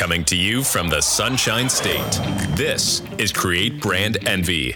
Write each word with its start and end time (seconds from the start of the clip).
Coming 0.00 0.24
to 0.24 0.36
you 0.36 0.64
from 0.64 0.88
the 0.88 1.02
Sunshine 1.02 1.68
State, 1.68 2.10
this 2.56 3.02
is 3.18 3.30
Create 3.32 3.82
Brand 3.82 4.26
Envy, 4.26 4.70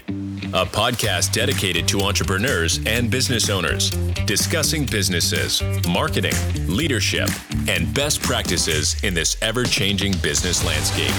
a 0.53 0.67
podcast 0.67 1.31
dedicated 1.31 1.87
to 1.87 2.01
entrepreneurs 2.01 2.79
and 2.85 3.09
business 3.09 3.49
owners, 3.49 3.89
discussing 4.27 4.85
businesses, 4.85 5.63
marketing, 5.87 6.35
leadership, 6.67 7.27
and 7.67 7.91
best 7.91 8.21
practices 8.21 9.03
in 9.03 9.15
this 9.15 9.35
ever 9.41 9.63
changing 9.63 10.13
business 10.21 10.63
landscape. 10.63 11.09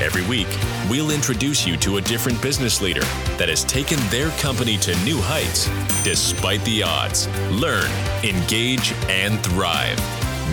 Every 0.00 0.24
week, 0.28 0.46
we'll 0.88 1.10
introduce 1.10 1.66
you 1.66 1.76
to 1.78 1.96
a 1.96 2.00
different 2.02 2.40
business 2.40 2.80
leader 2.80 3.04
that 3.36 3.48
has 3.48 3.64
taken 3.64 3.98
their 4.10 4.30
company 4.38 4.76
to 4.78 4.96
new 5.04 5.18
heights 5.20 5.68
despite 6.04 6.64
the 6.64 6.84
odds. 6.84 7.26
Learn, 7.50 7.90
engage, 8.22 8.92
and 9.08 9.42
thrive. 9.44 9.98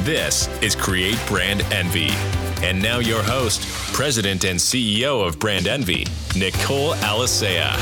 This 0.04 0.48
is 0.63 0.75
Create 0.75 1.20
Brand 1.27 1.61
Envy. 1.71 2.09
And 2.64 2.80
now, 2.80 3.00
your 3.00 3.23
host, 3.23 3.68
President 3.91 4.45
and 4.45 4.59
CEO 4.59 5.27
of 5.27 5.40
Brand 5.40 5.66
Envy, 5.66 6.05
Nicole 6.38 6.94
Alicea. 6.94 7.76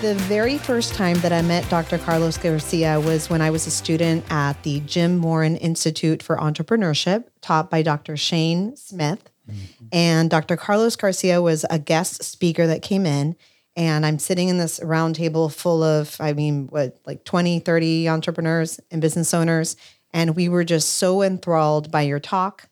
The 0.00 0.14
very 0.24 0.58
first 0.58 0.92
time 0.94 1.18
that 1.20 1.32
I 1.32 1.40
met 1.40 1.68
Dr. 1.70 1.96
Carlos 1.96 2.36
Garcia 2.36 2.98
was 2.98 3.30
when 3.30 3.40
I 3.40 3.50
was 3.50 3.68
a 3.68 3.70
student 3.70 4.24
at 4.28 4.60
the 4.64 4.80
Jim 4.80 5.16
Moran 5.16 5.54
Institute 5.54 6.20
for 6.20 6.36
Entrepreneurship, 6.36 7.26
taught 7.40 7.70
by 7.70 7.82
Dr. 7.82 8.16
Shane 8.16 8.74
Smith. 8.74 9.30
Mm-hmm. 9.48 9.86
And 9.92 10.30
Dr. 10.30 10.56
Carlos 10.56 10.96
Garcia 10.96 11.40
was 11.40 11.64
a 11.70 11.78
guest 11.78 12.24
speaker 12.24 12.66
that 12.66 12.82
came 12.82 13.06
in. 13.06 13.36
And 13.76 14.04
I'm 14.04 14.18
sitting 14.18 14.48
in 14.48 14.58
this 14.58 14.80
round 14.82 15.14
table 15.14 15.48
full 15.48 15.84
of, 15.84 16.16
I 16.18 16.32
mean, 16.32 16.66
what, 16.66 16.98
like 17.06 17.24
20, 17.24 17.60
30 17.60 18.08
entrepreneurs 18.08 18.80
and 18.90 19.00
business 19.00 19.32
owners. 19.32 19.76
And 20.12 20.34
we 20.34 20.48
were 20.48 20.64
just 20.64 20.94
so 20.94 21.22
enthralled 21.22 21.92
by 21.92 22.02
your 22.02 22.18
talk 22.18 22.68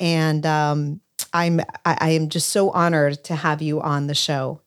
and 0.00 0.44
um, 0.44 1.00
I'm 1.32 1.60
I, 1.84 1.98
I, 2.00 2.10
am 2.10 2.28
just 2.28 2.50
so 2.50 2.70
honored 2.70 3.24
to 3.24 3.34
have 3.34 3.62
you 3.62 3.80
on 3.80 4.06
the 4.06 4.14
show. 4.14 4.60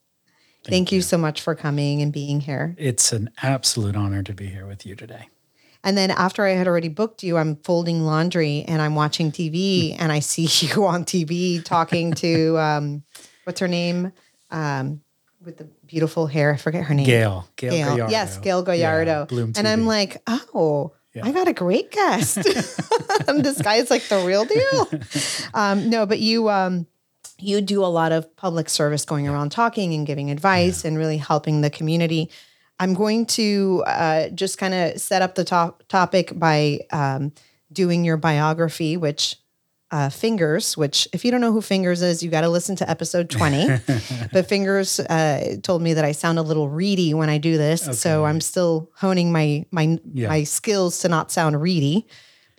Thank, 0.63 0.71
Thank 0.71 0.91
you. 0.91 0.97
you 0.97 1.01
so 1.01 1.17
much 1.17 1.41
for 1.41 1.55
coming 1.55 2.01
and 2.01 2.11
being 2.11 2.41
here. 2.41 2.75
It's 2.77 3.11
an 3.11 3.29
absolute 3.41 3.95
honor 3.95 4.23
to 4.23 4.33
be 4.33 4.47
here 4.47 4.65
with 4.65 4.85
you 4.85 4.95
today. 4.95 5.29
And 5.83 5.97
then 5.97 6.11
after 6.11 6.45
I 6.45 6.51
had 6.51 6.67
already 6.67 6.89
booked 6.89 7.23
you, 7.23 7.37
I'm 7.37 7.55
folding 7.57 8.01
laundry 8.01 8.65
and 8.67 8.81
I'm 8.81 8.95
watching 8.95 9.31
TV 9.31 9.95
and 9.97 10.11
I 10.11 10.19
see 10.19 10.43
you 10.67 10.85
on 10.85 11.05
TV 11.05 11.63
talking 11.63 12.13
to 12.15 12.57
um, 12.59 13.03
what's 13.45 13.59
her 13.61 13.67
name 13.67 14.11
um, 14.51 15.01
with 15.43 15.57
the 15.57 15.65
beautiful 15.85 16.27
hair. 16.27 16.53
I 16.53 16.57
forget 16.57 16.83
her 16.83 16.93
name. 16.93 17.05
Gayle. 17.05 17.47
Gayle. 17.55 17.71
Gayle. 17.71 17.87
Guyardo. 17.97 18.11
Yes, 18.11 18.37
Gayle 18.37 18.65
Guyardo. 18.65 19.31
Yeah, 19.31 19.53
and 19.57 19.67
I'm 19.67 19.85
like, 19.85 20.21
oh, 20.27 20.93
yeah. 21.13 21.25
I 21.25 21.31
got 21.31 21.47
a 21.47 21.53
great 21.53 21.91
guest. 21.91 22.35
this 23.27 23.61
guy 23.61 23.75
is 23.75 23.89
like 23.89 24.07
the 24.07 24.23
real 24.25 24.45
deal. 24.45 24.89
Um, 25.53 25.89
no, 25.89 26.05
but 26.05 26.19
you 26.19 26.49
um, 26.49 26.87
you 27.39 27.61
do 27.61 27.83
a 27.83 27.87
lot 27.87 28.11
of 28.11 28.35
public 28.35 28.69
service, 28.69 29.05
going 29.05 29.27
around 29.27 29.51
talking 29.51 29.93
and 29.93 30.05
giving 30.05 30.29
advice 30.29 30.83
yeah. 30.83 30.89
and 30.89 30.97
really 30.97 31.17
helping 31.17 31.61
the 31.61 31.69
community. 31.69 32.29
I'm 32.79 32.93
going 32.93 33.25
to 33.27 33.83
uh, 33.85 34.29
just 34.29 34.57
kind 34.57 34.73
of 34.73 35.01
set 35.01 35.21
up 35.21 35.35
the 35.35 35.43
top 35.43 35.83
topic 35.89 36.37
by 36.37 36.81
um, 36.91 37.33
doing 37.71 38.05
your 38.05 38.17
biography, 38.17 38.95
which 38.95 39.35
uh, 39.91 40.09
Fingers, 40.09 40.77
which 40.77 41.07
if 41.13 41.25
you 41.25 41.31
don't 41.31 41.41
know 41.41 41.51
who 41.51 41.61
Fingers 41.61 42.01
is, 42.01 42.21
you 42.21 42.29
got 42.29 42.41
to 42.41 42.49
listen 42.49 42.75
to 42.77 42.89
episode 42.89 43.29
20. 43.29 43.67
but 44.33 44.47
Fingers 44.47 44.99
uh, 44.99 45.55
told 45.63 45.81
me 45.81 45.93
that 45.93 46.05
I 46.05 46.11
sound 46.11 46.39
a 46.39 46.41
little 46.41 46.69
reedy 46.69 47.13
when 47.13 47.29
I 47.29 47.37
do 47.37 47.57
this, 47.57 47.83
okay. 47.83 47.93
so 47.93 48.25
I'm 48.25 48.41
still 48.41 48.89
honing 48.95 49.31
my 49.31 49.65
my 49.71 49.99
yeah. 50.13 50.29
my 50.29 50.43
skills 50.43 50.99
to 50.99 51.09
not 51.09 51.31
sound 51.31 51.59
reedy. 51.61 52.07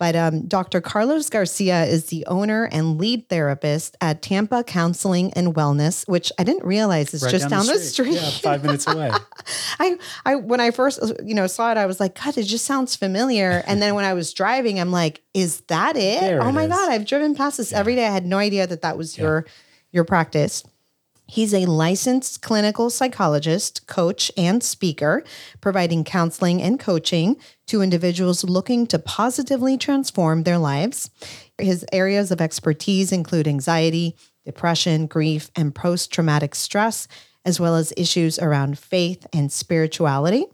But 0.01 0.15
um, 0.15 0.47
Dr. 0.47 0.81
Carlos 0.81 1.29
Garcia 1.29 1.83
is 1.83 2.05
the 2.05 2.25
owner 2.25 2.67
and 2.71 2.97
lead 2.97 3.29
therapist 3.29 3.95
at 4.01 4.23
Tampa 4.23 4.63
Counseling 4.63 5.31
and 5.33 5.53
Wellness, 5.53 6.07
which 6.07 6.31
I 6.39 6.43
didn't 6.43 6.65
realize 6.65 7.13
is 7.13 7.21
right 7.21 7.29
just 7.29 7.49
down, 7.49 7.67
down 7.67 7.67
the, 7.67 7.77
street. 7.77 8.15
street. 8.15 8.15
Yeah, 8.15 8.31
five 8.31 8.63
minutes 8.63 8.87
away. 8.87 9.11
I, 9.79 9.99
I, 10.25 10.35
when 10.37 10.59
I 10.59 10.71
first, 10.71 11.03
you 11.23 11.35
know, 11.35 11.45
saw 11.45 11.71
it, 11.71 11.77
I 11.77 11.85
was 11.85 11.99
like, 11.99 12.19
God, 12.19 12.35
it 12.35 12.45
just 12.45 12.65
sounds 12.65 12.95
familiar. 12.95 13.61
And 13.67 13.79
then 13.79 13.93
when 13.93 14.03
I 14.03 14.15
was 14.15 14.33
driving, 14.33 14.79
I'm 14.79 14.91
like, 14.91 15.21
is 15.35 15.61
that 15.67 15.95
it? 15.95 16.19
There 16.19 16.41
oh 16.41 16.49
it 16.49 16.53
my 16.53 16.63
is. 16.63 16.69
God, 16.69 16.89
I've 16.89 17.05
driven 17.05 17.35
past 17.35 17.57
this 17.57 17.71
yeah. 17.71 17.77
every 17.77 17.93
day. 17.93 18.07
I 18.07 18.11
had 18.11 18.25
no 18.25 18.39
idea 18.39 18.65
that 18.65 18.81
that 18.81 18.97
was 18.97 19.15
yeah. 19.15 19.23
your, 19.23 19.45
your 19.91 20.03
practice. 20.03 20.63
He's 21.31 21.53
a 21.53 21.65
licensed 21.65 22.41
clinical 22.41 22.89
psychologist, 22.89 23.87
coach, 23.87 24.33
and 24.35 24.61
speaker, 24.61 25.23
providing 25.61 26.03
counseling 26.03 26.61
and 26.61 26.77
coaching 26.77 27.37
to 27.67 27.81
individuals 27.81 28.43
looking 28.43 28.85
to 28.87 28.99
positively 28.99 29.77
transform 29.77 30.43
their 30.43 30.57
lives. 30.57 31.09
His 31.57 31.85
areas 31.93 32.31
of 32.31 32.41
expertise 32.41 33.13
include 33.13 33.47
anxiety, 33.47 34.17
depression, 34.43 35.07
grief, 35.07 35.49
and 35.55 35.73
post 35.73 36.11
traumatic 36.11 36.53
stress, 36.53 37.07
as 37.45 37.61
well 37.61 37.77
as 37.77 37.93
issues 37.95 38.37
around 38.37 38.77
faith 38.77 39.25
and 39.31 39.53
spirituality. 39.53 40.47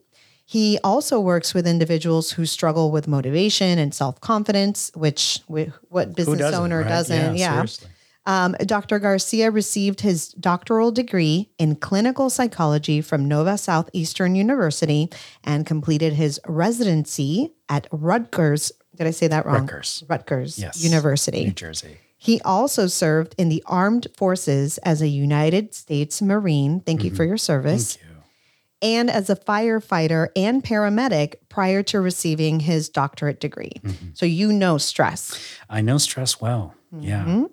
He 0.46 0.78
also 0.84 1.20
works 1.20 1.56
with 1.56 1.66
individuals 1.66 2.34
who 2.34 2.46
struggle 2.46 2.92
with 2.92 3.08
motivation 3.08 3.80
and 3.80 3.96
self 3.96 4.22
confidence, 4.22 4.92
which 4.94 5.40
what 5.48 6.16
business 6.16 6.38
doesn't, 6.38 6.64
owner 6.64 6.82
right? 6.82 6.88
doesn't? 6.88 7.36
Yeah. 7.36 7.66
yeah. 7.66 7.88
Um, 8.28 8.58
Dr. 8.66 9.00
Garcia 9.00 9.50
received 9.50 10.02
his 10.02 10.28
doctoral 10.34 10.92
degree 10.92 11.50
in 11.58 11.78
clinical 11.78 12.30
psychology 12.30 13.02
from 13.02 13.26
Nova 13.26 13.58
Southeastern 13.58 14.36
University 14.36 15.10
and 15.46 15.66
completed 15.66 16.14
his 16.14 16.40
residency 16.46 17.54
at 17.70 17.88
Rutgers. 17.90 18.74
Did 18.96 19.08
I 19.08 19.12
say 19.12 19.28
that 19.28 19.46
wrong? 19.46 19.62
Rutgers. 19.62 20.04
Rutgers 20.10 20.60
yes. 20.60 20.84
University, 20.84 21.46
New 21.46 21.52
Jersey. 21.52 21.98
He 22.18 22.42
also 22.42 22.88
served 22.88 23.34
in 23.38 23.48
the 23.48 23.64
armed 23.66 24.08
forces 24.18 24.78
as 24.80 25.02
a 25.02 25.08
United 25.08 25.74
States 25.74 26.22
Marine. 26.22 26.82
Thank 26.82 27.00
mm-hmm. 27.00 27.10
you 27.10 27.16
for 27.16 27.24
your 27.24 27.38
service. 27.38 27.96
Thank 27.96 28.10
you. 28.10 28.16
And 28.80 29.10
as 29.10 29.30
a 29.30 29.36
firefighter 29.36 30.28
and 30.36 30.64
paramedic 30.64 31.36
prior 31.48 31.82
to 31.84 32.02
receiving 32.02 32.60
his 32.60 32.90
doctorate 32.90 33.40
degree. 33.40 33.72
Mm-hmm. 33.82 34.10
So 34.14 34.26
you 34.26 34.52
know 34.52 34.78
stress. 34.78 35.40
I 35.70 35.82
know 35.82 35.98
stress 35.98 36.42
well. 36.42 36.76
Mm-hmm. 36.94 37.08
Yeah. 37.08 37.46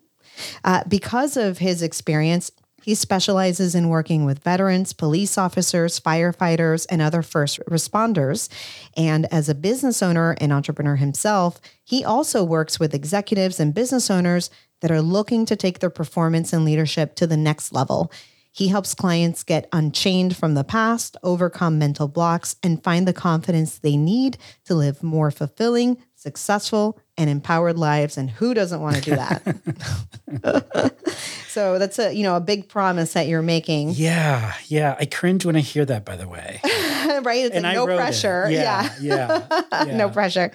Uh, 0.65 0.83
because 0.89 1.37
of 1.37 1.59
his 1.59 1.83
experience, 1.83 2.51
he 2.85 2.95
specializes 2.95 3.75
in 3.75 3.89
working 3.89 4.27
with 4.27 4.45
veterans, 4.45 4.93
police 4.93 5.39
officers, 5.39 5.99
firefighters, 5.99 6.87
and 6.91 7.01
other 7.01 7.23
first 7.23 7.59
responders. 7.61 8.51
And 8.95 9.27
as 9.33 9.49
a 9.49 9.55
business 9.55 10.03
owner 10.03 10.37
and 10.39 10.53
entrepreneur 10.53 10.97
himself, 10.97 11.61
he 11.83 12.05
also 12.05 12.45
works 12.45 12.79
with 12.79 12.95
executives 12.95 13.59
and 13.59 13.73
business 13.73 14.11
owners 14.11 14.51
that 14.83 14.91
are 14.91 15.01
looking 15.01 15.47
to 15.47 15.57
take 15.57 15.79
their 15.79 15.89
performance 15.89 16.53
and 16.53 16.63
leadership 16.63 17.15
to 17.15 17.27
the 17.27 17.39
next 17.39 17.73
level. 17.73 18.13
He 18.53 18.69
helps 18.69 18.95
clients 18.95 19.43
get 19.43 19.69
unchained 19.73 20.37
from 20.37 20.55
the 20.55 20.63
past, 20.63 21.17
overcome 21.23 21.79
mental 21.79 22.07
blocks, 22.07 22.55
and 22.63 22.85
find 22.85 23.09
the 23.09 23.13
confidence 23.15 23.79
they 23.79 23.97
need 23.97 24.37
to 24.67 24.75
live 24.75 25.03
more 25.03 25.31
fulfilling, 25.31 25.97
successful, 26.25 26.99
and 27.19 27.29
empowered 27.29 27.79
lives. 27.79 28.17
And 28.17 28.31
who 28.31 28.55
doesn't 28.55 28.81
want 28.81 28.97
to 28.97 29.03
do 29.03 29.15
that? 29.15 30.95
so 31.49 31.79
that's 31.79 31.99
a 31.99 32.13
you 32.13 32.23
know 32.23 32.35
a 32.35 32.41
big 32.41 32.69
promise 32.69 33.13
that 33.13 33.29
you're 33.29 33.43
making. 33.43 33.91
Yeah, 33.91 34.55
yeah. 34.67 34.97
I 34.99 35.05
cringe 35.05 35.45
when 35.45 35.55
I 35.55 35.61
hear 35.61 35.85
that. 35.85 36.05
By 36.05 36.17
the 36.17 36.27
way, 36.27 36.61
right? 36.65 37.45
It's 37.45 37.55
and 37.55 37.63
like 37.63 37.77
no 37.77 37.87
pressure. 37.87 38.49
Yeah, 38.51 38.91
yeah, 39.01 39.47
yeah, 39.51 39.85
yeah. 39.87 39.97
no 39.97 40.09
pressure. 40.09 40.51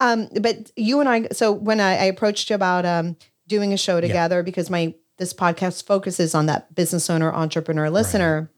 Um, 0.00 0.28
but 0.40 0.70
you 0.76 1.00
and 1.00 1.08
I. 1.08 1.28
So 1.32 1.50
when 1.50 1.80
I, 1.80 1.92
I 1.92 2.04
approached 2.04 2.50
you 2.50 2.54
about 2.54 2.84
um, 2.84 3.16
doing 3.48 3.72
a 3.72 3.78
show 3.78 4.00
together, 4.00 4.36
yeah. 4.36 4.42
because 4.42 4.70
my 4.70 4.94
this 5.16 5.32
podcast 5.32 5.86
focuses 5.86 6.34
on 6.34 6.46
that 6.46 6.74
business 6.74 7.08
owner, 7.08 7.32
entrepreneur, 7.32 7.90
listener. 7.90 8.40
Right. 8.40 8.50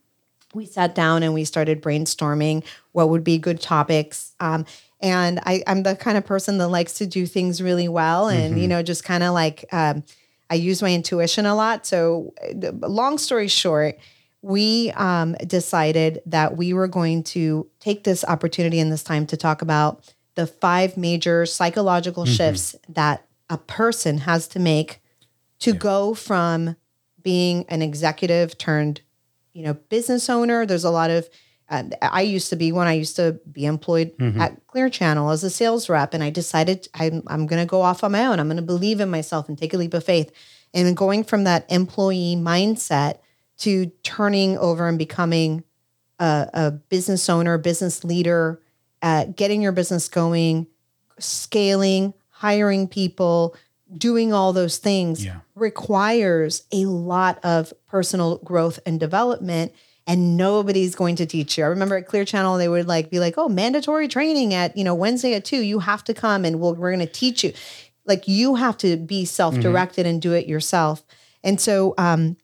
We 0.54 0.64
sat 0.64 0.94
down 0.94 1.22
and 1.22 1.34
we 1.34 1.44
started 1.44 1.82
brainstorming 1.82 2.64
what 2.92 3.10
would 3.10 3.22
be 3.22 3.36
good 3.36 3.60
topics. 3.60 4.34
Um, 4.40 4.64
and 5.00 5.40
I, 5.44 5.62
I'm 5.66 5.82
the 5.82 5.94
kind 5.96 6.18
of 6.18 6.26
person 6.26 6.58
that 6.58 6.68
likes 6.68 6.94
to 6.94 7.06
do 7.06 7.26
things 7.26 7.62
really 7.62 7.88
well 7.88 8.28
and, 8.28 8.54
mm-hmm. 8.54 8.62
you 8.62 8.68
know, 8.68 8.82
just 8.82 9.04
kind 9.04 9.22
of 9.22 9.32
like 9.32 9.64
um, 9.72 10.02
I 10.50 10.54
use 10.54 10.82
my 10.82 10.92
intuition 10.92 11.46
a 11.46 11.54
lot. 11.54 11.86
So, 11.86 12.34
long 12.80 13.18
story 13.18 13.48
short, 13.48 13.98
we 14.42 14.92
um, 14.92 15.34
decided 15.46 16.20
that 16.26 16.56
we 16.56 16.72
were 16.72 16.88
going 16.88 17.22
to 17.24 17.68
take 17.80 18.04
this 18.04 18.24
opportunity 18.24 18.80
and 18.80 18.90
this 18.90 19.02
time 19.02 19.26
to 19.26 19.36
talk 19.36 19.62
about 19.62 20.14
the 20.34 20.46
five 20.46 20.96
major 20.96 21.46
psychological 21.46 22.24
mm-hmm. 22.24 22.34
shifts 22.34 22.76
that 22.88 23.26
a 23.50 23.58
person 23.58 24.18
has 24.18 24.48
to 24.48 24.58
make 24.58 25.00
to 25.60 25.72
yeah. 25.72 25.78
go 25.78 26.14
from 26.14 26.76
being 27.22 27.64
an 27.68 27.82
executive 27.82 28.56
turned, 28.56 29.00
you 29.52 29.64
know, 29.64 29.74
business 29.74 30.30
owner. 30.30 30.64
There's 30.64 30.84
a 30.84 30.90
lot 30.90 31.10
of 31.10 31.24
uh, 31.24 31.28
I 31.70 32.22
used 32.22 32.50
to 32.50 32.56
be 32.56 32.72
when 32.72 32.86
I 32.86 32.94
used 32.94 33.16
to 33.16 33.40
be 33.50 33.66
employed 33.66 34.16
mm-hmm. 34.18 34.40
at 34.40 34.66
Clear 34.66 34.88
Channel 34.88 35.30
as 35.30 35.44
a 35.44 35.50
sales 35.50 35.88
rep, 35.88 36.14
and 36.14 36.24
I 36.24 36.30
decided 36.30 36.88
I'm 36.94 37.22
I'm 37.26 37.46
going 37.46 37.60
to 37.60 37.68
go 37.68 37.82
off 37.82 38.02
on 38.02 38.12
my 38.12 38.24
own. 38.24 38.40
I'm 38.40 38.46
going 38.46 38.56
to 38.56 38.62
believe 38.62 39.00
in 39.00 39.10
myself 39.10 39.48
and 39.48 39.58
take 39.58 39.74
a 39.74 39.76
leap 39.76 39.94
of 39.94 40.04
faith. 40.04 40.32
And 40.72 40.96
going 40.96 41.24
from 41.24 41.44
that 41.44 41.70
employee 41.70 42.36
mindset 42.36 43.18
to 43.58 43.86
turning 44.02 44.56
over 44.58 44.86
and 44.86 44.98
becoming 44.98 45.64
a, 46.18 46.48
a 46.52 46.70
business 46.70 47.28
owner, 47.28 47.58
business 47.58 48.04
leader, 48.04 48.60
uh, 49.02 49.26
getting 49.26 49.62
your 49.62 49.72
business 49.72 50.08
going, 50.08 50.66
scaling, 51.18 52.14
hiring 52.30 52.86
people, 52.86 53.56
doing 53.96 54.32
all 54.32 54.52
those 54.52 54.78
things 54.78 55.24
Yeah. 55.24 55.40
requires 55.54 56.64
a 56.70 56.84
lot 56.84 57.42
of 57.42 57.72
personal 57.88 58.38
growth 58.38 58.78
and 58.84 59.00
development 59.00 59.72
and 60.08 60.36
nobody's 60.36 60.96
going 60.96 61.14
to 61.16 61.26
teach 61.26 61.56
you. 61.58 61.64
I 61.64 61.68
remember 61.68 61.96
at 61.96 62.06
Clear 62.06 62.24
Channel 62.24 62.56
they 62.56 62.68
would 62.68 62.88
like 62.88 63.10
be 63.10 63.20
like, 63.20 63.34
"Oh, 63.36 63.48
mandatory 63.48 64.08
training 64.08 64.54
at, 64.54 64.76
you 64.76 64.82
know, 64.82 64.94
Wednesday 64.94 65.34
at 65.34 65.44
2, 65.44 65.58
you 65.60 65.78
have 65.80 66.02
to 66.04 66.14
come 66.14 66.44
and 66.44 66.58
we'll, 66.58 66.74
we're 66.74 66.90
going 66.90 67.06
to 67.06 67.12
teach 67.12 67.44
you." 67.44 67.52
Like 68.06 68.26
you 68.26 68.54
have 68.56 68.78
to 68.78 68.96
be 68.96 69.26
self-directed 69.26 70.06
and 70.06 70.20
do 70.20 70.32
it 70.32 70.46
yourself. 70.48 71.04
And 71.44 71.60
so 71.60 71.94
um 71.98 72.36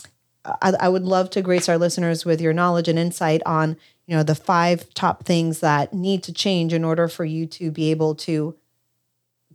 I, 0.44 0.74
I 0.78 0.88
would 0.90 1.04
love 1.04 1.30
to 1.30 1.40
grace 1.42 1.70
our 1.70 1.78
listeners 1.78 2.26
with 2.26 2.38
your 2.38 2.52
knowledge 2.52 2.86
and 2.86 2.98
insight 2.98 3.40
on, 3.46 3.78
you 4.06 4.14
know, 4.14 4.22
the 4.22 4.34
five 4.34 4.92
top 4.92 5.24
things 5.24 5.60
that 5.60 5.94
need 5.94 6.22
to 6.24 6.34
change 6.34 6.74
in 6.74 6.84
order 6.84 7.08
for 7.08 7.24
you 7.24 7.46
to 7.46 7.70
be 7.70 7.90
able 7.90 8.14
to 8.16 8.54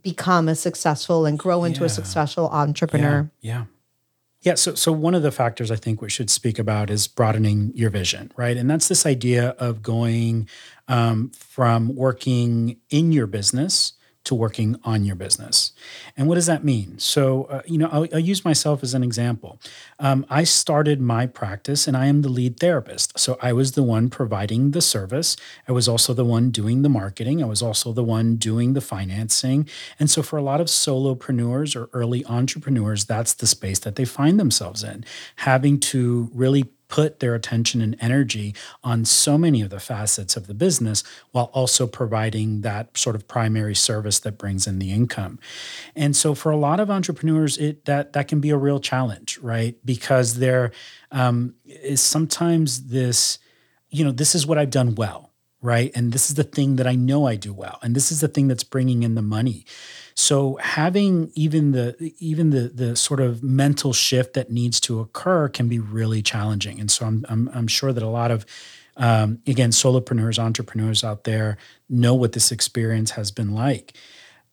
become 0.02 0.48
a 0.48 0.56
successful 0.56 1.26
and 1.26 1.38
grow 1.38 1.62
into 1.62 1.84
a 1.84 1.88
successful 1.88 2.48
entrepreneur. 2.48 3.30
Yeah. 3.40 3.52
Yeah. 3.52 3.64
Yeah. 4.42 4.54
So, 4.54 4.74
so 4.74 4.90
one 4.90 5.14
of 5.14 5.22
the 5.22 5.30
factors 5.30 5.70
I 5.70 5.76
think 5.76 6.00
we 6.00 6.08
should 6.08 6.30
speak 6.30 6.58
about 6.58 6.88
is 6.88 7.06
broadening 7.06 7.72
your 7.74 7.90
vision, 7.90 8.32
right? 8.36 8.56
And 8.56 8.70
that's 8.70 8.88
this 8.88 9.04
idea 9.04 9.50
of 9.58 9.82
going 9.82 10.48
um, 10.88 11.30
from 11.30 11.94
working 11.94 12.78
in 12.88 13.12
your 13.12 13.26
business 13.26 13.92
to 14.24 14.34
working 14.34 14.78
on 14.84 15.04
your 15.04 15.16
business. 15.16 15.72
And 16.16 16.28
what 16.28 16.34
does 16.34 16.46
that 16.46 16.62
mean? 16.62 16.98
So, 16.98 17.44
uh, 17.44 17.62
you 17.66 17.78
know, 17.78 17.88
I'll, 17.90 18.06
I'll 18.12 18.18
use 18.18 18.44
myself 18.44 18.82
as 18.82 18.92
an 18.92 19.02
example. 19.02 19.58
Um, 19.98 20.26
I 20.28 20.44
started 20.44 21.00
my 21.00 21.26
practice 21.26 21.88
and 21.88 21.96
I 21.96 22.06
am 22.06 22.22
the 22.22 22.28
lead 22.28 22.60
therapist. 22.60 23.18
So 23.18 23.38
I 23.40 23.52
was 23.52 23.72
the 23.72 23.82
one 23.82 24.10
providing 24.10 24.72
the 24.72 24.82
service. 24.82 25.36
I 25.66 25.72
was 25.72 25.88
also 25.88 26.12
the 26.12 26.24
one 26.24 26.50
doing 26.50 26.82
the 26.82 26.88
marketing. 26.88 27.42
I 27.42 27.46
was 27.46 27.62
also 27.62 27.92
the 27.92 28.04
one 28.04 28.36
doing 28.36 28.74
the 28.74 28.80
financing. 28.82 29.68
And 29.98 30.10
so 30.10 30.22
for 30.22 30.36
a 30.36 30.42
lot 30.42 30.60
of 30.60 30.66
solopreneurs 30.66 31.74
or 31.74 31.88
early 31.92 32.24
entrepreneurs, 32.26 33.06
that's 33.06 33.32
the 33.32 33.46
space 33.46 33.78
that 33.80 33.96
they 33.96 34.04
find 34.04 34.38
themselves 34.38 34.84
in, 34.84 35.04
having 35.36 35.80
to 35.80 36.30
really 36.34 36.70
put 36.90 37.20
their 37.20 37.34
attention 37.34 37.80
and 37.80 37.96
energy 38.00 38.54
on 38.84 39.04
so 39.06 39.38
many 39.38 39.62
of 39.62 39.70
the 39.70 39.80
facets 39.80 40.36
of 40.36 40.46
the 40.46 40.54
business 40.54 41.02
while 41.30 41.50
also 41.54 41.86
providing 41.86 42.60
that 42.60 42.98
sort 42.98 43.16
of 43.16 43.26
primary 43.26 43.74
service 43.74 44.18
that 44.18 44.36
brings 44.36 44.66
in 44.66 44.78
the 44.78 44.92
income. 44.92 45.38
And 45.96 46.14
so 46.14 46.34
for 46.34 46.50
a 46.50 46.56
lot 46.56 46.80
of 46.80 46.90
entrepreneurs 46.90 47.56
it 47.56 47.86
that 47.86 48.12
that 48.12 48.28
can 48.28 48.40
be 48.40 48.50
a 48.50 48.56
real 48.56 48.80
challenge, 48.80 49.38
right? 49.38 49.76
Because 49.84 50.38
there 50.38 50.72
um, 51.10 51.54
is 51.64 52.00
sometimes 52.00 52.88
this 52.88 53.38
you 53.90 54.04
know, 54.04 54.12
this 54.12 54.34
is 54.34 54.46
what 54.46 54.58
I've 54.58 54.70
done 54.70 54.94
well, 54.94 55.30
right? 55.60 55.90
And 55.94 56.12
this 56.12 56.30
is 56.30 56.36
the 56.36 56.44
thing 56.44 56.76
that 56.76 56.86
I 56.86 56.94
know 56.94 57.26
I 57.26 57.36
do 57.36 57.52
well, 57.52 57.78
and 57.82 57.94
this 57.94 58.10
is 58.10 58.20
the 58.20 58.28
thing 58.28 58.48
that's 58.48 58.64
bringing 58.64 59.02
in 59.02 59.14
the 59.14 59.22
money. 59.22 59.66
So 60.20 60.56
having 60.56 61.32
even 61.34 61.72
the 61.72 62.12
even 62.18 62.50
the 62.50 62.68
the 62.68 62.94
sort 62.94 63.20
of 63.20 63.42
mental 63.42 63.94
shift 63.94 64.34
that 64.34 64.50
needs 64.50 64.78
to 64.80 65.00
occur 65.00 65.48
can 65.48 65.66
be 65.66 65.78
really 65.78 66.20
challenging. 66.20 66.78
And 66.78 66.90
so 66.90 67.06
I'm 67.06 67.24
I'm, 67.30 67.50
I'm 67.54 67.66
sure 67.66 67.90
that 67.90 68.02
a 68.02 68.08
lot 68.08 68.30
of 68.30 68.44
um, 68.98 69.38
again 69.46 69.70
solopreneurs, 69.70 70.38
entrepreneurs 70.38 71.02
out 71.02 71.24
there 71.24 71.56
know 71.88 72.14
what 72.14 72.32
this 72.32 72.52
experience 72.52 73.12
has 73.12 73.30
been 73.30 73.54
like. 73.54 73.94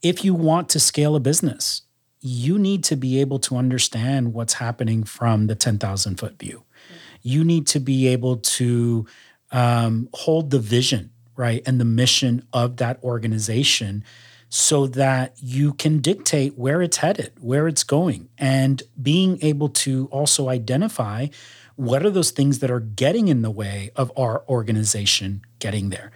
If 0.01 0.23
you 0.23 0.33
want 0.33 0.69
to 0.69 0.79
scale 0.79 1.17
a 1.17 1.19
business, 1.19 1.81
you 2.21 2.57
need 2.57 2.85
to 2.85 2.95
be 2.95 3.19
able 3.19 3.39
to 3.39 3.57
understand 3.57 4.33
what's 4.33 4.53
happening 4.53 5.03
from 5.03 5.47
the 5.47 5.55
10,000 5.55 6.15
foot 6.15 6.39
view. 6.39 6.63
You 7.23 7.43
need 7.43 7.67
to 7.67 7.79
be 7.81 8.07
able 8.07 8.37
to 8.37 9.05
um, 9.51 10.07
hold 10.13 10.51
the 10.51 10.59
vision, 10.59 11.11
right, 11.35 11.61
and 11.65 11.77
the 11.77 11.85
mission 11.85 12.47
of 12.53 12.77
that 12.77 13.03
organization 13.03 14.05
so 14.49 14.88
that 14.88 15.35
you 15.41 15.73
can 15.73 15.99
dictate 15.99 16.57
where 16.57 16.81
it's 16.81 16.97
headed, 16.97 17.33
where 17.39 17.67
it's 17.67 17.83
going, 17.83 18.29
and 18.38 18.83
being 19.01 19.39
able 19.41 19.69
to 19.69 20.07
also 20.11 20.49
identify 20.49 21.27
what 21.75 22.05
are 22.05 22.09
those 22.09 22.31
things 22.31 22.59
that 22.59 22.71
are 22.71 22.79
getting 22.79 23.27
in 23.27 23.41
the 23.41 23.51
way 23.51 23.91
of 23.95 24.11
our 24.17 24.44
organization 24.49 25.41
getting 25.59 25.89
there. 25.89 26.11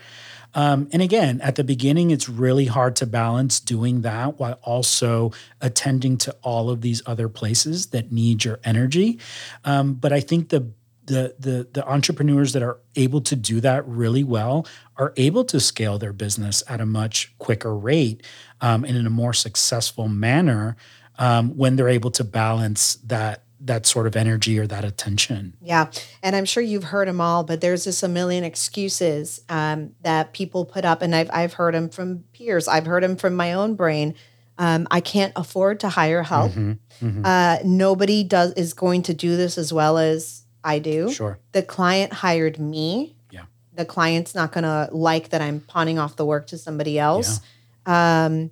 Um, 0.54 0.90
and 0.92 1.02
again, 1.02 1.40
at 1.42 1.56
the 1.56 1.64
beginning, 1.64 2.12
it's 2.12 2.28
really 2.28 2.66
hard 2.66 2.96
to 2.98 3.06
balance 3.06 3.60
doing 3.60 4.02
that 4.02 4.40
while 4.40 4.60
also 4.64 5.32
attending 5.62 6.18
to 6.18 6.36
all 6.42 6.70
of 6.70 6.82
these 6.82 7.02
other 7.06 7.30
places 7.30 7.88
that 7.88 8.12
need 8.12 8.44
your 8.44 8.60
energy. 8.64 9.20
Um, 9.64 9.94
but 9.94 10.12
I 10.12 10.20
think 10.20 10.50
the 10.50 10.72
the 11.06 11.36
the 11.40 11.68
the 11.74 11.88
entrepreneurs 11.88 12.54
that 12.54 12.62
are 12.62 12.80
able 12.96 13.22
to 13.22 13.36
do 13.36 13.60
that 13.62 13.88
really 13.88 14.24
well 14.24 14.66
are 14.98 15.14
able 15.18 15.44
to 15.46 15.60
scale 15.60 15.98
their 15.98 16.14
business 16.14 16.64
at 16.68 16.80
a 16.80 16.86
much 16.86 17.34
quicker 17.40 17.76
rate 17.76 18.24
um, 18.62 18.84
and 18.84 18.96
in 18.96 19.06
a 19.06 19.10
more 19.10 19.34
successful 19.34 20.08
manner 20.08 20.76
um, 21.18 21.58
when 21.58 21.76
they're 21.76 21.90
able 21.90 22.12
to 22.12 22.24
balance 22.24 22.96
that 22.96 23.44
that 23.64 23.86
sort 23.86 24.08
of 24.08 24.16
energy 24.16 24.58
or 24.58 24.66
that 24.68 24.84
attention. 24.84 25.56
Yeah. 25.62 25.92
And 26.24 26.36
I'm 26.36 26.46
sure 26.46 26.64
you've 26.64 26.86
heard 26.86 27.08
them 27.08 27.22
all, 27.22 27.44
but 27.44 27.62
there's 27.62 27.84
just 27.84 28.02
a 28.02 28.08
million 28.08 28.44
excuses 28.44 29.42
um, 29.50 29.92
that 30.02 30.34
people 30.34 30.66
put 30.66 30.84
up. 30.84 31.02
And 31.02 31.16
I've, 31.16 31.30
I've 31.32 31.54
heard 31.54 31.76
them 31.76 31.90
from 31.90 32.24
peers, 32.34 32.68
I've 32.68 32.88
heard 32.88 33.04
them 33.04 33.16
from 33.16 33.36
my 33.36 33.54
own 33.54 33.76
brain. 33.76 34.16
Um, 34.58 34.88
I 34.92 35.00
can't 35.00 35.34
afford 35.36 35.80
to 35.82 35.90
hire 35.90 36.24
help. 36.24 36.52
Mm-hmm. 36.52 37.26
Uh, 37.26 37.58
nobody 37.64 38.24
does 38.24 38.54
is 38.54 38.74
going 38.74 39.04
to 39.04 39.14
do 39.14 39.38
this 39.38 39.58
as 39.58 39.72
well 39.72 39.98
as 39.98 40.41
I 40.64 40.80
do. 40.80 41.12
Sure. 41.12 41.40
The 41.52 41.64
client 41.64 42.14
hired 42.14 42.60
me. 42.60 43.16
Yeah. 43.32 43.44
The 43.74 43.86
client's 43.86 44.36
not 44.36 44.52
going 44.52 44.64
to 44.64 44.90
like 44.92 45.30
that 45.30 45.42
I'm 45.42 45.62
pawning 45.62 46.00
off 46.00 46.16
the 46.16 46.26
work 46.26 46.48
to 46.48 46.58
somebody 46.58 47.00
else. 47.00 47.42
Um, 47.86 48.52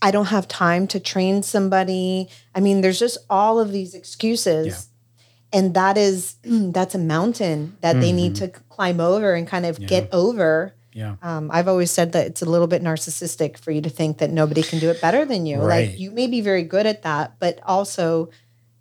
I 0.00 0.10
don't 0.10 0.26
have 0.26 0.46
time 0.46 0.86
to 0.88 1.00
train 1.00 1.42
somebody. 1.42 2.28
I 2.54 2.60
mean, 2.60 2.80
there's 2.80 2.98
just 2.98 3.18
all 3.28 3.58
of 3.58 3.72
these 3.72 3.94
excuses. 3.94 4.66
Yeah. 4.66 5.58
And 5.60 5.74
that 5.74 5.96
is 5.96 6.36
that's 6.44 6.94
a 6.94 6.98
mountain 6.98 7.76
that 7.80 8.00
they 8.00 8.12
need 8.12 8.36
to 8.36 8.48
climb 8.48 9.00
over 9.00 9.34
and 9.34 9.46
kind 9.46 9.66
of 9.66 9.84
get 9.84 10.08
over. 10.12 10.74
Yeah. 10.92 11.16
Um, 11.22 11.50
I've 11.52 11.68
always 11.68 11.90
said 11.90 12.12
that 12.12 12.26
it's 12.26 12.42
a 12.42 12.44
little 12.44 12.66
bit 12.66 12.82
narcissistic 12.82 13.58
for 13.58 13.70
you 13.70 13.80
to 13.82 13.90
think 13.90 14.18
that 14.18 14.30
nobody 14.30 14.62
can 14.62 14.78
do 14.78 14.90
it 14.90 15.00
better 15.00 15.24
than 15.24 15.46
you. 15.46 15.58
Right. 15.58 15.90
Like 15.90 15.98
you 15.98 16.10
may 16.10 16.26
be 16.26 16.40
very 16.40 16.64
good 16.64 16.86
at 16.86 17.02
that, 17.02 17.38
but 17.38 17.60
also 17.64 18.30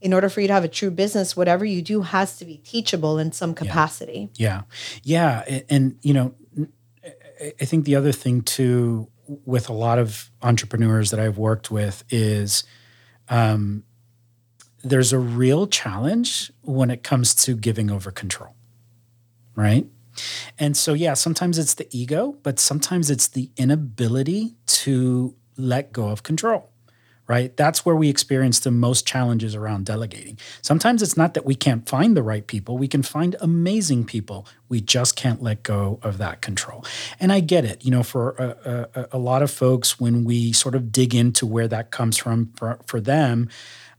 in 0.02 0.14
order 0.14 0.30
for 0.30 0.42
you 0.42 0.48
to 0.48 0.54
have 0.54 0.64
a 0.64 0.68
true 0.70 0.92
business, 0.92 1.36
whatever 1.36 1.66
you 1.66 1.82
do 1.82 2.02
has 2.02 2.38
to 2.38 2.46
be 2.46 2.58
teachable 2.58 3.18
in 3.18 3.32
some 3.32 3.54
capacity. 3.54 4.30
Yeah. 4.36 4.62
Yeah. 5.04 5.44
a- 5.48 5.66
And, 5.74 5.98
you 6.02 6.14
know, 6.14 6.36
I- 7.42 7.54
I 7.62 7.66
think 7.66 7.86
the 7.86 7.96
other 7.96 8.12
thing 8.12 8.42
too, 8.42 9.10
with 9.46 9.70
a 9.70 9.74
lot 9.74 10.00
of 10.00 10.32
entrepreneurs 10.42 11.12
that 11.12 11.20
I've 11.20 11.38
worked 11.38 11.70
with 11.72 12.04
is 12.10 12.64
um, 13.30 13.84
there's 14.84 15.12
a 15.12 15.20
real 15.20 15.68
challenge 15.68 16.52
when 16.62 16.90
it 16.90 17.04
comes 17.04 17.36
to 17.36 17.56
giving 17.56 17.90
over 17.92 18.12
control. 18.12 18.56
Right. 19.56 19.88
And 20.58 20.78
so, 20.78 20.94
yeah, 20.94 21.14
sometimes 21.14 21.58
it's 21.58 21.74
the 21.74 21.88
ego, 21.92 22.38
but 22.44 22.60
sometimes 22.60 23.10
it's 23.10 23.28
the 23.28 23.52
inability 23.58 24.56
to 24.68 25.36
let 25.58 25.92
go 25.92 26.08
of 26.10 26.24
control 26.24 26.70
right? 27.28 27.56
That's 27.58 27.86
where 27.86 27.96
we 27.96 28.10
experience 28.10 28.60
the 28.60 28.72
most 28.72 29.06
challenges 29.06 29.54
around 29.54 29.86
delegating. 29.86 30.40
Sometimes 30.62 31.02
it's 31.02 31.18
not 31.18 31.34
that 31.34 31.46
we 31.46 31.56
can't 31.56 31.88
find 31.88 32.16
the 32.16 32.24
right 32.24 32.46
people, 32.48 32.78
we 32.78 32.88
can 32.88 33.04
find 33.04 33.36
amazing 33.42 34.06
people. 34.06 34.48
We 34.70 34.82
just 34.82 35.16
can't 35.16 35.42
let 35.42 35.64
go 35.64 36.00
of 36.04 36.18
that 36.18 36.42
control. 36.42 36.84
And 37.20 37.32
I 37.32 37.40
get 37.40 37.64
it, 37.64 37.86
you 37.86 37.92
know, 37.92 38.04
for 38.04 38.32
a, 38.32 38.90
a, 38.96 39.08
a 39.14 39.18
lot 39.18 39.42
of 39.42 39.52
folks, 39.52 40.00
when 40.00 40.24
we 40.24 40.52
sort 40.52 40.76
of 40.76 40.92
dig 40.92 41.16
into 41.16 41.46
where 41.46 41.68
that 41.70 41.92
comes 41.92 42.18
from 42.18 42.52
for, 42.56 42.80
for 42.86 43.00
them, 43.00 43.50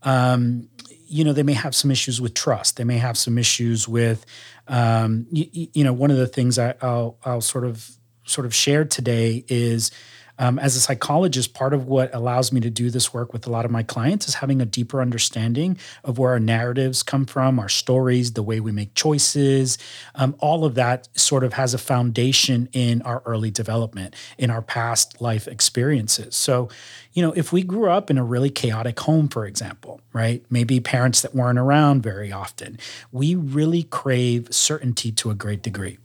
um, 0.02 0.68
you 1.06 1.24
know, 1.24 1.32
they 1.32 1.42
may 1.42 1.54
have 1.54 1.74
some 1.74 1.90
issues 1.90 2.20
with 2.20 2.34
trust. 2.34 2.76
They 2.76 2.84
may 2.84 2.98
have 2.98 3.16
some 3.16 3.38
issues 3.38 3.88
with, 3.88 4.26
um, 4.68 5.26
you, 5.30 5.68
you 5.72 5.84
know, 5.84 5.92
one 5.92 6.10
of 6.10 6.18
the 6.18 6.26
things 6.26 6.58
I, 6.58 6.74
I'll, 6.82 7.16
I'll 7.24 7.40
sort 7.40 7.64
of 7.64 7.90
sort 8.24 8.46
of 8.46 8.54
share 8.54 8.84
today 8.84 9.44
is 9.48 9.90
um, 10.38 10.58
as 10.58 10.76
a 10.76 10.80
psychologist, 10.80 11.54
part 11.54 11.74
of 11.74 11.86
what 11.86 12.14
allows 12.14 12.52
me 12.52 12.60
to 12.60 12.70
do 12.70 12.90
this 12.90 13.12
work 13.12 13.32
with 13.32 13.46
a 13.46 13.50
lot 13.50 13.64
of 13.64 13.70
my 13.70 13.82
clients 13.82 14.28
is 14.28 14.34
having 14.34 14.60
a 14.60 14.66
deeper 14.66 15.00
understanding 15.00 15.76
of 16.04 16.18
where 16.18 16.30
our 16.32 16.40
narratives 16.40 17.02
come 17.02 17.26
from, 17.26 17.58
our 17.58 17.68
stories, 17.68 18.32
the 18.32 18.42
way 18.42 18.60
we 18.60 18.72
make 18.72 18.94
choices. 18.94 19.78
Um, 20.14 20.36
all 20.38 20.64
of 20.64 20.74
that 20.76 21.08
sort 21.18 21.44
of 21.44 21.54
has 21.54 21.74
a 21.74 21.78
foundation 21.78 22.68
in 22.72 23.02
our 23.02 23.22
early 23.26 23.50
development, 23.50 24.14
in 24.38 24.50
our 24.50 24.62
past 24.62 25.20
life 25.20 25.48
experiences. 25.48 26.36
So, 26.36 26.68
you 27.12 27.22
know, 27.22 27.32
if 27.32 27.52
we 27.52 27.62
grew 27.62 27.90
up 27.90 28.10
in 28.10 28.18
a 28.18 28.24
really 28.24 28.50
chaotic 28.50 29.00
home, 29.00 29.28
for 29.28 29.46
example, 29.46 30.00
right? 30.12 30.44
Maybe 30.50 30.80
parents 30.80 31.22
that 31.22 31.34
weren't 31.34 31.58
around 31.58 32.02
very 32.02 32.30
often, 32.32 32.78
we 33.12 33.34
really 33.34 33.84
crave 33.84 34.48
certainty 34.50 35.10
to 35.12 35.30
a 35.30 35.34
great 35.34 35.62
degree. 35.62 35.98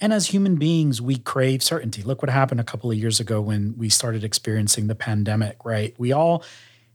And 0.00 0.12
as 0.12 0.28
human 0.28 0.56
beings, 0.56 1.00
we 1.00 1.18
crave 1.18 1.62
certainty. 1.62 2.02
Look 2.02 2.22
what 2.22 2.30
happened 2.30 2.60
a 2.60 2.64
couple 2.64 2.90
of 2.90 2.96
years 2.96 3.20
ago 3.20 3.40
when 3.40 3.74
we 3.76 3.88
started 3.88 4.24
experiencing 4.24 4.88
the 4.88 4.94
pandemic, 4.94 5.64
right? 5.64 5.94
We 5.98 6.12
all 6.12 6.44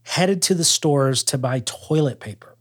headed 0.04 0.42
to 0.42 0.54
the 0.54 0.64
stores 0.64 1.24
to 1.24 1.38
buy 1.38 1.62
toilet 1.64 2.20
paper. 2.20 2.53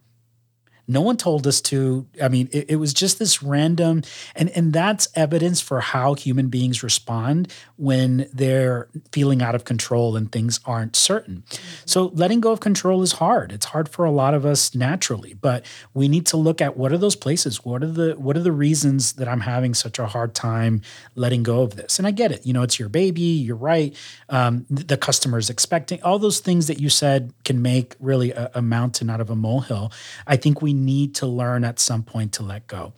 No 0.88 1.02
one 1.02 1.16
told 1.16 1.48
us 1.48 1.62
to. 1.62 2.06
I 2.22 2.28
mean, 2.28 2.50
it, 2.52 2.72
it, 2.72 2.76
was 2.76 2.94
just 2.94 3.18
this 3.18 3.42
random, 3.42 4.04
and 4.36 4.50
and 4.50 4.74
that's 4.74 5.08
evidence 5.16 5.62
for 5.62 5.80
how 5.80 6.14
human 6.14 6.50
beings 6.50 6.84
respond 6.84 7.54
when 7.78 8.30
they're 8.34 8.90
feeling 9.12 9.42
out 9.42 9.56
of 9.56 9.64
control 9.64 10.18
and 10.18 10.30
things 10.30 10.60
aren't 10.66 10.98
certain. 10.98 11.44
So 11.86 12.08
letting 12.14 12.42
go 12.42 12.52
of 12.52 12.60
control 12.60 13.02
is 13.02 13.14
hard. 13.14 13.54
It's 13.54 13.68
hard 13.68 13.88
for 13.88 14.04
a 14.04 14.12
lot 14.12 14.34
of 14.34 14.46
us 14.46 14.76
naturally, 14.76 15.34
but 15.36 15.66
we 15.94 16.10
need 16.10 16.26
to 16.28 16.38
look 16.38 16.62
at 16.62 16.76
what 16.76 16.92
are 16.92 16.98
those 16.98 17.16
places. 17.16 17.64
What 17.64 17.82
are 17.82 17.88
the 17.88 18.16
what 18.18 18.36
are 18.36 18.42
the 18.42 18.52
reasons 18.52 19.14
that 19.14 19.30
I'm 19.30 19.42
having 19.42 19.74
such 19.74 20.00
a 20.00 20.06
hard 20.06 20.36
time 20.36 20.82
letting 21.16 21.44
go 21.44 21.62
of 21.62 21.78
this? 21.78 21.98
And 21.98 22.06
I 22.06 22.12
get 22.12 22.34
it. 22.34 22.46
You 22.46 22.52
know, 22.52 22.62
it's 22.62 22.78
your 22.78 22.90
baby. 22.90 23.22
You're 23.22 23.56
right. 23.56 23.96
Um, 24.28 24.66
the 24.70 24.98
customer 24.98 25.38
is 25.38 25.50
expecting 25.50 26.04
all 26.04 26.20
those 26.20 26.42
things 26.42 26.68
that 26.68 26.82
you 26.82 26.90
said 26.90 27.34
can 27.46 27.62
make 27.62 27.96
really 28.02 28.32
a, 28.32 28.52
a 28.56 28.62
mountain 28.62 29.10
out 29.10 29.22
of 29.22 29.30
a 29.30 29.36
molehill. 29.36 29.92
I 30.28 30.36
think 30.36 30.62
we 30.62 30.73
need 30.74 31.16
to 31.16 31.26
learn 31.28 31.64
at 31.64 31.80
some 31.80 32.04
point 32.04 32.34
to 32.34 32.44
let 32.44 32.68
go. 32.68 32.94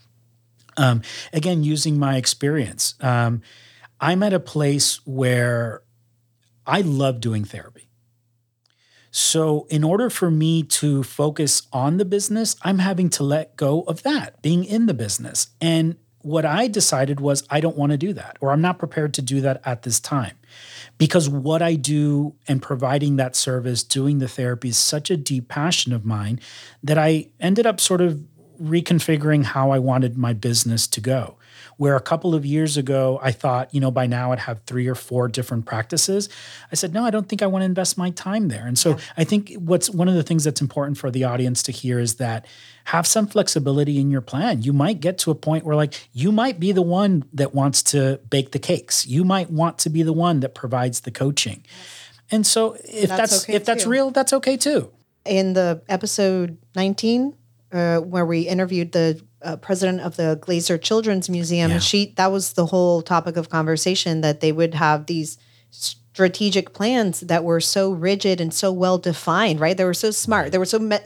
Um, 0.77 1.01
again, 1.31 1.63
using 1.63 1.97
my 1.97 2.17
experience, 2.17 2.95
um, 3.01 3.41
I'm 3.99 4.23
at 4.23 4.33
a 4.33 4.39
place 4.39 4.99
where 5.05 5.83
I 6.65 6.81
love 6.81 7.21
doing 7.21 7.45
therapy. 7.45 7.87
So, 9.11 9.65
in 9.69 9.85
order 9.85 10.09
for 10.09 10.29
me 10.29 10.63
to 10.63 11.01
focus 11.01 11.61
on 11.71 11.95
the 11.95 12.03
business, 12.03 12.57
I'm 12.63 12.79
having 12.79 13.09
to 13.11 13.23
let 13.23 13.55
go 13.55 13.83
of 13.83 14.03
that, 14.03 14.41
being 14.41 14.65
in 14.65 14.87
the 14.87 14.93
business. 14.93 15.47
And 15.61 15.95
what 16.19 16.43
I 16.43 16.67
decided 16.67 17.21
was 17.21 17.47
I 17.49 17.61
don't 17.61 17.77
want 17.77 17.93
to 17.93 17.97
do 17.97 18.11
that, 18.11 18.37
or 18.41 18.51
I'm 18.51 18.59
not 18.59 18.77
prepared 18.77 19.13
to 19.13 19.21
do 19.21 19.39
that 19.39 19.61
at 19.63 19.83
this 19.83 20.01
time 20.01 20.35
because 20.97 21.27
what 21.27 21.61
I 21.61 21.75
do 21.75 22.35
and 22.47 22.61
providing 22.61 23.17
that 23.17 23.35
service, 23.35 23.83
doing 23.83 24.19
the 24.19 24.27
therapy 24.27 24.69
is 24.69 24.77
such 24.77 25.09
a 25.09 25.17
deep 25.17 25.47
passion 25.47 25.93
of 25.93 26.05
mine 26.05 26.39
that 26.83 26.97
I 26.97 27.27
ended 27.39 27.65
up 27.65 27.79
sort 27.79 28.01
of 28.01 28.23
reconfiguring 28.61 29.43
how 29.43 29.71
I 29.71 29.79
wanted 29.79 30.17
my 30.17 30.33
business 30.33 30.87
to 30.87 31.01
go 31.01 31.37
where 31.77 31.95
a 31.95 32.01
couple 32.01 32.33
of 32.33 32.45
years 32.45 32.77
ago 32.77 33.19
I 33.21 33.31
thought, 33.31 33.73
you 33.73 33.79
know, 33.79 33.91
by 33.91 34.07
now 34.07 34.31
I'd 34.31 34.39
have 34.39 34.61
three 34.65 34.87
or 34.87 34.95
four 34.95 35.27
different 35.27 35.65
practices. 35.65 36.29
I 36.71 36.75
said, 36.75 36.93
no, 36.93 37.03
I 37.03 37.09
don't 37.09 37.27
think 37.27 37.41
I 37.41 37.47
want 37.47 37.61
to 37.61 37.65
invest 37.65 37.97
my 37.97 38.09
time 38.11 38.47
there. 38.47 38.65
And 38.65 38.77
so 38.77 38.91
yeah. 38.91 38.99
I 39.17 39.23
think 39.23 39.53
what's 39.53 39.89
one 39.89 40.07
of 40.07 40.15
the 40.15 40.23
things 40.23 40.43
that's 40.43 40.61
important 40.61 40.97
for 40.97 41.11
the 41.11 41.23
audience 41.23 41.63
to 41.63 41.71
hear 41.71 41.99
is 41.99 42.15
that 42.15 42.45
have 42.85 43.07
some 43.07 43.27
flexibility 43.27 43.99
in 43.99 44.11
your 44.11 44.21
plan. 44.21 44.61
You 44.61 44.73
might 44.73 44.99
get 44.99 45.17
to 45.19 45.31
a 45.31 45.35
point 45.35 45.65
where 45.65 45.75
like 45.75 45.93
you 46.13 46.31
might 46.31 46.59
be 46.59 46.71
the 46.71 46.81
one 46.81 47.25
that 47.33 47.53
wants 47.53 47.81
to 47.83 48.19
bake 48.29 48.51
the 48.51 48.59
cakes. 48.59 49.05
You 49.07 49.23
might 49.23 49.49
want 49.49 49.79
to 49.79 49.89
be 49.89 50.03
the 50.03 50.13
one 50.13 50.39
that 50.41 50.53
provides 50.55 51.01
the 51.01 51.11
coaching. 51.11 51.65
And 52.31 52.45
so 52.45 52.77
if 52.83 53.09
that's, 53.09 53.31
that's 53.31 53.43
okay 53.43 53.53
if 53.53 53.61
too. 53.61 53.65
that's 53.65 53.85
real, 53.85 54.11
that's 54.11 54.33
okay 54.33 54.57
too. 54.57 54.91
In 55.25 55.53
the 55.53 55.81
episode 55.89 56.57
19 56.75 57.35
uh, 57.71 57.99
where 57.99 58.25
we 58.25 58.41
interviewed 58.41 58.91
the 58.91 59.21
uh, 59.45 59.55
president 59.57 60.01
of 60.01 60.17
the 60.17 60.39
Glazer 60.41 60.81
Children's 60.81 61.29
Museum. 61.29 61.71
Yeah. 61.71 61.79
She 61.79 62.13
that 62.17 62.31
was 62.31 62.53
the 62.53 62.65
whole 62.65 63.01
topic 63.01 63.37
of 63.37 63.49
conversation 63.49 64.21
that 64.21 64.41
they 64.41 64.51
would 64.51 64.73
have 64.73 65.05
these 65.05 65.37
strategic 65.69 66.73
plans 66.73 67.21
that 67.21 67.43
were 67.43 67.59
so 67.59 67.91
rigid 67.91 68.41
and 68.41 68.53
so 68.53 68.71
well 68.71 68.97
defined. 68.97 69.59
Right? 69.59 69.77
They 69.77 69.85
were 69.85 69.93
so 69.93 70.11
smart. 70.11 70.51
They 70.51 70.57
were 70.57 70.65
so 70.65 70.79
me- 70.79 70.97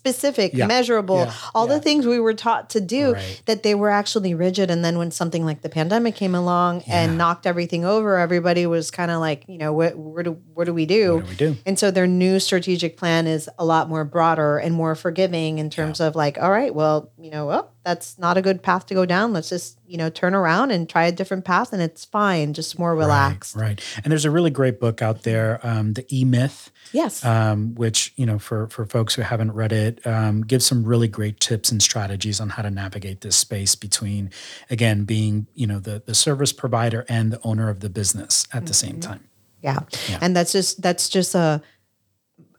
specific, 0.00 0.54
yeah. 0.54 0.66
measurable, 0.66 1.26
yeah. 1.26 1.34
all 1.54 1.68
yeah. 1.68 1.74
the 1.74 1.80
things 1.82 2.06
we 2.06 2.18
were 2.18 2.32
taught 2.32 2.70
to 2.70 2.80
do 2.80 3.12
right. 3.12 3.42
that 3.44 3.62
they 3.62 3.74
were 3.74 3.90
actually 3.90 4.32
rigid. 4.34 4.70
And 4.70 4.82
then 4.82 4.96
when 4.96 5.10
something 5.10 5.44
like 5.44 5.60
the 5.60 5.68
pandemic 5.68 6.14
came 6.14 6.34
along 6.34 6.84
and 6.86 7.18
knocked 7.18 7.46
everything 7.46 7.84
over, 7.84 8.16
everybody 8.16 8.64
was 8.66 8.90
kind 8.90 9.10
of 9.10 9.20
like, 9.20 9.44
you 9.46 9.58
know, 9.58 9.74
what, 9.74 9.98
where 9.98 10.22
do 10.22 10.38
what 10.54 10.64
do 10.64 10.72
we 10.72 10.86
do? 10.86 11.16
What 11.16 11.24
do 11.24 11.28
we 11.28 11.36
do? 11.36 11.56
And 11.66 11.78
so 11.78 11.90
their 11.90 12.06
new 12.06 12.40
strategic 12.40 12.96
plan 12.96 13.26
is 13.26 13.50
a 13.58 13.64
lot 13.64 13.90
more 13.90 14.06
broader 14.06 14.56
and 14.56 14.74
more 14.74 14.94
forgiving 14.94 15.58
in 15.58 15.68
terms 15.68 16.00
of 16.00 16.16
like, 16.16 16.38
all 16.38 16.50
right, 16.50 16.74
well, 16.74 17.12
you 17.18 17.30
know, 17.30 17.44
well, 17.44 17.70
that's 17.84 18.18
not 18.18 18.36
a 18.36 18.42
good 18.42 18.62
path 18.62 18.86
to 18.86 18.94
go 18.94 19.04
down. 19.04 19.32
Let's 19.32 19.50
just, 19.50 19.78
you 19.86 19.98
know, 19.98 20.08
turn 20.10 20.34
around 20.34 20.70
and 20.70 20.88
try 20.88 21.04
a 21.04 21.12
different 21.12 21.44
path 21.44 21.72
and 21.72 21.82
it's 21.82 22.04
fine, 22.04 22.52
just 22.52 22.78
more 22.78 22.94
relaxed. 22.94 23.56
Right. 23.56 23.68
right. 23.68 24.00
And 24.02 24.10
there's 24.10 24.26
a 24.26 24.30
really 24.30 24.50
great 24.50 24.80
book 24.80 25.02
out 25.02 25.24
there, 25.24 25.60
um, 25.62 25.92
The 25.92 26.06
E 26.10 26.24
Myth. 26.24 26.70
Yes. 26.92 27.24
Um, 27.24 27.74
which, 27.76 28.12
you 28.16 28.26
know, 28.26 28.38
for, 28.38 28.66
for 28.66 28.84
folks 28.84 29.14
who 29.14 29.22
haven't 29.22 29.52
read 29.52 29.72
it, 29.72 29.89
um, 30.06 30.42
gives 30.42 30.66
some 30.66 30.84
really 30.84 31.08
great 31.08 31.40
tips 31.40 31.72
and 31.72 31.82
strategies 31.82 32.40
on 32.40 32.50
how 32.50 32.62
to 32.62 32.70
navigate 32.70 33.20
this 33.20 33.36
space 33.36 33.74
between, 33.74 34.30
again, 34.68 35.04
being, 35.04 35.46
you 35.54 35.66
know, 35.66 35.78
the, 35.78 36.02
the 36.04 36.14
service 36.14 36.52
provider 36.52 37.04
and 37.08 37.32
the 37.32 37.40
owner 37.42 37.68
of 37.68 37.80
the 37.80 37.90
business 37.90 38.44
at 38.52 38.58
mm-hmm. 38.58 38.66
the 38.66 38.74
same 38.74 38.90
mm-hmm. 38.92 39.12
time. 39.12 39.24
Yeah. 39.62 39.80
yeah. 40.08 40.18
And 40.20 40.34
that's 40.34 40.52
just, 40.52 40.80
that's 40.80 41.08
just 41.08 41.34
a, 41.34 41.62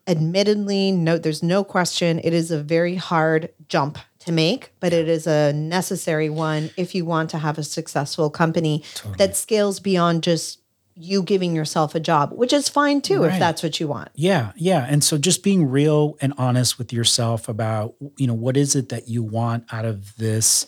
admittedly, 0.07 0.91
no, 0.91 1.17
there's 1.17 1.43
no 1.43 1.63
question. 1.63 2.19
It 2.23 2.33
is 2.33 2.51
a 2.51 2.61
very 2.61 2.95
hard 2.95 3.49
jump 3.67 3.97
to 4.19 4.31
make, 4.31 4.73
but 4.79 4.93
it 4.93 5.07
is 5.07 5.25
a 5.25 5.51
necessary 5.53 6.29
one 6.29 6.69
if 6.77 6.93
you 6.93 7.05
want 7.05 7.29
to 7.31 7.39
have 7.39 7.57
a 7.57 7.63
successful 7.63 8.29
company 8.29 8.83
totally. 8.93 9.17
that 9.17 9.35
scales 9.35 9.79
beyond 9.79 10.23
just 10.23 10.60
you 10.95 11.23
giving 11.23 11.55
yourself 11.55 11.95
a 11.95 11.99
job, 11.99 12.31
which 12.33 12.53
is 12.53 12.69
fine 12.69 13.01
too 13.01 13.23
right. 13.23 13.33
if 13.33 13.39
that's 13.39 13.63
what 13.63 13.79
you 13.79 13.87
want. 13.87 14.09
Yeah, 14.15 14.51
yeah. 14.55 14.85
And 14.87 15.03
so 15.03 15.17
just 15.17 15.43
being 15.43 15.69
real 15.69 16.17
and 16.21 16.33
honest 16.37 16.77
with 16.77 16.91
yourself 16.93 17.47
about, 17.49 17.95
you 18.17 18.27
know, 18.27 18.33
what 18.33 18.57
is 18.57 18.75
it 18.75 18.89
that 18.89 19.07
you 19.07 19.23
want 19.23 19.65
out 19.71 19.85
of 19.85 20.15
this 20.17 20.65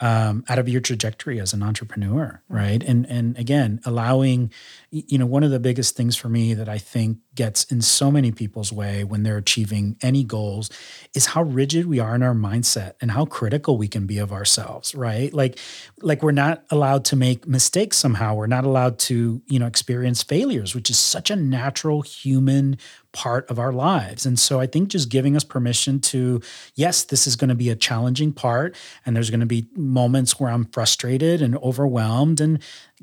um, 0.00 0.44
out 0.48 0.58
of 0.58 0.68
your 0.68 0.80
trajectory 0.80 1.40
as 1.40 1.52
an 1.52 1.62
entrepreneur, 1.62 2.42
right? 2.48 2.82
And 2.82 3.06
and 3.06 3.38
again, 3.38 3.80
allowing, 3.84 4.52
you 4.90 5.18
know, 5.18 5.26
one 5.26 5.44
of 5.44 5.50
the 5.50 5.60
biggest 5.60 5.96
things 5.96 6.16
for 6.16 6.28
me 6.28 6.52
that 6.54 6.68
I 6.68 6.78
think 6.78 7.18
gets 7.34 7.64
in 7.64 7.80
so 7.82 8.10
many 8.10 8.32
people's 8.32 8.72
way 8.72 9.04
when 9.04 9.22
they're 9.22 9.36
achieving 9.36 9.96
any 10.02 10.24
goals 10.24 10.70
is 11.14 11.26
how 11.26 11.42
rigid 11.42 11.86
we 11.86 11.98
are 11.98 12.14
in 12.14 12.22
our 12.22 12.34
mindset 12.34 12.94
and 13.00 13.10
how 13.10 13.24
critical 13.24 13.76
we 13.76 13.88
can 13.88 14.06
be 14.06 14.18
of 14.18 14.32
ourselves, 14.32 14.94
right? 14.94 15.32
Like 15.32 15.58
like 16.00 16.22
we're 16.22 16.32
not 16.32 16.64
allowed 16.70 17.04
to 17.06 17.16
make 17.16 17.46
mistakes 17.46 17.96
somehow. 17.96 18.34
We're 18.34 18.46
not 18.46 18.64
allowed 18.64 18.98
to, 19.00 19.42
you 19.46 19.58
know, 19.58 19.66
experience 19.66 20.22
failures, 20.22 20.74
which 20.74 20.90
is 20.90 20.98
such 20.98 21.30
a 21.30 21.36
natural 21.36 22.02
human 22.02 22.78
part 23.14 23.48
of 23.48 23.58
our 23.58 23.72
lives. 23.72 24.26
And 24.26 24.38
so 24.38 24.60
I 24.60 24.66
think 24.66 24.88
just 24.88 25.08
giving 25.08 25.36
us 25.36 25.44
permission 25.44 26.00
to, 26.00 26.42
yes, 26.74 27.04
this 27.04 27.26
is 27.26 27.36
going 27.36 27.48
to 27.48 27.54
be 27.54 27.70
a 27.70 27.76
challenging 27.76 28.32
part, 28.32 28.76
and 29.06 29.16
there's 29.16 29.30
going 29.30 29.40
to 29.40 29.46
be 29.46 29.68
moments 29.74 30.38
where 30.38 30.50
I'm 30.50 30.66
frustrated 30.66 31.40
and 31.40 31.56
overwhelmed. 31.58 32.40
And 32.40 32.60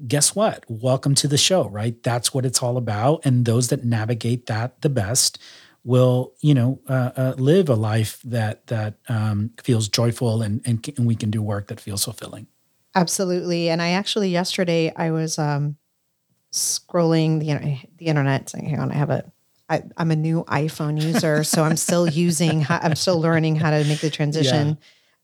guess 0.08 0.36
what? 0.36 0.64
Welcome 0.68 1.16
to 1.16 1.28
the 1.28 1.38
show, 1.38 1.68
right? 1.70 2.02
That's 2.04 2.34
what 2.34 2.46
it's 2.46 2.62
all 2.62 2.78
about. 2.78 3.26
And 3.26 3.46
those 3.46 3.70
that 3.70 3.84
navigate 3.84 4.48
that 4.48 4.82
the 4.82 4.90
best 4.90 5.40
will 5.84 6.34
you 6.42 6.54
know 6.54 6.80
uh, 6.88 7.12
uh, 7.16 7.34
live 7.38 7.70
a 7.70 7.76
life 7.76 8.22
that 8.24 8.68
that 8.68 8.96
um, 9.10 9.52
feels 9.62 9.88
joyful 9.88 10.42
and, 10.42 10.62
and 10.66 10.88
and 10.98 11.08
we 11.08 11.16
can 11.16 11.32
do 11.32 11.42
work 11.42 11.68
that 11.68 11.80
feels 11.80 12.04
fulfilling 12.04 12.46
absolutely 12.94 13.70
and 13.70 13.82
i 13.82 13.90
actually 13.90 14.30
yesterday 14.30 14.94
i 14.96 15.10
was 15.10 15.40
um 15.40 15.76
scrolling 16.52 17.40
the 17.40 17.88
the 17.98 18.06
internet 18.06 18.50
saying 18.50 18.66
hang 18.66 18.80
on 18.80 18.92
i 18.92 18.96
have 18.96 19.10
a 19.10 19.32
I, 19.70 19.84
am 19.98 20.12
a 20.12 20.18
new 20.18 20.44
iPhone 20.50 21.02
user, 21.02 21.46
so 21.46 21.64
I'm 21.64 21.78
still 21.78 22.06
using, 22.10 22.66
I'm 22.68 22.98
still 22.98 23.22
learning 23.22 23.56
how 23.56 23.70
to 23.72 23.86
make 23.86 24.02
the 24.02 24.10
transition. 24.10 24.68
Yeah. 24.68 24.76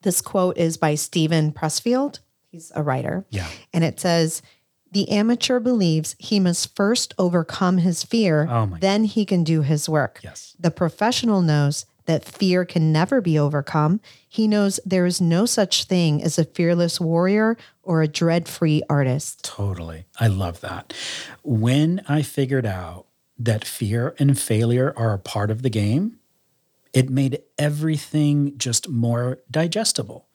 This 0.03 0.21
quote 0.21 0.57
is 0.57 0.77
by 0.77 0.95
Steven 0.95 1.51
Pressfield. 1.51 2.19
He's 2.49 2.71
a 2.73 2.81
writer. 2.81 3.25
Yeah. 3.29 3.49
And 3.73 3.83
it 3.83 3.99
says, 3.99 4.41
the 4.91 5.09
amateur 5.09 5.59
believes 5.59 6.15
he 6.19 6.39
must 6.39 6.75
first 6.75 7.13
overcome 7.17 7.79
his 7.79 8.03
fear, 8.03 8.47
oh 8.49 8.77
then 8.79 9.05
he 9.05 9.25
can 9.25 9.43
do 9.43 9.61
his 9.61 9.87
work. 9.89 10.19
Yes. 10.23 10.55
The 10.59 10.71
professional 10.71 11.41
knows 11.41 11.85
that 12.05 12.25
fear 12.25 12.65
can 12.65 12.91
never 12.91 13.21
be 13.21 13.37
overcome. 13.37 13.99
He 14.27 14.47
knows 14.47 14.79
there 14.85 15.05
is 15.05 15.21
no 15.21 15.45
such 15.45 15.83
thing 15.83 16.23
as 16.23 16.39
a 16.39 16.45
fearless 16.45 16.99
warrior 16.99 17.57
or 17.83 18.01
a 18.01 18.07
dread 18.07 18.47
free 18.47 18.81
artist. 18.89 19.43
Totally. 19.43 20.05
I 20.19 20.27
love 20.27 20.61
that. 20.61 20.93
When 21.43 22.01
I 22.07 22.21
figured 22.21 22.65
out 22.65 23.05
that 23.37 23.65
fear 23.65 24.15
and 24.17 24.39
failure 24.39 24.93
are 24.97 25.13
a 25.13 25.19
part 25.19 25.51
of 25.51 25.61
the 25.61 25.69
game, 25.69 26.17
it 26.93 27.09
made 27.09 27.41
everything 27.57 28.57
just 28.57 28.89
more 28.89 29.39
digestible 29.51 30.26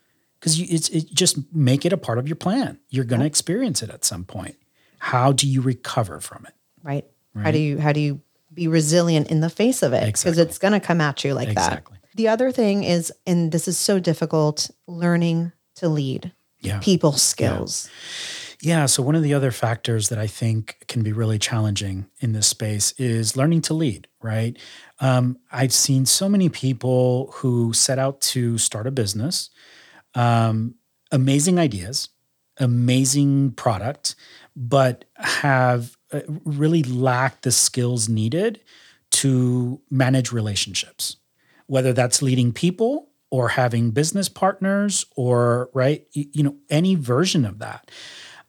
because 0.42 0.58
it's 0.60 0.88
it 0.88 1.14
just 1.14 1.38
make 1.54 1.86
it 1.86 1.92
a 1.92 1.96
part 1.96 2.18
of 2.18 2.26
your 2.26 2.34
plan. 2.34 2.80
You're 2.90 3.04
going 3.04 3.20
to 3.20 3.26
experience 3.26 3.80
it 3.80 3.90
at 3.90 4.04
some 4.04 4.24
point. 4.24 4.56
How 4.98 5.30
do 5.30 5.46
you 5.46 5.60
recover 5.60 6.20
from 6.20 6.46
it? 6.46 6.54
Right. 6.82 7.06
right. 7.32 7.44
How 7.44 7.50
do 7.52 7.58
you 7.58 7.78
how 7.78 7.92
do 7.92 8.00
you 8.00 8.20
be 8.52 8.66
resilient 8.66 9.30
in 9.30 9.40
the 9.40 9.48
face 9.48 9.82
of 9.82 9.92
it? 9.92 10.04
Because 10.04 10.24
exactly. 10.24 10.42
it's 10.42 10.58
going 10.58 10.72
to 10.72 10.80
come 10.80 11.00
at 11.00 11.22
you 11.22 11.32
like 11.34 11.48
exactly. 11.48 11.98
that. 12.02 12.16
The 12.16 12.28
other 12.28 12.50
thing 12.50 12.82
is, 12.82 13.12
and 13.24 13.52
this 13.52 13.68
is 13.68 13.78
so 13.78 14.00
difficult, 14.00 14.70
learning 14.88 15.52
to 15.76 15.88
lead. 15.88 16.32
Yeah. 16.58 16.80
People 16.80 17.12
skills. 17.12 17.88
Yeah. 17.88 17.98
Yeah. 18.62 18.86
So, 18.86 19.02
one 19.02 19.16
of 19.16 19.24
the 19.24 19.34
other 19.34 19.50
factors 19.50 20.08
that 20.08 20.18
I 20.18 20.28
think 20.28 20.84
can 20.86 21.02
be 21.02 21.12
really 21.12 21.38
challenging 21.38 22.06
in 22.20 22.32
this 22.32 22.46
space 22.46 22.92
is 22.92 23.36
learning 23.36 23.62
to 23.62 23.74
lead, 23.74 24.06
right? 24.22 24.56
Um, 25.00 25.38
I've 25.50 25.72
seen 25.72 26.06
so 26.06 26.28
many 26.28 26.48
people 26.48 27.32
who 27.36 27.72
set 27.72 27.98
out 27.98 28.20
to 28.20 28.58
start 28.58 28.86
a 28.86 28.92
business, 28.92 29.50
um, 30.14 30.74
amazing 31.10 31.58
ideas, 31.58 32.08
amazing 32.58 33.52
product, 33.52 34.14
but 34.54 35.04
have 35.16 35.96
uh, 36.12 36.20
really 36.44 36.82
lacked 36.82 37.42
the 37.42 37.52
skills 37.52 38.08
needed 38.08 38.60
to 39.10 39.80
manage 39.90 40.32
relationships, 40.32 41.16
whether 41.66 41.92
that's 41.92 42.22
leading 42.22 42.52
people 42.52 43.10
or 43.30 43.48
having 43.48 43.90
business 43.90 44.28
partners 44.28 45.06
or 45.16 45.70
right 45.72 46.06
you 46.12 46.42
know 46.42 46.56
any 46.70 46.94
version 46.94 47.44
of 47.44 47.58
that. 47.58 47.90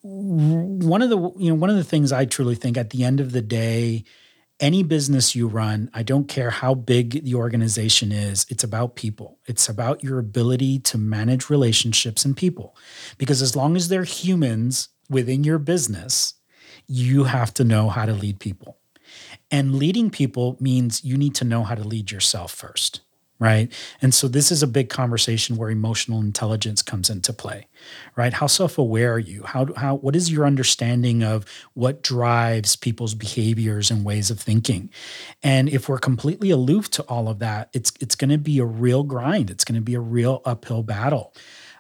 One 0.02 1.02
of 1.02 1.10
the 1.10 1.18
you 1.38 1.50
know 1.50 1.56
one 1.56 1.70
of 1.70 1.78
the 1.78 1.84
things 1.84 2.12
i 2.12 2.26
truly 2.26 2.56
think 2.56 2.78
at 2.78 2.90
the 2.90 3.04
end 3.04 3.22
of 3.22 3.32
the 3.32 3.42
day 3.42 4.04
any 4.64 4.82
business 4.82 5.36
you 5.36 5.46
run 5.46 5.90
i 5.94 6.02
don't 6.02 6.30
care 6.30 6.50
how 6.50 6.74
big 6.74 7.24
the 7.26 7.36
organization 7.36 8.12
is 8.12 8.46
it's 8.50 8.64
about 8.64 8.96
people. 8.96 9.40
It's 9.46 9.68
about 9.68 10.04
your 10.04 10.20
ability 10.20 10.80
to 10.80 10.98
manage 10.98 11.50
relationships 11.50 12.24
and 12.24 12.36
people. 12.36 12.76
Because 13.18 13.42
as 13.42 13.56
long 13.56 13.76
as 13.76 13.90
they're 13.90 14.04
humans 14.04 14.90
within 15.10 15.44
your 15.44 15.60
business 15.60 16.36
you 16.88 17.26
have 17.26 17.54
to 17.54 17.64
know 17.64 17.90
how 17.90 18.06
to 18.06 18.14
lead 18.14 18.40
people. 18.40 18.78
And 19.50 19.76
leading 19.76 20.10
people 20.10 20.58
means 20.60 21.04
you 21.04 21.18
need 21.18 21.36
to 21.36 21.46
know 21.46 21.64
how 21.64 21.76
to 21.76 21.84
lead 21.84 22.12
yourself 22.12 22.52
first 22.54 23.02
right? 23.40 23.72
And 24.02 24.14
so 24.14 24.28
this 24.28 24.52
is 24.52 24.64
a 24.64 24.68
big 24.68 24.90
conversation 24.90 25.58
where 25.58 25.70
emotional 25.70 26.22
intelligence 26.22 26.82
comes 26.82 27.10
into 27.10 27.34
play, 27.34 27.68
right? 28.16 28.34
How 28.34 28.48
self-aware 28.48 29.14
are 29.14 29.20
you? 29.20 29.44
How 29.44 29.68
how 29.76 29.96
what 29.96 30.16
is 30.16 30.32
your 30.32 30.46
understanding 30.46 31.24
of 31.24 31.46
what 31.74 32.04
drives 32.04 32.76
people's 32.76 33.16
behaviors 33.16 33.92
and 33.92 34.06
ways 34.06 34.32
of 34.32 34.40
thinking? 34.40 34.90
And 35.42 35.68
if 35.68 35.90
we're 35.90 35.98
completely 35.98 36.52
aloof 36.52 36.90
to 36.92 37.04
all 37.04 37.28
of 37.28 37.40
that, 37.40 37.70
it's 37.74 37.92
it's 38.00 38.16
going 38.16 38.32
to 38.32 38.38
be 38.38 38.60
a 38.60 38.66
real 38.66 39.04
grind. 39.04 39.50
It's 39.50 39.66
going 39.66 39.76
to 39.76 39.82
be 39.82 39.96
a 39.96 40.00
real 40.00 40.42
uphill 40.46 40.84
battle. 40.84 41.34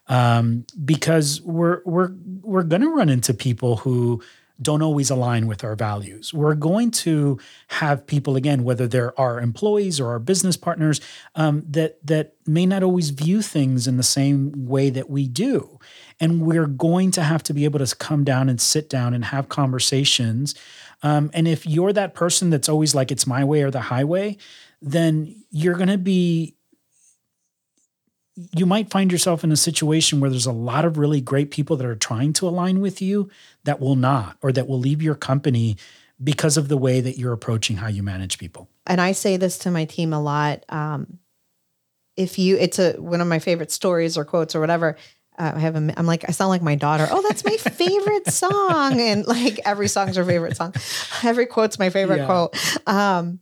Um, 0.07 0.65
because 0.83 1.41
we're 1.41 1.81
we're 1.85 2.11
we're 2.41 2.63
going 2.63 2.81
to 2.81 2.89
run 2.89 3.07
into 3.07 3.33
people 3.33 3.77
who 3.77 4.21
don't 4.63 4.81
always 4.81 5.09
align 5.09 5.47
with 5.47 5.63
our 5.63 5.75
values. 5.75 6.33
We're 6.33 6.55
going 6.55 6.91
to 6.91 7.39
have 7.67 8.07
people 8.07 8.35
again, 8.35 8.63
whether 8.63 8.87
they're 8.87 9.19
our 9.19 9.39
employees 9.39 9.99
or 9.99 10.09
our 10.09 10.19
business 10.19 10.57
partners, 10.57 11.01
um, 11.35 11.63
that 11.69 12.05
that 12.05 12.35
may 12.45 12.65
not 12.65 12.83
always 12.83 13.09
view 13.09 13.41
things 13.41 13.87
in 13.87 13.97
the 13.97 14.03
same 14.03 14.51
way 14.67 14.89
that 14.89 15.09
we 15.09 15.27
do, 15.27 15.79
and 16.19 16.41
we're 16.41 16.67
going 16.67 17.11
to 17.11 17.23
have 17.23 17.43
to 17.43 17.53
be 17.53 17.65
able 17.65 17.85
to 17.85 17.95
come 17.95 18.23
down 18.23 18.49
and 18.49 18.59
sit 18.59 18.89
down 18.89 19.13
and 19.13 19.25
have 19.25 19.49
conversations. 19.49 20.55
Um, 21.03 21.29
and 21.33 21.47
if 21.47 21.67
you're 21.67 21.93
that 21.93 22.13
person 22.13 22.49
that's 22.49 22.69
always 22.69 22.95
like 22.95 23.11
it's 23.11 23.27
my 23.27 23.43
way 23.43 23.61
or 23.61 23.71
the 23.71 23.81
highway, 23.81 24.37
then 24.81 25.43
you're 25.51 25.75
going 25.75 25.89
to 25.89 25.97
be 25.97 26.55
you 28.35 28.65
might 28.65 28.89
find 28.89 29.11
yourself 29.11 29.43
in 29.43 29.51
a 29.51 29.57
situation 29.57 30.19
where 30.19 30.29
there's 30.29 30.45
a 30.45 30.51
lot 30.51 30.85
of 30.85 30.97
really 30.97 31.21
great 31.21 31.51
people 31.51 31.77
that 31.77 31.85
are 31.85 31.95
trying 31.95 32.33
to 32.33 32.47
align 32.47 32.79
with 32.79 33.01
you 33.01 33.29
that 33.63 33.79
will 33.79 33.95
not 33.95 34.37
or 34.41 34.51
that 34.51 34.67
will 34.67 34.79
leave 34.79 35.01
your 35.01 35.15
company 35.15 35.77
because 36.23 36.57
of 36.57 36.67
the 36.67 36.77
way 36.77 37.01
that 37.01 37.17
you're 37.17 37.33
approaching 37.33 37.77
how 37.77 37.87
you 37.87 38.01
manage 38.01 38.37
people. 38.37 38.69
And 38.87 38.99
I 38.99 39.11
say 39.11 39.37
this 39.37 39.59
to 39.59 39.71
my 39.71 39.85
team 39.85 40.13
a 40.13 40.21
lot. 40.21 40.63
Um, 40.69 41.19
if 42.15 42.39
you, 42.39 42.57
it's 42.57 42.79
a 42.79 42.93
one 42.93 43.21
of 43.21 43.27
my 43.27 43.39
favorite 43.39 43.71
stories 43.71 44.17
or 44.17 44.25
quotes 44.25 44.55
or 44.55 44.59
whatever. 44.59 44.97
Uh, 45.37 45.53
I 45.55 45.59
have 45.59 45.75
a, 45.75 45.93
I'm 45.97 46.05
like 46.05 46.25
I 46.27 46.31
sound 46.31 46.49
like 46.49 46.61
my 46.61 46.75
daughter. 46.75 47.07
Oh, 47.09 47.23
that's 47.27 47.43
my 47.43 47.57
favorite 47.57 48.27
song, 48.27 49.01
and 49.01 49.25
like 49.25 49.59
every 49.65 49.87
song's 49.87 50.15
her 50.15 50.23
favorite 50.23 50.55
song. 50.55 50.75
Every 51.23 51.47
quote's 51.47 51.79
my 51.79 51.89
favorite 51.89 52.17
yeah. 52.17 52.25
quote. 52.27 52.87
Um, 52.87 53.39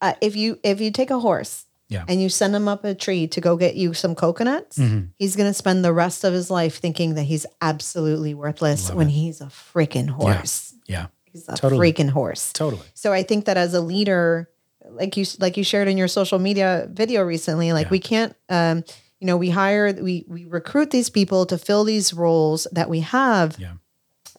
uh, 0.00 0.14
if 0.20 0.34
you 0.34 0.58
if 0.64 0.80
you 0.80 0.90
take 0.90 1.10
a 1.10 1.20
horse 1.20 1.66
yeah. 1.90 2.04
and 2.08 2.22
you 2.22 2.28
send 2.28 2.54
him 2.54 2.68
up 2.68 2.84
a 2.84 2.94
tree 2.94 3.26
to 3.26 3.40
go 3.40 3.56
get 3.56 3.74
you 3.74 3.92
some 3.92 4.14
coconuts, 4.14 4.78
mm-hmm. 4.78 5.06
he's 5.18 5.36
going 5.36 5.50
to 5.50 5.54
spend 5.54 5.84
the 5.84 5.92
rest 5.92 6.24
of 6.24 6.32
his 6.32 6.50
life 6.50 6.78
thinking 6.78 7.14
that 7.14 7.24
he's 7.24 7.44
absolutely 7.60 8.32
worthless 8.32 8.88
Love 8.88 8.96
when 8.96 9.08
it. 9.08 9.12
he's 9.12 9.40
a 9.40 9.46
freaking 9.46 10.08
horse. 10.08 10.72
Yeah. 10.86 11.00
yeah. 11.00 11.06
He's 11.24 11.48
a 11.48 11.56
totally. 11.56 11.92
freaking 11.92 12.08
horse. 12.08 12.52
Totally. 12.52 12.86
So 12.94 13.12
I 13.12 13.24
think 13.24 13.44
that 13.44 13.56
as 13.56 13.74
a 13.74 13.80
leader, 13.80 14.48
like 14.88 15.16
you 15.16 15.26
like 15.38 15.56
you 15.56 15.64
shared 15.64 15.88
in 15.88 15.98
your 15.98 16.08
social 16.08 16.38
media 16.38 16.88
video 16.90 17.22
recently, 17.22 17.72
like 17.72 17.86
yeah. 17.86 17.90
we 17.90 17.98
can't 17.98 18.36
um, 18.48 18.84
you 19.18 19.26
know, 19.26 19.36
we 19.36 19.50
hire 19.50 19.92
we 19.92 20.24
we 20.28 20.46
recruit 20.46 20.90
these 20.90 21.10
people 21.10 21.44
to 21.46 21.58
fill 21.58 21.84
these 21.84 22.14
roles 22.14 22.66
that 22.72 22.88
we 22.88 23.00
have. 23.00 23.58
Yeah 23.58 23.74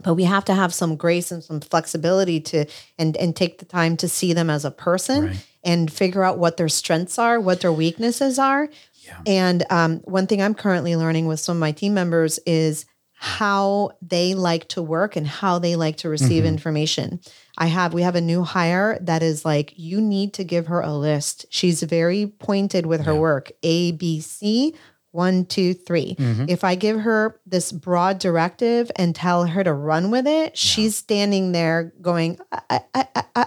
but 0.04 0.16
we 0.16 0.24
have 0.24 0.46
to 0.46 0.54
have 0.54 0.74
some 0.74 0.96
grace 0.96 1.32
and 1.32 1.44
some 1.44 1.60
flexibility 1.60 2.40
to 2.40 2.66
and 2.98 3.16
and 3.18 3.36
take 3.36 3.60
the 3.60 3.66
time 3.66 3.96
to 3.98 4.08
see 4.08 4.34
them 4.34 4.50
as 4.50 4.66
a 4.66 4.72
person 4.72 5.28
right. 5.28 5.46
And 5.64 5.92
figure 5.92 6.24
out 6.24 6.38
what 6.38 6.58
their 6.58 6.70
strengths 6.70 7.18
are 7.20 7.40
what 7.40 7.62
their 7.62 7.72
weaknesses 7.72 8.40
are 8.40 8.70
yeah. 9.06 9.22
and 9.26 9.64
um, 9.70 10.00
one 10.00 10.28
thing 10.28 10.42
i'm 10.42 10.56
currently 10.56 10.96
learning 10.96 11.28
with 11.28 11.40
some 11.40 11.58
of 11.58 11.62
my 11.62 11.72
team 11.72 11.94
members 11.94 12.40
is 12.46 12.86
how 13.14 13.92
they 14.02 14.34
like 14.34 14.68
to 14.68 14.82
work 14.82 15.16
and 15.16 15.28
how 15.28 15.60
they 15.60 15.76
like 15.76 15.98
to 15.98 16.10
receive 16.10 16.44
mm-hmm. 16.44 16.54
information 16.54 17.20
i 17.58 17.68
have 17.68 17.94
we 17.94 18.02
have 18.02 18.16
a 18.16 18.22
new 18.22 18.44
hire 18.44 18.98
that 19.02 19.22
is 19.22 19.46
like 19.46 19.74
you 19.78 20.02
need 20.02 20.34
to 20.34 20.44
give 20.44 20.68
her 20.68 20.82
a 20.82 20.94
list 20.94 21.46
she's 21.50 21.84
very 21.84 22.26
pointed 22.26 22.86
with 22.86 23.02
her 23.02 23.14
yeah. 23.14 23.20
work 23.20 23.52
a 23.64 23.92
b 23.92 24.20
c 24.20 24.76
one, 25.12 25.46
two, 25.46 25.74
three. 25.74 26.16
Mm-hmm. 26.16 26.46
If 26.48 26.64
I 26.64 26.76
give 26.76 27.02
her 27.02 27.40
this 27.46 27.72
broad 27.72 28.20
directive 28.20 28.92
and 28.96 29.14
tell 29.14 29.46
her 29.46 29.64
to 29.64 29.74
run 29.74 30.10
with 30.10 30.26
it, 30.26 30.52
yeah. 30.52 30.52
she's 30.54 30.96
standing 30.96 31.52
there 31.52 31.94
going, 32.02 32.40
I, 32.52 32.82
I, 32.94 33.08
I, 33.36 33.46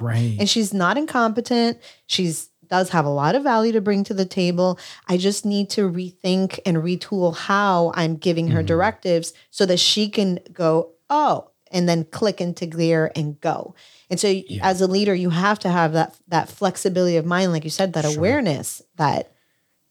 right. 0.00 0.36
And 0.38 0.48
she's 0.48 0.74
not 0.74 0.98
incompetent. 0.98 1.78
She's 2.06 2.50
does 2.68 2.90
have 2.90 3.04
a 3.04 3.10
lot 3.10 3.34
of 3.34 3.42
value 3.42 3.72
to 3.72 3.80
bring 3.80 4.04
to 4.04 4.14
the 4.14 4.24
table. 4.24 4.78
I 5.06 5.16
just 5.16 5.44
need 5.44 5.70
to 5.70 5.82
rethink 5.82 6.58
and 6.66 6.78
retool 6.78 7.36
how 7.36 7.92
I'm 7.94 8.16
giving 8.16 8.48
her 8.48 8.60
mm-hmm. 8.60 8.66
directives 8.66 9.32
so 9.50 9.66
that 9.66 9.78
she 9.78 10.08
can 10.08 10.40
go, 10.52 10.92
oh, 11.10 11.50
and 11.70 11.88
then 11.88 12.04
click 12.04 12.40
into 12.40 12.66
gear 12.66 13.10
and 13.16 13.40
go. 13.40 13.74
And 14.08 14.18
so 14.18 14.28
yeah. 14.28 14.60
as 14.62 14.80
a 14.80 14.86
leader, 14.86 15.14
you 15.14 15.30
have 15.30 15.58
to 15.60 15.68
have 15.68 15.92
that 15.92 16.16
that 16.28 16.48
flexibility 16.48 17.16
of 17.16 17.26
mind, 17.26 17.52
like 17.52 17.64
you 17.64 17.70
said, 17.70 17.92
that 17.94 18.04
sure. 18.04 18.16
awareness 18.16 18.82
that 18.96 19.33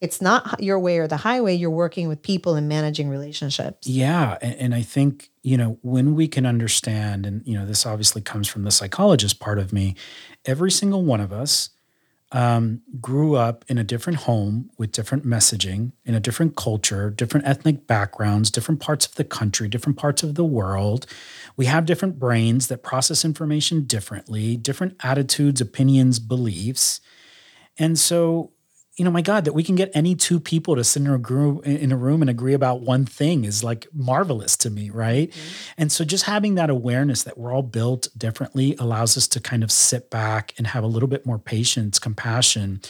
it's 0.04 0.20
not 0.20 0.62
your 0.62 0.78
way 0.78 0.98
or 0.98 1.08
the 1.08 1.16
highway 1.16 1.54
you're 1.54 1.70
working 1.70 2.06
with 2.06 2.22
people 2.22 2.54
and 2.54 2.68
managing 2.68 3.08
relationships. 3.08 3.88
Yeah 3.88 4.38
and, 4.40 4.54
and, 4.56 4.74
i 4.74 4.82
think 4.82 5.30
you 5.42 5.56
know 5.56 5.78
when 5.82 6.14
we 6.14 6.28
can 6.28 6.46
understand 6.46 7.26
and 7.26 7.46
you 7.46 7.56
know 7.56 7.66
this 7.66 7.86
obviously 7.86 8.20
comes 8.20 8.48
from 8.48 8.64
the 8.64 8.70
psychologist 8.70 9.40
part 9.40 9.58
of 9.58 9.72
me 9.72 9.94
every 10.44 10.70
single 10.70 11.04
one 11.04 11.20
of 11.20 11.32
us 11.32 11.70
um, 12.32 12.82
grew 13.00 13.36
up 13.36 13.64
in 13.68 13.78
a 13.78 13.84
different 13.84 14.20
home 14.20 14.70
with 14.76 14.90
different 14.90 15.24
messaging 15.24 15.92
in 16.04 16.14
a 16.14 16.20
different 16.20 16.56
culture 16.56 17.10
different 17.10 17.46
ethnic 17.46 17.86
backgrounds 17.86 18.50
different 18.50 18.80
parts 18.80 19.06
of 19.06 19.14
the 19.14 19.24
country 19.24 19.68
different 19.68 19.98
parts 19.98 20.22
of 20.22 20.34
the 20.34 20.44
world. 20.44 21.06
We 21.56 21.66
have 21.66 21.86
different 21.86 22.18
brains 22.18 22.66
that 22.68 22.82
process 22.82 23.24
information 23.24 23.84
differently 23.84 24.56
different 24.56 24.96
attitudes 25.02 25.60
opinions 25.60 26.18
beliefs. 26.18 27.00
And 27.78 27.98
so 27.98 28.53
you 28.96 29.04
know, 29.04 29.10
my 29.10 29.22
God, 29.22 29.44
that 29.44 29.54
we 29.54 29.64
can 29.64 29.74
get 29.74 29.90
any 29.92 30.14
two 30.14 30.38
people 30.38 30.76
to 30.76 30.84
sit 30.84 31.02
in 31.02 31.10
a, 31.10 31.18
group, 31.18 31.66
in 31.66 31.90
a 31.90 31.96
room 31.96 32.20
and 32.20 32.30
agree 32.30 32.54
about 32.54 32.80
one 32.80 33.04
thing 33.04 33.44
is 33.44 33.64
like 33.64 33.88
marvelous 33.92 34.56
to 34.58 34.70
me, 34.70 34.88
right? 34.88 35.30
Mm-hmm. 35.30 35.72
And 35.78 35.92
so 35.92 36.04
just 36.04 36.24
having 36.24 36.54
that 36.54 36.70
awareness 36.70 37.24
that 37.24 37.36
we're 37.36 37.52
all 37.52 37.62
built 37.62 38.08
differently 38.16 38.76
allows 38.78 39.16
us 39.16 39.26
to 39.28 39.40
kind 39.40 39.64
of 39.64 39.72
sit 39.72 40.10
back 40.10 40.54
and 40.58 40.68
have 40.68 40.84
a 40.84 40.86
little 40.86 41.08
bit 41.08 41.26
more 41.26 41.40
patience, 41.40 41.98
compassion, 41.98 42.80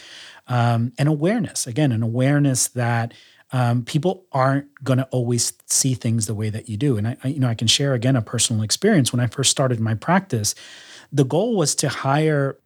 um, 0.46 0.92
and 0.98 1.08
awareness. 1.08 1.66
Again, 1.66 1.90
an 1.90 2.02
awareness 2.02 2.68
that 2.68 3.14
um, 3.52 3.82
people 3.82 4.26
aren't 4.30 4.84
going 4.84 4.98
to 4.98 5.06
always 5.06 5.54
see 5.66 5.94
things 5.94 6.26
the 6.26 6.34
way 6.34 6.50
that 6.50 6.68
you 6.68 6.76
do. 6.76 6.98
And 6.98 7.08
I, 7.08 7.16
I, 7.24 7.28
you 7.28 7.40
know, 7.40 7.48
I 7.48 7.54
can 7.54 7.68
share 7.68 7.94
again 7.94 8.16
a 8.16 8.20
personal 8.20 8.62
experience. 8.62 9.10
When 9.10 9.20
I 9.20 9.26
first 9.26 9.50
started 9.50 9.80
my 9.80 9.94
practice, 9.94 10.54
the 11.12 11.24
goal 11.24 11.56
was 11.56 11.74
to 11.76 11.88
hire 11.88 12.58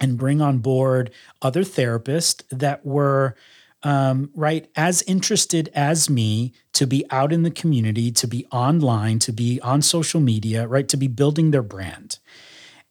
and 0.00 0.18
bring 0.18 0.40
on 0.40 0.58
board 0.58 1.10
other 1.42 1.62
therapists 1.62 2.42
that 2.50 2.84
were 2.84 3.36
um, 3.82 4.30
right 4.34 4.68
as 4.76 5.02
interested 5.02 5.70
as 5.74 6.10
me 6.10 6.52
to 6.72 6.86
be 6.86 7.04
out 7.10 7.32
in 7.32 7.42
the 7.42 7.50
community 7.50 8.10
to 8.10 8.26
be 8.26 8.46
online 8.46 9.18
to 9.20 9.32
be 9.32 9.60
on 9.60 9.80
social 9.80 10.20
media 10.20 10.66
right 10.66 10.88
to 10.88 10.96
be 10.96 11.08
building 11.08 11.50
their 11.50 11.62
brand. 11.62 12.18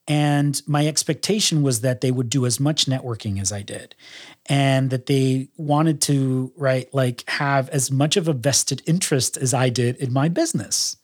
And 0.07 0.59
my 0.65 0.87
expectation 0.87 1.61
was 1.61 1.81
that 1.81 2.01
they 2.01 2.09
would 2.09 2.31
do 2.31 2.47
as 2.47 2.59
much 2.59 2.85
networking 2.85 3.39
as 3.39 3.51
i 3.51 3.61
did 3.61 3.95
and 4.47 4.89
that 4.89 5.05
they 5.05 5.49
wanted 5.57 6.01
to 6.01 6.51
right 6.55 6.91
like 6.93 7.23
have 7.29 7.69
as 7.69 7.91
much 7.91 8.17
of 8.17 8.27
a 8.27 8.33
vested 8.33 8.81
interest 8.87 9.37
as 9.37 9.53
i 9.53 9.69
did 9.69 9.95
in 9.97 10.11
my 10.11 10.27
business. 10.27 10.97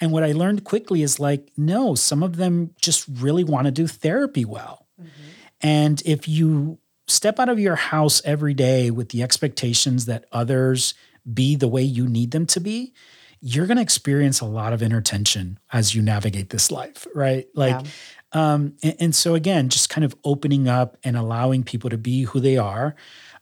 And 0.00 0.10
what 0.10 0.24
i 0.24 0.32
learned 0.32 0.64
quickly 0.64 1.02
is 1.02 1.20
like 1.20 1.52
no 1.56 1.94
some 1.94 2.24
of 2.24 2.36
them 2.36 2.74
just 2.80 3.06
really 3.08 3.44
want 3.44 3.66
to 3.66 3.70
do 3.70 3.86
therapy 3.86 4.44
well. 4.44 4.88
Mm-hmm. 5.00 5.29
And 5.60 6.02
if 6.04 6.26
you 6.28 6.78
step 7.06 7.38
out 7.38 7.48
of 7.48 7.58
your 7.58 7.76
house 7.76 8.22
every 8.24 8.54
day 8.54 8.90
with 8.90 9.10
the 9.10 9.22
expectations 9.22 10.06
that 10.06 10.24
others 10.32 10.94
be 11.32 11.56
the 11.56 11.68
way 11.68 11.82
you 11.82 12.08
need 12.08 12.30
them 12.30 12.46
to 12.46 12.60
be, 12.60 12.94
you're 13.40 13.66
going 13.66 13.76
to 13.76 13.82
experience 13.82 14.40
a 14.40 14.46
lot 14.46 14.72
of 14.72 14.82
inner 14.82 15.00
tension 15.00 15.58
as 15.72 15.94
you 15.94 16.02
navigate 16.02 16.50
this 16.50 16.70
life, 16.70 17.06
right? 17.14 17.46
Like, 17.54 17.84
yeah. 17.84 18.52
um, 18.52 18.74
and, 18.82 18.96
and, 19.00 19.14
so 19.14 19.34
again, 19.34 19.70
just 19.70 19.88
kind 19.88 20.04
of 20.04 20.14
opening 20.24 20.68
up 20.68 20.96
and 21.04 21.16
allowing 21.16 21.62
people 21.62 21.90
to 21.90 21.98
be 21.98 22.24
who 22.24 22.40
they 22.40 22.58
are, 22.58 22.94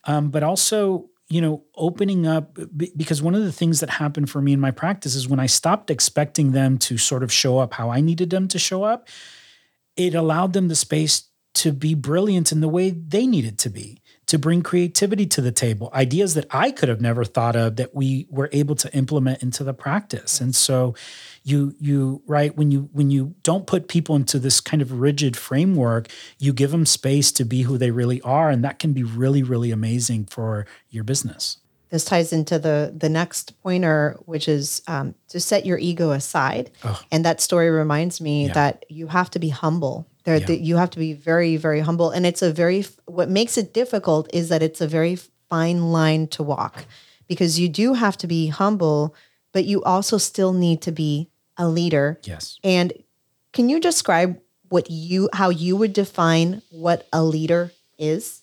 um, 0.04 0.30
but 0.30 0.42
also, 0.42 1.10
you 1.28 1.40
know, 1.40 1.64
opening 1.74 2.26
up 2.26 2.56
because 2.96 3.20
one 3.20 3.34
of 3.34 3.42
the 3.42 3.52
things 3.52 3.80
that 3.80 3.90
happened 3.90 4.30
for 4.30 4.40
me 4.40 4.52
in 4.52 4.60
my 4.60 4.70
practice 4.70 5.14
is 5.14 5.28
when 5.28 5.40
I 5.40 5.46
stopped 5.46 5.90
expecting 5.90 6.52
them 6.52 6.78
to 6.78 6.96
sort 6.96 7.22
of 7.22 7.32
show 7.32 7.58
up 7.58 7.74
how 7.74 7.90
I 7.90 8.00
needed 8.00 8.30
them 8.30 8.48
to 8.48 8.58
show 8.58 8.84
up, 8.84 9.08
it 9.96 10.14
allowed 10.14 10.52
them 10.52 10.68
the 10.68 10.76
space 10.76 11.27
to 11.58 11.72
be 11.72 11.94
brilliant 11.94 12.52
in 12.52 12.60
the 12.60 12.68
way 12.68 12.90
they 12.90 13.26
needed 13.26 13.58
to 13.58 13.70
be 13.70 14.00
to 14.28 14.38
bring 14.38 14.62
creativity 14.62 15.26
to 15.26 15.40
the 15.40 15.50
table, 15.50 15.90
ideas 15.94 16.34
that 16.34 16.46
I 16.50 16.70
could 16.70 16.90
have 16.90 17.00
never 17.00 17.24
thought 17.24 17.56
of 17.56 17.76
that 17.76 17.94
we 17.94 18.26
were 18.30 18.50
able 18.52 18.74
to 18.76 18.94
implement 18.94 19.42
into 19.42 19.64
the 19.64 19.72
practice. 19.72 20.38
And 20.38 20.54
so 20.54 20.94
you 21.42 21.74
you 21.80 22.22
right 22.26 22.54
when 22.54 22.70
you 22.70 22.90
when 22.92 23.10
you 23.10 23.34
don't 23.42 23.66
put 23.66 23.88
people 23.88 24.14
into 24.14 24.38
this 24.38 24.60
kind 24.60 24.82
of 24.82 24.92
rigid 24.92 25.34
framework, 25.34 26.08
you 26.38 26.52
give 26.52 26.70
them 26.70 26.84
space 26.84 27.32
to 27.32 27.44
be 27.44 27.62
who 27.62 27.78
they 27.78 27.90
really 27.90 28.20
are 28.20 28.50
and 28.50 28.62
that 28.64 28.78
can 28.78 28.92
be 28.92 29.02
really 29.02 29.42
really 29.42 29.70
amazing 29.70 30.26
for 30.26 30.66
your 30.90 31.04
business. 31.04 31.56
This 31.88 32.04
ties 32.04 32.30
into 32.30 32.58
the 32.58 32.92
the 32.94 33.08
next 33.08 33.58
pointer, 33.62 34.18
which 34.26 34.46
is 34.46 34.82
um, 34.86 35.14
to 35.28 35.40
set 35.40 35.64
your 35.64 35.78
ego 35.78 36.10
aside. 36.10 36.70
Oh. 36.84 37.00
And 37.10 37.24
that 37.24 37.40
story 37.40 37.70
reminds 37.70 38.20
me 38.20 38.48
yeah. 38.48 38.52
that 38.52 38.84
you 38.90 39.06
have 39.06 39.30
to 39.30 39.38
be 39.38 39.48
humble 39.48 40.06
there, 40.28 40.36
yeah. 40.40 40.46
the, 40.46 40.58
you 40.58 40.76
have 40.76 40.90
to 40.90 40.98
be 40.98 41.14
very, 41.14 41.56
very 41.56 41.80
humble, 41.80 42.10
and 42.10 42.26
it's 42.26 42.42
a 42.42 42.52
very. 42.52 42.84
What 43.06 43.30
makes 43.30 43.56
it 43.56 43.72
difficult 43.72 44.28
is 44.34 44.50
that 44.50 44.62
it's 44.62 44.80
a 44.80 44.86
very 44.86 45.16
fine 45.48 45.90
line 45.90 46.28
to 46.28 46.42
walk, 46.42 46.84
because 47.26 47.58
you 47.58 47.68
do 47.68 47.94
have 47.94 48.16
to 48.18 48.26
be 48.26 48.48
humble, 48.48 49.14
but 49.52 49.64
you 49.64 49.82
also 49.84 50.18
still 50.18 50.52
need 50.52 50.82
to 50.82 50.92
be 50.92 51.30
a 51.56 51.66
leader. 51.66 52.20
Yes. 52.24 52.58
And 52.62 52.92
can 53.52 53.70
you 53.70 53.80
describe 53.80 54.38
what 54.68 54.90
you 54.90 55.30
how 55.32 55.48
you 55.48 55.76
would 55.76 55.94
define 55.94 56.60
what 56.70 57.08
a 57.10 57.24
leader 57.24 57.72
is? 57.96 58.42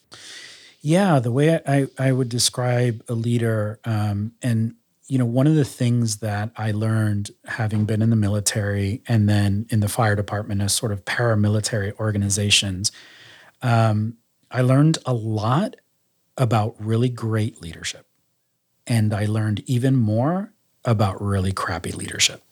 Yeah, 0.81 1.19
the 1.19 1.31
way 1.31 1.59
I, 1.65 1.87
I 1.97 2.11
would 2.11 2.29
describe 2.29 3.03
a 3.07 3.13
leader, 3.13 3.79
um, 3.85 4.33
and 4.41 4.75
you 5.07 5.19
know, 5.19 5.25
one 5.25 5.45
of 5.45 5.55
the 5.55 5.65
things 5.65 6.17
that 6.17 6.51
I 6.57 6.71
learned 6.71 7.29
having 7.45 7.85
been 7.85 8.01
in 8.01 8.09
the 8.09 8.15
military 8.15 9.03
and 9.07 9.29
then 9.29 9.67
in 9.69 9.79
the 9.79 9.87
fire 9.87 10.15
department 10.15 10.61
as 10.61 10.73
sort 10.73 10.91
of 10.91 11.05
paramilitary 11.05 11.93
organizations, 11.99 12.91
um, 13.61 14.17
I 14.49 14.61
learned 14.61 14.97
a 15.05 15.13
lot 15.13 15.75
about 16.37 16.75
really 16.79 17.09
great 17.09 17.61
leadership. 17.61 18.07
And 18.87 19.13
I 19.13 19.25
learned 19.25 19.63
even 19.67 19.95
more 19.95 20.53
about 20.83 21.21
really 21.21 21.51
crappy 21.51 21.91
leadership. 21.91 22.43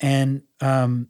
And, 0.00 0.42
um, 0.60 1.08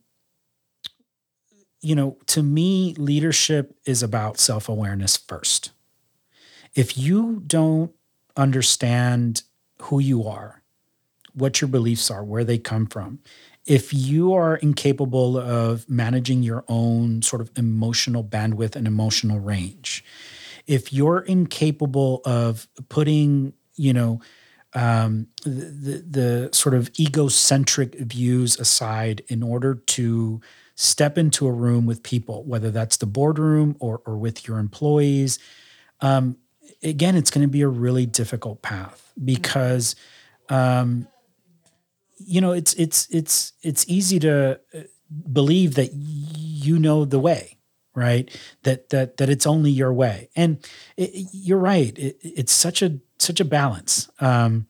you 1.81 1.95
know, 1.95 2.19
to 2.27 2.43
me, 2.43 2.95
leadership 2.97 3.77
is 3.87 4.03
about 4.03 4.39
self 4.39 4.69
awareness 4.69 5.17
first. 5.17 5.73
If 6.75 6.97
you 6.97 7.43
don't 7.47 7.93
understand 8.37 9.43
who 9.83 9.99
you 9.99 10.27
are, 10.27 10.63
what 11.33 11.61
your 11.61 11.69
beliefs 11.69 12.11
are, 12.11 12.25
where 12.25 12.45
they 12.45 12.59
come 12.59 12.87
from. 12.87 13.21
If 13.67 13.95
you 13.95 14.35
are 14.35 14.57
incapable 14.57 15.39
of 15.39 15.89
managing 15.89 16.43
your 16.43 16.65
own 16.69 17.23
sort 17.23 17.41
of 17.41 17.51
emotional 17.57 18.23
bandwidth 18.23 18.77
and 18.77 18.87
emotional 18.87 19.41
range, 19.41 20.05
if 20.67 20.93
you're 20.93 21.21
incapable 21.21 22.21
of 22.25 22.69
putting, 22.89 23.55
you 23.75 23.93
know, 23.93 24.21
um, 24.75 25.29
the, 25.45 26.05
the 26.09 26.51
sort 26.53 26.75
of 26.75 26.91
egocentric 26.99 27.95
views 27.95 28.59
aside 28.59 29.23
in 29.29 29.43
order 29.43 29.77
to 29.77 30.41
step 30.75 31.17
into 31.17 31.47
a 31.47 31.53
room 31.53 31.87
with 31.87 32.03
people, 32.03 32.43
whether 32.45 32.71
that's 32.71 32.97
the 32.97 33.07
boardroom 33.07 33.77
or, 33.79 34.03
or 34.05 34.17
with 34.17 34.49
your 34.49 34.59
employees, 34.59 35.39
um, 36.01 36.37
again, 36.83 37.17
it's 37.17 37.31
going 37.31 37.43
to 37.43 37.51
be 37.51 37.63
a 37.63 37.69
really 37.69 38.07
difficult 38.07 38.63
path 38.63 39.13
because, 39.23 39.97
um, 40.49 41.09
you 42.19 42.41
know, 42.41 42.53
it's 42.53 42.75
it's 42.75 43.09
it's 43.11 43.53
it's 43.63 43.85
easy 43.89 44.19
to 44.21 44.61
uh, 44.75 44.81
believe 45.33 45.75
that 45.75 45.91
you 45.93 46.79
know 46.79 47.05
the 47.05 47.19
way, 47.19 47.59
right? 47.95 48.31
That 48.63 48.91
that 48.91 49.17
that 49.17 49.29
it's 49.29 49.47
only 49.47 49.71
your 49.71 49.93
way, 49.93 50.31
and 50.37 50.59
it, 50.97 51.29
you're 51.33 51.59
right. 51.59 51.97
It, 51.99 52.19
it's 52.23 52.53
such 52.53 52.83
a 52.83 52.99
such 53.19 53.41
a 53.41 53.45
balance. 53.45 54.09
Um, 54.21 54.67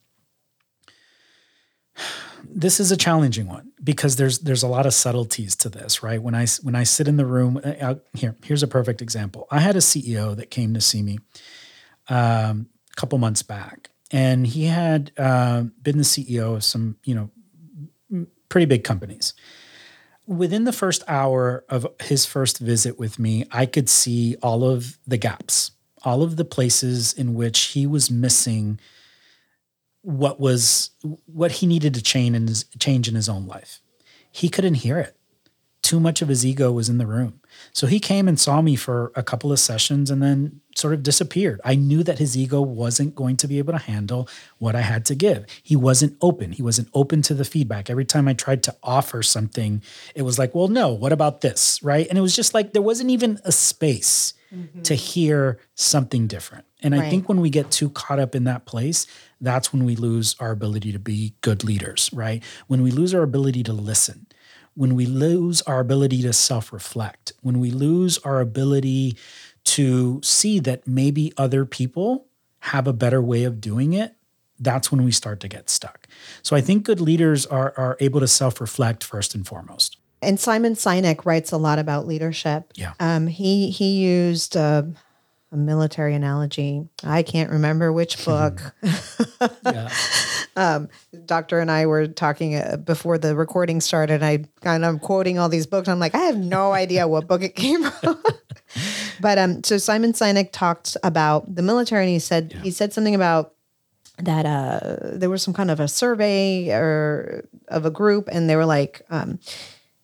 this 2.42 2.80
is 2.80 2.90
a 2.90 2.96
challenging 2.96 3.46
one 3.46 3.72
because 3.82 4.16
there's 4.16 4.40
there's 4.40 4.62
a 4.62 4.68
lot 4.68 4.86
of 4.86 4.94
subtleties 4.94 5.54
to 5.56 5.68
this, 5.68 6.02
right? 6.02 6.22
When 6.22 6.34
I 6.34 6.46
when 6.62 6.74
I 6.74 6.84
sit 6.84 7.08
in 7.08 7.16
the 7.16 7.26
room, 7.26 7.60
uh, 7.62 7.96
here 8.14 8.36
here's 8.42 8.62
a 8.62 8.68
perfect 8.68 9.02
example. 9.02 9.46
I 9.50 9.60
had 9.60 9.76
a 9.76 9.80
CEO 9.80 10.34
that 10.36 10.50
came 10.50 10.74
to 10.74 10.80
see 10.80 11.02
me 11.02 11.18
um, 12.08 12.68
a 12.92 12.94
couple 12.96 13.18
months 13.18 13.42
back, 13.42 13.90
and 14.10 14.46
he 14.46 14.64
had 14.64 15.12
uh, 15.16 15.62
been 15.82 15.98
the 15.98 16.04
CEO 16.04 16.54
of 16.56 16.64
some, 16.64 16.96
you 17.04 17.14
know, 17.14 18.28
pretty 18.48 18.66
big 18.66 18.84
companies. 18.84 19.34
Within 20.26 20.64
the 20.64 20.72
first 20.72 21.02
hour 21.06 21.64
of 21.68 21.86
his 22.02 22.24
first 22.24 22.58
visit 22.58 22.98
with 22.98 23.18
me, 23.18 23.44
I 23.50 23.66
could 23.66 23.88
see 23.88 24.36
all 24.42 24.64
of 24.64 24.98
the 25.06 25.18
gaps, 25.18 25.72
all 26.02 26.22
of 26.22 26.36
the 26.36 26.44
places 26.44 27.12
in 27.12 27.34
which 27.34 27.60
he 27.60 27.86
was 27.86 28.10
missing 28.10 28.80
what 30.02 30.38
was 30.38 30.90
what 31.26 31.52
he 31.52 31.66
needed 31.66 31.94
to 31.94 32.02
change 32.02 32.36
in 32.36 32.46
his 32.46 32.64
change 32.78 33.08
in 33.08 33.14
his 33.14 33.28
own 33.28 33.46
life. 33.46 33.80
He 34.30 34.48
couldn't 34.48 34.74
hear 34.74 34.98
it 34.98 35.16
too 35.84 36.00
much 36.00 36.22
of 36.22 36.28
his 36.28 36.44
ego 36.46 36.72
was 36.72 36.88
in 36.88 36.96
the 36.96 37.06
room. 37.06 37.40
So 37.72 37.86
he 37.86 38.00
came 38.00 38.26
and 38.26 38.40
saw 38.40 38.62
me 38.62 38.74
for 38.74 39.12
a 39.14 39.22
couple 39.22 39.52
of 39.52 39.60
sessions 39.60 40.10
and 40.10 40.22
then 40.22 40.62
sort 40.74 40.94
of 40.94 41.02
disappeared. 41.02 41.60
I 41.64 41.74
knew 41.74 42.02
that 42.02 42.18
his 42.18 42.36
ego 42.36 42.60
wasn't 42.60 43.14
going 43.14 43.36
to 43.38 43.48
be 43.48 43.58
able 43.58 43.72
to 43.72 43.78
handle 43.78 44.28
what 44.58 44.74
I 44.74 44.80
had 44.80 45.04
to 45.06 45.14
give. 45.14 45.46
He 45.62 45.76
wasn't 45.76 46.16
open. 46.20 46.52
He 46.52 46.62
wasn't 46.62 46.88
open 46.94 47.22
to 47.22 47.34
the 47.34 47.44
feedback. 47.44 47.88
Every 47.88 48.04
time 48.04 48.28
I 48.28 48.34
tried 48.34 48.62
to 48.64 48.76
offer 48.82 49.22
something, 49.22 49.82
it 50.14 50.22
was 50.22 50.38
like, 50.38 50.54
well, 50.54 50.68
no, 50.68 50.92
what 50.92 51.12
about 51.12 51.40
this? 51.40 51.82
Right. 51.82 52.06
And 52.08 52.18
it 52.18 52.22
was 52.22 52.36
just 52.36 52.54
like 52.54 52.72
there 52.72 52.82
wasn't 52.82 53.10
even 53.10 53.40
a 53.44 53.52
space 53.52 54.34
mm-hmm. 54.54 54.82
to 54.82 54.94
hear 54.94 55.58
something 55.74 56.26
different. 56.26 56.64
And 56.82 56.94
right. 56.94 57.04
I 57.04 57.10
think 57.10 57.28
when 57.28 57.40
we 57.40 57.50
get 57.50 57.70
too 57.70 57.88
caught 57.90 58.18
up 58.18 58.34
in 58.34 58.44
that 58.44 58.66
place, 58.66 59.06
that's 59.40 59.72
when 59.72 59.84
we 59.84 59.96
lose 59.96 60.36
our 60.40 60.50
ability 60.50 60.92
to 60.92 60.98
be 60.98 61.34
good 61.40 61.64
leaders, 61.64 62.10
right? 62.12 62.42
When 62.66 62.82
we 62.82 62.90
lose 62.90 63.14
our 63.14 63.22
ability 63.22 63.62
to 63.64 63.72
listen 63.72 64.26
when 64.74 64.94
we 64.94 65.06
lose 65.06 65.62
our 65.62 65.80
ability 65.80 66.22
to 66.22 66.32
self 66.32 66.72
reflect, 66.72 67.32
when 67.42 67.60
we 67.60 67.70
lose 67.70 68.18
our 68.18 68.40
ability 68.40 69.16
to 69.74 70.20
see 70.22 70.60
that 70.60 70.86
maybe 70.86 71.32
other 71.36 71.64
people 71.64 72.26
have 72.60 72.86
a 72.86 72.92
better 72.92 73.20
way 73.20 73.42
of 73.42 73.60
doing 73.60 73.92
it, 73.92 74.14
that's 74.60 74.92
when 74.92 75.04
we 75.04 75.10
start 75.10 75.40
to 75.40 75.48
get 75.48 75.68
stuck. 75.68 76.06
So 76.42 76.54
I 76.54 76.60
think 76.60 76.84
good 76.84 77.00
leaders 77.00 77.44
are, 77.46 77.74
are 77.76 77.96
able 77.98 78.20
to 78.20 78.28
self 78.28 78.60
reflect 78.60 79.02
first 79.02 79.34
and 79.34 79.44
foremost. 79.44 79.96
And 80.22 80.38
Simon 80.38 80.74
Sinek 80.74 81.26
writes 81.26 81.50
a 81.50 81.56
lot 81.56 81.80
about 81.80 82.06
leadership. 82.06 82.72
Yeah. 82.76 82.94
Um, 83.00 83.26
he 83.26 83.70
he 83.70 83.96
used 83.96 84.56
uh, 84.56 84.84
a 85.50 85.56
military 85.56 86.14
analogy. 86.14 86.88
I 87.02 87.24
can't 87.24 87.50
remember 87.50 87.92
which 87.92 88.24
book. 88.24 88.60
yeah. 89.64 89.90
um, 90.56 90.88
Doctor 91.26 91.58
and 91.58 91.70
I 91.70 91.86
were 91.86 92.06
talking 92.06 92.54
uh, 92.54 92.76
before 92.76 93.18
the 93.18 93.34
recording 93.34 93.80
started. 93.80 94.22
I 94.22 94.44
kind 94.60 94.84
of 94.84 95.00
quoting 95.00 95.38
all 95.38 95.48
these 95.48 95.66
books. 95.66 95.88
I'm 95.88 95.98
like, 95.98 96.14
I 96.14 96.20
have 96.20 96.38
no 96.38 96.72
idea 96.72 97.08
what 97.08 97.26
book 97.26 97.42
it 97.42 97.56
came 97.56 97.82
from. 97.84 98.22
but 99.20 99.38
um, 99.38 99.62
so 99.64 99.78
Simon 99.78 100.12
Sinek 100.12 100.50
talked 100.52 100.96
about 101.02 101.54
the 101.54 101.62
military, 101.62 102.04
and 102.04 102.12
he 102.12 102.18
said 102.18 102.52
yeah. 102.54 102.62
he 102.62 102.70
said 102.70 102.92
something 102.92 103.14
about 103.14 103.54
that 104.18 104.46
uh, 104.46 105.16
there 105.18 105.30
was 105.30 105.42
some 105.42 105.54
kind 105.54 105.70
of 105.70 105.80
a 105.80 105.88
survey 105.88 106.70
or 106.70 107.48
of 107.68 107.84
a 107.84 107.90
group, 107.90 108.28
and 108.30 108.48
they 108.48 108.56
were 108.56 108.66
like, 108.66 109.02
um, 109.10 109.38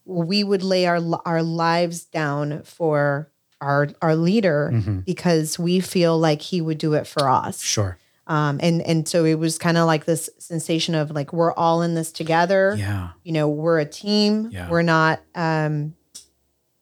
we 0.04 0.42
would 0.44 0.62
lay 0.62 0.86
our 0.86 1.00
our 1.24 1.42
lives 1.42 2.04
down 2.04 2.62
for 2.62 3.30
our 3.60 3.88
our 4.02 4.16
leader 4.16 4.70
mm-hmm. 4.72 5.00
because 5.00 5.58
we 5.58 5.80
feel 5.80 6.18
like 6.18 6.42
he 6.42 6.60
would 6.60 6.78
do 6.78 6.94
it 6.94 7.06
for 7.06 7.28
us. 7.28 7.62
Sure. 7.62 7.98
Um, 8.26 8.60
and 8.62 8.80
and 8.82 9.08
so 9.08 9.24
it 9.24 9.38
was 9.38 9.58
kind 9.58 9.76
of 9.76 9.86
like 9.86 10.04
this 10.04 10.30
sensation 10.38 10.94
of 10.94 11.10
like 11.10 11.32
we're 11.32 11.52
all 11.52 11.82
in 11.82 11.94
this 11.94 12.12
together. 12.12 12.74
Yeah. 12.78 13.10
You 13.24 13.32
know, 13.32 13.48
we're 13.48 13.80
a 13.80 13.84
team. 13.84 14.50
Yeah. 14.52 14.70
We're 14.70 14.82
not. 14.82 15.20
Um, 15.34 15.94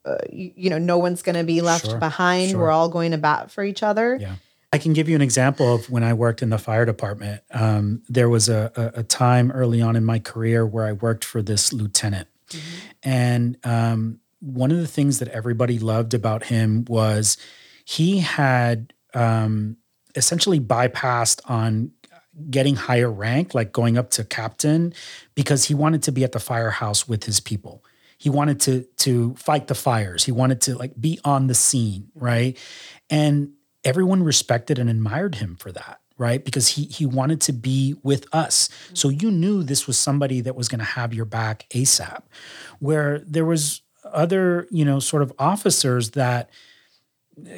uh, 0.08 0.18
you, 0.32 0.52
you, 0.56 0.70
know, 0.70 0.78
no 0.78 0.98
one's 0.98 1.22
going 1.22 1.36
to 1.36 1.44
be 1.44 1.60
left 1.60 1.86
sure. 1.86 1.98
behind. 1.98 2.50
Sure. 2.50 2.60
We're 2.60 2.70
all 2.70 2.88
going 2.88 3.12
to 3.12 3.18
bat 3.18 3.50
for 3.50 3.64
each 3.64 3.82
other. 3.82 4.16
Yeah. 4.20 4.36
I 4.72 4.78
can 4.78 4.92
give 4.92 5.08
you 5.08 5.16
an 5.16 5.22
example 5.22 5.74
of 5.74 5.88
when 5.88 6.04
I 6.04 6.12
worked 6.12 6.42
in 6.42 6.50
the 6.50 6.58
fire 6.58 6.84
department. 6.84 7.42
Um, 7.52 8.02
there 8.08 8.28
was 8.28 8.48
a, 8.48 8.70
a, 8.76 9.00
a, 9.00 9.02
time 9.02 9.50
early 9.50 9.80
on 9.80 9.96
in 9.96 10.04
my 10.04 10.18
career 10.18 10.66
where 10.66 10.84
I 10.84 10.92
worked 10.92 11.24
for 11.24 11.40
this 11.40 11.72
lieutenant, 11.72 12.28
mm-hmm. 12.50 12.88
and 13.02 13.56
um, 13.64 14.20
one 14.40 14.70
of 14.70 14.76
the 14.76 14.86
things 14.86 15.20
that 15.20 15.28
everybody 15.28 15.78
loved 15.78 16.12
about 16.12 16.44
him 16.44 16.84
was 16.86 17.38
he 17.86 18.18
had 18.18 18.92
um, 19.14 19.78
essentially 20.14 20.60
bypassed 20.60 21.40
on 21.46 21.92
getting 22.50 22.76
higher 22.76 23.10
rank, 23.10 23.54
like 23.54 23.72
going 23.72 23.98
up 23.98 24.10
to 24.10 24.24
captain, 24.24 24.92
because 25.34 25.64
he 25.64 25.74
wanted 25.74 26.02
to 26.04 26.12
be 26.12 26.24
at 26.24 26.32
the 26.32 26.40
firehouse 26.40 27.08
with 27.08 27.24
his 27.24 27.40
people. 27.40 27.82
He 28.18 28.28
wanted 28.28 28.60
to 28.60 28.82
to 28.98 29.34
fight 29.36 29.68
the 29.68 29.74
fires. 29.74 30.24
He 30.24 30.32
wanted 30.32 30.60
to 30.62 30.76
like 30.76 31.00
be 31.00 31.18
on 31.24 31.46
the 31.46 31.54
scene, 31.54 32.10
right? 32.14 32.58
And 33.08 33.52
everyone 33.84 34.22
respected 34.22 34.78
and 34.78 34.90
admired 34.90 35.36
him 35.36 35.56
for 35.56 35.72
that 35.72 36.00
right 36.18 36.44
because 36.44 36.70
he 36.70 36.84
he 36.86 37.06
wanted 37.06 37.40
to 37.40 37.52
be 37.52 37.94
with 38.02 38.26
us 38.34 38.68
so 38.92 39.08
mm-hmm. 39.08 39.24
you 39.24 39.30
knew 39.30 39.62
this 39.62 39.86
was 39.86 39.96
somebody 39.96 40.40
that 40.40 40.56
was 40.56 40.66
going 40.66 40.80
to 40.80 40.84
have 40.84 41.14
your 41.14 41.24
back 41.24 41.64
asap 41.72 42.22
where 42.80 43.20
there 43.20 43.44
was 43.44 43.82
other, 44.12 44.66
you 44.70 44.84
know, 44.84 45.00
sort 45.00 45.22
of 45.22 45.32
officers 45.38 46.10
that 46.10 46.50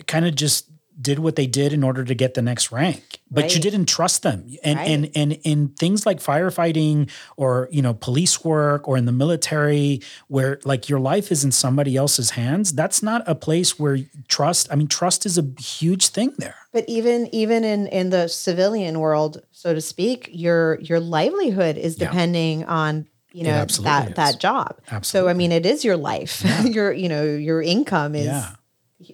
kind 0.06 0.26
of 0.26 0.34
just 0.34 0.69
did 1.00 1.18
what 1.18 1.36
they 1.36 1.46
did 1.46 1.72
in 1.72 1.82
order 1.82 2.04
to 2.04 2.14
get 2.14 2.34
the 2.34 2.42
next 2.42 2.70
rank, 2.72 3.20
but 3.30 3.54
you 3.54 3.60
didn't 3.60 3.86
trust 3.86 4.22
them. 4.22 4.44
And 4.62 4.78
Right. 4.78 4.88
and 4.90 5.10
and 5.14 5.32
in 5.44 5.68
things 5.68 6.04
like 6.04 6.20
firefighting 6.20 7.08
or 7.36 7.68
you 7.70 7.80
know 7.82 7.94
police 7.94 8.44
work 8.44 8.86
or 8.88 8.96
in 8.96 9.06
the 9.06 9.12
military, 9.12 10.00
where 10.28 10.58
like 10.64 10.88
your 10.88 11.00
life 11.00 11.32
is 11.32 11.44
in 11.44 11.52
somebody 11.52 11.96
else's 11.96 12.30
hands, 12.30 12.72
that's 12.72 13.02
not 13.02 13.22
a 13.26 13.34
place 13.34 13.78
where 13.78 13.98
trust. 14.28 14.68
I 14.70 14.76
mean, 14.76 14.88
trust 14.88 15.24
is 15.26 15.38
a 15.38 15.46
huge 15.60 16.08
thing 16.08 16.32
there. 16.38 16.56
But 16.72 16.84
even 16.88 17.28
even 17.34 17.64
in 17.64 17.86
in 17.86 18.10
the 18.10 18.28
civilian 18.28 19.00
world, 19.00 19.42
so 19.52 19.72
to 19.74 19.80
speak, 19.80 20.28
your 20.32 20.78
your 20.80 21.00
livelihood 21.00 21.76
is 21.78 21.98
Yeah. 21.98 22.08
depending 22.08 22.64
on 22.64 23.06
you 23.32 23.44
know 23.44 23.50
absolutely 23.50 23.90
that 23.92 24.08
is. 24.10 24.14
that 24.16 24.40
job. 24.40 24.76
So 25.02 25.28
I 25.28 25.34
mean, 25.34 25.52
it 25.52 25.64
is 25.64 25.84
your 25.84 25.96
life. 25.96 26.44
your 26.64 26.92
you 26.92 27.08
know 27.08 27.24
your 27.24 27.62
income 27.62 28.14
is. 28.14 28.26
Yeah. 28.26 28.50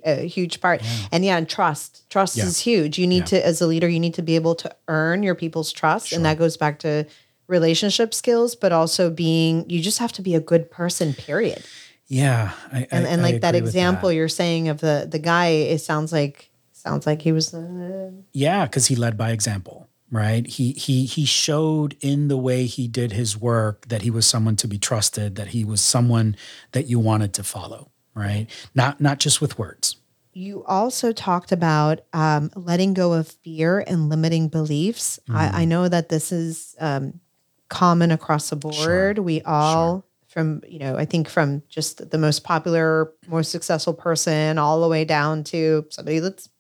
A 0.04 0.26
huge 0.26 0.60
part, 0.60 0.82
and 1.12 1.24
yeah, 1.24 1.36
and 1.36 1.48
trust. 1.48 2.08
Trust 2.10 2.36
Yeah. 2.36 2.44
is 2.46 2.58
huge. 2.60 2.98
You 2.98 3.06
need 3.06 3.18
Yeah. 3.30 3.40
to, 3.40 3.46
as 3.46 3.60
a 3.60 3.66
leader, 3.66 3.88
you 3.88 4.00
need 4.00 4.14
to 4.14 4.22
be 4.22 4.34
able 4.34 4.54
to 4.56 4.74
earn 4.88 5.22
your 5.22 5.34
people's 5.34 5.72
trust, 5.72 6.12
and 6.12 6.24
that 6.24 6.38
goes 6.38 6.56
back 6.56 6.78
to 6.80 7.06
relationship 7.46 8.12
skills, 8.12 8.56
but 8.56 8.72
also 8.72 9.10
being. 9.10 9.68
You 9.70 9.80
just 9.80 9.98
have 9.98 10.12
to 10.14 10.22
be 10.22 10.34
a 10.34 10.40
good 10.40 10.70
person. 10.70 11.14
Period. 11.14 11.62
Yeah, 12.08 12.52
I, 12.72 12.86
And, 12.90 13.06
I- 13.06 13.10
and 13.10 13.22
like 13.22 13.40
that 13.40 13.54
example 13.54 14.12
you're 14.12 14.28
saying 14.28 14.68
of 14.68 14.80
the 14.80 15.06
the 15.10 15.18
guy, 15.18 15.46
it 15.48 15.78
sounds 15.80 16.12
like 16.12 16.50
sounds 16.72 17.06
like 17.06 17.22
he 17.22 17.32
was 17.32 17.50
the 17.50 18.12
Yeah, 18.32 18.64
because 18.66 18.86
he 18.86 18.94
led 18.96 19.16
by 19.16 19.30
example, 19.30 19.88
right? 20.10 20.46
He 20.46 20.72
he 20.72 21.04
he 21.06 21.24
showed 21.24 21.96
in 22.00 22.28
the 22.28 22.36
way 22.36 22.66
he 22.66 22.86
did 22.88 23.12
his 23.12 23.36
work 23.36 23.88
that 23.88 24.02
he 24.02 24.10
was 24.10 24.26
someone 24.26 24.56
to 24.56 24.68
be 24.68 24.78
trusted, 24.78 25.34
that 25.36 25.48
he 25.48 25.64
was 25.64 25.80
someone 25.80 26.36
that 26.72 26.86
you 26.86 26.98
wanted 27.00 27.32
to 27.34 27.42
follow, 27.42 27.90
right? 28.16 28.46
Not 28.74 29.00
not 29.00 29.18
just 29.20 29.40
with 29.40 29.58
words. 29.58 29.96
You 30.32 30.64
also 30.64 31.12
talked 31.12 31.50
about 31.52 32.00
um, 32.12 32.50
letting 32.56 32.92
go 32.94 33.12
of 33.14 33.28
fear 33.28 33.84
and 33.86 34.08
limiting 34.10 34.48
beliefs. 34.48 35.18
I, 35.32 35.62
I 35.62 35.64
know 35.64 35.88
that 35.88 36.10
this 36.10 36.30
is 36.30 36.74
um, 36.78 37.20
common 37.70 38.10
across 38.10 38.50
the 38.50 38.56
board. 38.56 39.18
We 39.18 39.40
all, 39.42 40.04
from 40.28 40.62
you 40.68 40.78
know, 40.78 40.96
I 40.98 41.06
think 41.06 41.30
from 41.30 41.62
just 41.70 42.10
the 42.10 42.18
most 42.18 42.44
popular, 42.44 43.12
most 43.28 43.50
successful 43.50 43.94
person, 43.94 44.58
all 44.58 44.82
the 44.82 44.88
way 44.88 45.06
down 45.06 45.42
to 45.44 45.86
somebody 45.88 46.18
that's 46.18 46.50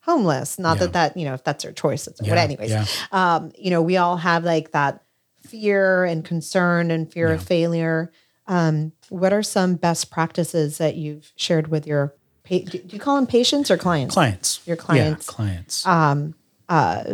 homeless. 0.00 0.58
Not 0.58 0.78
Yeah. 0.78 0.86
that 0.86 0.92
that 0.94 1.16
you 1.18 1.26
know, 1.26 1.34
if 1.34 1.44
that's 1.44 1.64
their 1.64 1.72
choice. 1.72 2.06
It's, 2.06 2.20
Yeah, 2.22 2.30
but 2.30 2.38
anyways, 2.38 2.70
yeah. 2.70 2.86
um, 3.12 3.52
you 3.58 3.70
know, 3.70 3.82
we 3.82 3.98
all 3.98 4.16
have 4.16 4.42
like 4.44 4.72
that 4.72 5.02
fear 5.42 6.04
and 6.04 6.24
concern 6.24 6.90
and 6.90 7.12
fear 7.12 7.32
of 7.32 7.42
failure. 7.42 8.10
Um, 8.46 8.92
what 9.08 9.32
are 9.32 9.42
some 9.42 9.76
best 9.76 10.10
practices 10.10 10.78
that 10.78 10.96
you've 10.96 11.32
shared 11.36 11.68
with 11.68 11.86
your? 11.86 12.14
Pa- 12.44 12.58
do 12.58 12.78
do 12.78 12.96
you 12.96 12.98
call 13.00 13.16
them 13.16 13.26
patients 13.26 13.70
or 13.70 13.76
clients? 13.76 14.14
Clients, 14.14 14.60
Your 14.66 14.76
clients. 14.76 15.26
yeah, 15.28 15.32
clients. 15.32 15.86
Um, 15.86 16.34
uh, 16.68 17.04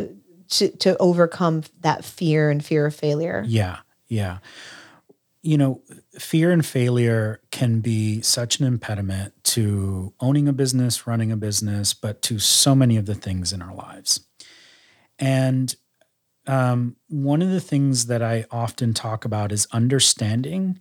to 0.51 0.69
to 0.69 0.97
overcome 0.99 1.65
that 1.81 2.05
fear 2.05 2.51
and 2.51 2.65
fear 2.65 2.87
of 2.87 2.95
failure. 2.95 3.45
Yeah, 3.47 3.79
yeah. 4.09 4.39
You 5.43 5.57
know, 5.59 5.83
fear 6.19 6.51
and 6.51 6.65
failure 6.65 7.41
can 7.51 7.81
be 7.81 8.21
such 8.23 8.59
an 8.59 8.67
impediment 8.67 9.33
to 9.45 10.13
owning 10.21 10.49
a 10.49 10.53
business, 10.53 11.07
running 11.07 11.31
a 11.31 11.37
business, 11.37 11.95
but 11.95 12.23
to 12.23 12.39
so 12.39 12.75
many 12.75 12.97
of 12.97 13.07
the 13.07 13.15
things 13.15 13.53
in 13.53 13.63
our 13.63 13.75
lives. 13.75 14.21
And 15.19 15.75
um, 16.47 16.97
one 17.09 17.41
of 17.43 17.51
the 17.51 17.61
things 17.61 18.07
that 18.07 18.23
I 18.23 18.47
often 18.51 18.95
talk 18.95 19.25
about 19.25 19.53
is 19.53 19.67
understanding 19.71 20.81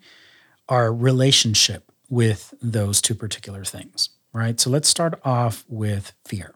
our 0.69 0.93
relationship 0.93 1.91
with 2.09 2.53
those 2.61 3.01
two 3.01 3.15
particular 3.15 3.63
things, 3.63 4.09
right? 4.33 4.59
So 4.59 4.69
let's 4.69 4.87
start 4.87 5.19
off 5.23 5.65
with 5.67 6.13
fear. 6.25 6.53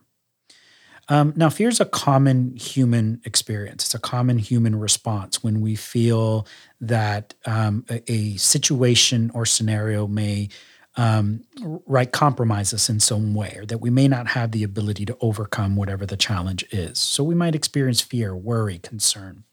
Um, 1.09 1.33
now, 1.35 1.49
fear 1.49 1.67
is 1.67 1.81
a 1.81 1.85
common 1.85 2.55
human 2.55 3.21
experience. 3.25 3.85
It's 3.85 3.95
a 3.95 3.99
common 3.99 4.37
human 4.37 4.79
response 4.79 5.43
when 5.43 5.59
we 5.59 5.75
feel 5.75 6.47
that 6.79 7.33
um, 7.45 7.85
a, 7.89 8.09
a 8.09 8.37
situation 8.37 9.29
or 9.33 9.45
scenario 9.45 10.07
may 10.07 10.49
um, 10.95 11.43
right 11.85 12.11
compromise 12.11 12.73
us 12.73 12.89
in 12.89 12.99
some 12.99 13.33
way, 13.33 13.55
or 13.57 13.65
that 13.65 13.79
we 13.79 13.89
may 13.89 14.07
not 14.07 14.27
have 14.27 14.51
the 14.51 14.63
ability 14.63 15.05
to 15.05 15.17
overcome 15.21 15.75
whatever 15.75 16.05
the 16.05 16.17
challenge 16.17 16.63
is. 16.71 16.99
So 16.99 17.23
we 17.23 17.35
might 17.35 17.55
experience 17.55 18.01
fear, 18.01 18.35
worry, 18.35 18.77
concern. 18.77 19.43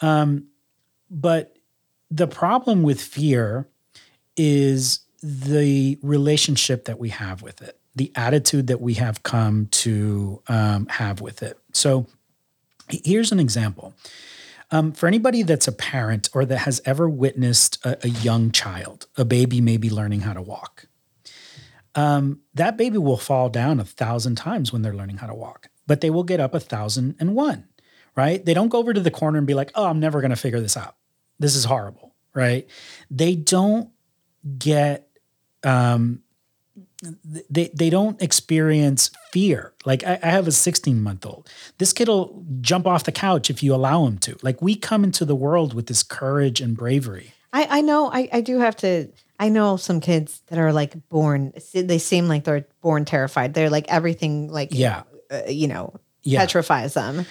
Um, 0.00 0.48
but 1.10 1.56
the 2.12 2.26
problem 2.26 2.82
with 2.82 3.00
fear 3.00 3.66
is 4.36 5.00
the 5.22 5.98
relationship 6.02 6.84
that 6.84 6.98
we 6.98 7.08
have 7.08 7.40
with 7.40 7.62
it, 7.62 7.78
the 7.96 8.12
attitude 8.14 8.66
that 8.66 8.82
we 8.82 8.94
have 8.94 9.22
come 9.22 9.66
to 9.70 10.42
um, 10.46 10.86
have 10.88 11.22
with 11.22 11.42
it. 11.42 11.58
So 11.72 12.06
here's 12.88 13.32
an 13.32 13.40
example. 13.40 13.94
Um, 14.70 14.92
for 14.92 15.06
anybody 15.06 15.42
that's 15.42 15.68
a 15.68 15.72
parent 15.72 16.28
or 16.34 16.44
that 16.44 16.58
has 16.58 16.82
ever 16.84 17.08
witnessed 17.08 17.84
a, 17.84 17.98
a 18.04 18.08
young 18.08 18.50
child, 18.50 19.06
a 19.16 19.24
baby 19.24 19.60
maybe 19.62 19.88
learning 19.88 20.20
how 20.20 20.34
to 20.34 20.42
walk, 20.42 20.86
um, 21.94 22.40
that 22.54 22.76
baby 22.76 22.98
will 22.98 23.16
fall 23.16 23.48
down 23.48 23.80
a 23.80 23.84
thousand 23.84 24.36
times 24.36 24.72
when 24.72 24.82
they're 24.82 24.94
learning 24.94 25.18
how 25.18 25.26
to 25.26 25.34
walk, 25.34 25.68
but 25.86 26.02
they 26.02 26.10
will 26.10 26.24
get 26.24 26.40
up 26.40 26.54
a 26.54 26.60
thousand 26.60 27.16
and 27.20 27.34
one, 27.34 27.68
right? 28.16 28.44
They 28.44 28.54
don't 28.54 28.68
go 28.68 28.78
over 28.78 28.92
to 28.92 29.00
the 29.00 29.10
corner 29.10 29.38
and 29.38 29.46
be 29.46 29.54
like, 29.54 29.70
oh, 29.74 29.86
I'm 29.86 30.00
never 30.00 30.20
going 30.20 30.30
to 30.30 30.36
figure 30.36 30.60
this 30.60 30.76
out. 30.76 30.96
This 31.38 31.54
is 31.54 31.64
horrible, 31.64 32.01
right? 32.34 32.68
They 33.10 33.34
don't 33.36 33.90
get 34.58 35.08
um 35.64 36.22
they 37.50 37.68
they 37.74 37.90
don't 37.90 38.20
experience 38.22 39.10
fear 39.32 39.72
like 39.84 40.04
I, 40.04 40.18
I 40.22 40.26
have 40.30 40.46
a 40.46 40.52
16 40.52 41.00
month 41.00 41.26
old 41.26 41.48
this 41.78 41.92
kid 41.92 42.06
will 42.08 42.44
jump 42.60 42.86
off 42.86 43.04
the 43.04 43.12
couch 43.12 43.50
if 43.50 43.62
you 43.62 43.74
allow 43.74 44.06
him 44.06 44.18
to 44.18 44.36
like 44.42 44.62
we 44.62 44.76
come 44.76 45.02
into 45.02 45.24
the 45.24 45.34
world 45.34 45.74
with 45.74 45.86
this 45.86 46.02
courage 46.04 46.60
and 46.60 46.76
bravery 46.76 47.32
I, 47.52 47.78
I 47.78 47.80
know 47.80 48.08
I, 48.12 48.28
I 48.32 48.40
do 48.40 48.58
have 48.60 48.76
to 48.78 49.08
I 49.38 49.48
know 49.48 49.76
some 49.76 50.00
kids 50.00 50.42
that 50.46 50.58
are 50.58 50.72
like 50.72 51.08
born 51.08 51.52
they 51.74 51.98
seem 51.98 52.28
like 52.28 52.44
they're 52.44 52.66
born 52.80 53.04
terrified. 53.04 53.54
They're 53.54 53.70
like 53.70 53.86
everything 53.88 54.48
like 54.48 54.68
Yeah. 54.72 55.02
uh, 55.30 55.42
you 55.48 55.66
know 55.66 55.94
Yeah. 56.22 56.40
petrifies 56.40 56.94
them. 56.94 57.26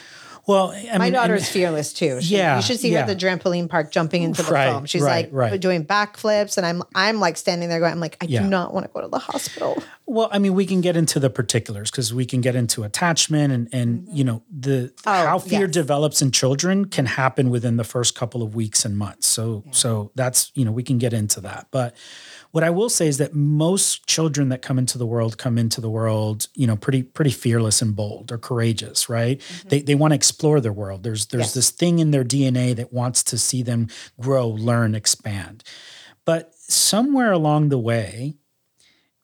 Well 0.47 0.71
I 0.71 0.97
My 0.97 1.05
mean, 1.05 1.13
daughter 1.13 1.35
is 1.35 1.47
fearless 1.49 1.93
too. 1.93 2.21
She, 2.21 2.37
Yeah, 2.37 2.55
you 2.57 2.61
should 2.61 2.79
see 2.79 2.91
her 2.93 2.99
at 2.99 3.07
the 3.07 3.15
trampoline 3.15 3.69
park 3.69 3.91
jumping 3.91 4.23
into 4.23 4.43
the 4.43 4.51
Right, 4.51 4.71
foam. 4.71 4.85
She's 4.85 5.01
right, 5.01 5.31
like 5.31 5.51
right. 5.51 5.61
doing 5.61 5.85
backflips, 5.85 6.57
and 6.57 6.65
I'm 6.65 6.83
I'm 6.95 7.19
like 7.19 7.37
standing 7.37 7.69
there 7.69 7.79
going, 7.79 7.91
I'm 7.91 7.99
like 7.99 8.17
I 8.21 8.25
Yeah. 8.25 8.43
do 8.43 8.47
not 8.49 8.73
want 8.73 8.85
to 8.85 8.91
go 8.91 9.01
to 9.01 9.07
the 9.07 9.19
hospital. 9.19 9.81
Well, 10.05 10.27
I 10.31 10.39
mean, 10.39 10.53
we 10.55 10.65
can 10.65 10.81
get 10.81 10.97
into 10.97 11.19
the 11.19 11.29
particulars 11.29 11.89
because 11.89 12.13
we 12.13 12.25
can 12.25 12.41
get 12.41 12.55
into 12.55 12.83
attachment 12.83 13.53
and 13.53 13.69
and 13.71 14.01
mm-hmm. 14.01 14.15
you 14.15 14.23
know 14.23 14.43
the 14.51 14.93
Oh, 15.05 15.11
how 15.11 15.39
fear 15.39 15.61
yes. 15.61 15.71
develops 15.71 16.21
in 16.21 16.31
children 16.31 16.85
can 16.85 17.05
happen 17.05 17.49
within 17.49 17.77
the 17.77 17.83
first 17.85 18.15
couple 18.15 18.43
of 18.43 18.53
weeks 18.55 18.83
and 18.83 18.97
months. 18.97 19.27
So 19.27 19.63
so 19.71 20.11
that's 20.15 20.51
you 20.55 20.65
know 20.65 20.71
we 20.71 20.83
can 20.83 20.97
get 20.97 21.13
into 21.13 21.39
that. 21.41 21.67
But 21.71 21.95
what 22.51 22.63
I 22.63 22.69
will 22.69 22.89
say 22.89 23.07
is 23.07 23.17
that 23.17 23.33
most 23.33 24.05
children 24.07 24.49
that 24.49 24.61
come 24.61 24.77
into 24.77 24.97
the 24.97 25.05
world 25.05 25.37
come 25.37 25.57
into 25.57 25.79
the 25.81 25.89
world 25.89 26.47
you 26.53 26.67
know 26.67 26.75
pretty 26.75 27.01
pretty 27.03 27.31
fearless 27.31 27.81
and 27.81 27.95
bold 27.95 28.31
or 28.31 28.37
courageous, 28.37 29.09
right? 29.09 29.39
Mm-hmm. 29.39 29.69
They 29.69 29.81
they 29.81 29.95
want 29.95 30.11
to 30.11 30.15
explore 30.15 30.59
their 30.59 30.73
world. 30.73 31.03
There's 31.03 31.27
there's 31.27 31.41
Yes. 31.47 31.53
this 31.53 31.69
thing 31.71 31.99
in 31.99 32.11
their 32.11 32.23
DNA 32.25 32.75
that 32.75 32.91
wants 32.93 33.23
to 33.23 33.37
see 33.37 33.63
them 33.63 33.87
grow, 34.19 34.47
learn, 34.47 34.95
expand. 34.95 35.63
But 36.25 36.53
somewhere 36.55 37.31
along 37.31 37.69
the 37.69 37.79
way, 37.79 38.35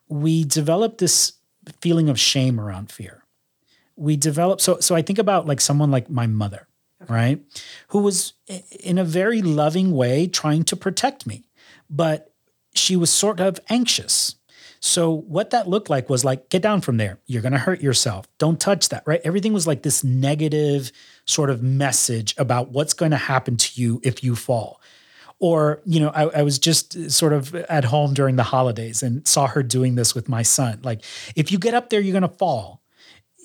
we 0.10 0.44
develop 0.44 0.98
this 0.98 1.34
feeling 1.82 2.10
of 2.10 2.20
shame 2.20 2.60
around 2.60 2.92
fear. 2.92 3.24
We 3.96 4.16
develop 4.16 4.62
so 4.62 4.80
so 4.80 4.96
I 4.96 5.02
think 5.02 5.20
about 5.20 5.46
like 5.48 5.60
someone 5.62 5.92
like 5.92 6.10
my 6.10 6.28
mother, 6.28 6.68
right? 7.10 7.42
Who 7.90 8.00
was 8.00 8.34
in 8.80 8.98
a 8.98 9.04
very 9.04 9.42
loving 9.42 9.92
way 9.92 10.28
trying 10.28 10.64
to 10.66 10.76
protect 10.76 11.28
me, 11.28 11.44
but 11.90 12.27
she 12.78 12.96
was 12.96 13.12
sort 13.12 13.40
of 13.40 13.60
anxious. 13.70 14.36
So 14.80 15.12
what 15.12 15.50
that 15.50 15.68
looked 15.68 15.90
like 15.90 16.10
was 16.10 16.24
like 16.24 16.50
get 16.50 16.62
down 16.62 16.82
from 16.82 16.98
there. 16.98 17.20
You're 17.26 17.42
going 17.42 17.54
to 17.54 17.58
hurt 17.58 17.82
yourself. 17.82 18.28
Don't 18.38 18.60
touch 18.60 18.90
that, 18.90 19.04
right? 19.06 19.22
Everything 19.24 19.54
was 19.54 19.66
like 19.66 19.82
this 19.82 20.04
negative 20.04 20.92
sort 21.26 21.50
of 21.50 21.64
message 21.64 22.36
about 22.38 22.70
what's 22.70 22.94
going 22.94 23.12
to 23.12 23.18
happen 23.18 23.58
to 23.58 23.82
you 23.82 24.00
if 24.04 24.24
you 24.24 24.36
fall 24.36 24.80
or 25.40 25.82
you 25.86 26.00
know 26.00 26.10
I, 26.10 26.40
I 26.40 26.42
was 26.44 26.60
just 26.60 27.12
sort 27.12 27.34
of 27.34 27.54
at 27.54 27.86
home 27.86 28.14
during 28.14 28.36
the 28.36 28.44
holidays 28.44 29.04
and 29.04 29.28
saw 29.28 29.48
her 29.48 29.64
doing 29.64 29.96
this 29.96 30.16
with 30.16 30.28
my 30.28 30.42
son 30.42 30.80
like 30.84 31.04
if 31.36 31.52
you 31.52 31.60
get 31.60 31.74
up 31.74 31.90
there 31.90 32.00
you're 32.00 32.20
going 32.20 32.30
to 32.30 32.38
fall 32.38 32.82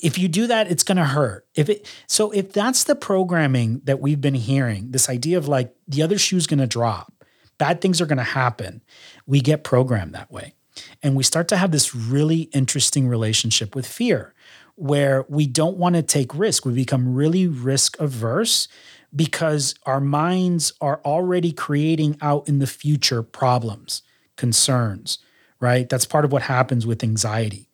if 0.03 0.18
you 0.18 0.29
do 0.29 0.47
that 0.47 0.71
it's 0.71 0.83
going 0.83 0.97
to 0.97 1.05
hurt 1.05 1.47
if 1.55 1.68
it 1.68 1.87
so 2.07 2.31
if 2.31 2.53
that's 2.53 2.85
the 2.85 2.95
programming 2.95 3.81
that 3.85 4.01
we've 4.01 4.21
been 4.21 4.35
hearing 4.35 4.90
this 4.90 5.09
idea 5.09 5.38
of 5.38 5.49
like 5.49 5.75
the 5.87 6.03
other 6.03 6.18
shoe's 6.18 6.47
going 6.47 6.61
to 6.61 6.66
drop 6.66 7.22
bad 7.62 7.81
things 7.81 8.01
are 8.01 8.07
going 8.07 8.18
to 8.18 8.25
happen 8.25 8.83
we 9.27 9.40
get 9.40 9.64
programmed 9.64 10.14
that 10.14 10.31
way 10.31 10.55
and 11.03 11.14
we 11.14 11.22
start 11.22 11.48
to 11.48 11.57
have 11.57 11.70
this 11.70 11.94
really 11.94 12.42
interesting 12.61 13.07
relationship 13.07 13.75
with 13.75 13.87
fear 13.87 14.35
where 14.75 15.25
we 15.29 15.46
don't 15.46 15.77
want 15.77 15.94
to 15.94 16.03
take 16.03 16.35
risk 16.35 16.64
we 16.64 16.72
become 16.72 17.14
really 17.14 17.46
risk 17.46 17.98
averse 18.01 18.68
because 19.14 19.75
our 19.85 20.01
minds 20.01 20.72
are 20.81 21.01
already 21.05 21.53
creating 21.53 22.16
out 22.22 22.48
in 22.48 22.59
the 22.59 22.66
future 22.66 23.22
problems, 23.22 24.03
concerns, 24.37 25.18
right? 25.61 25.88
That's 25.88 26.07
part 26.07 26.25
of 26.25 26.33
what 26.33 26.42
happens 26.42 26.87
with 26.87 27.03
anxiety. 27.03 27.68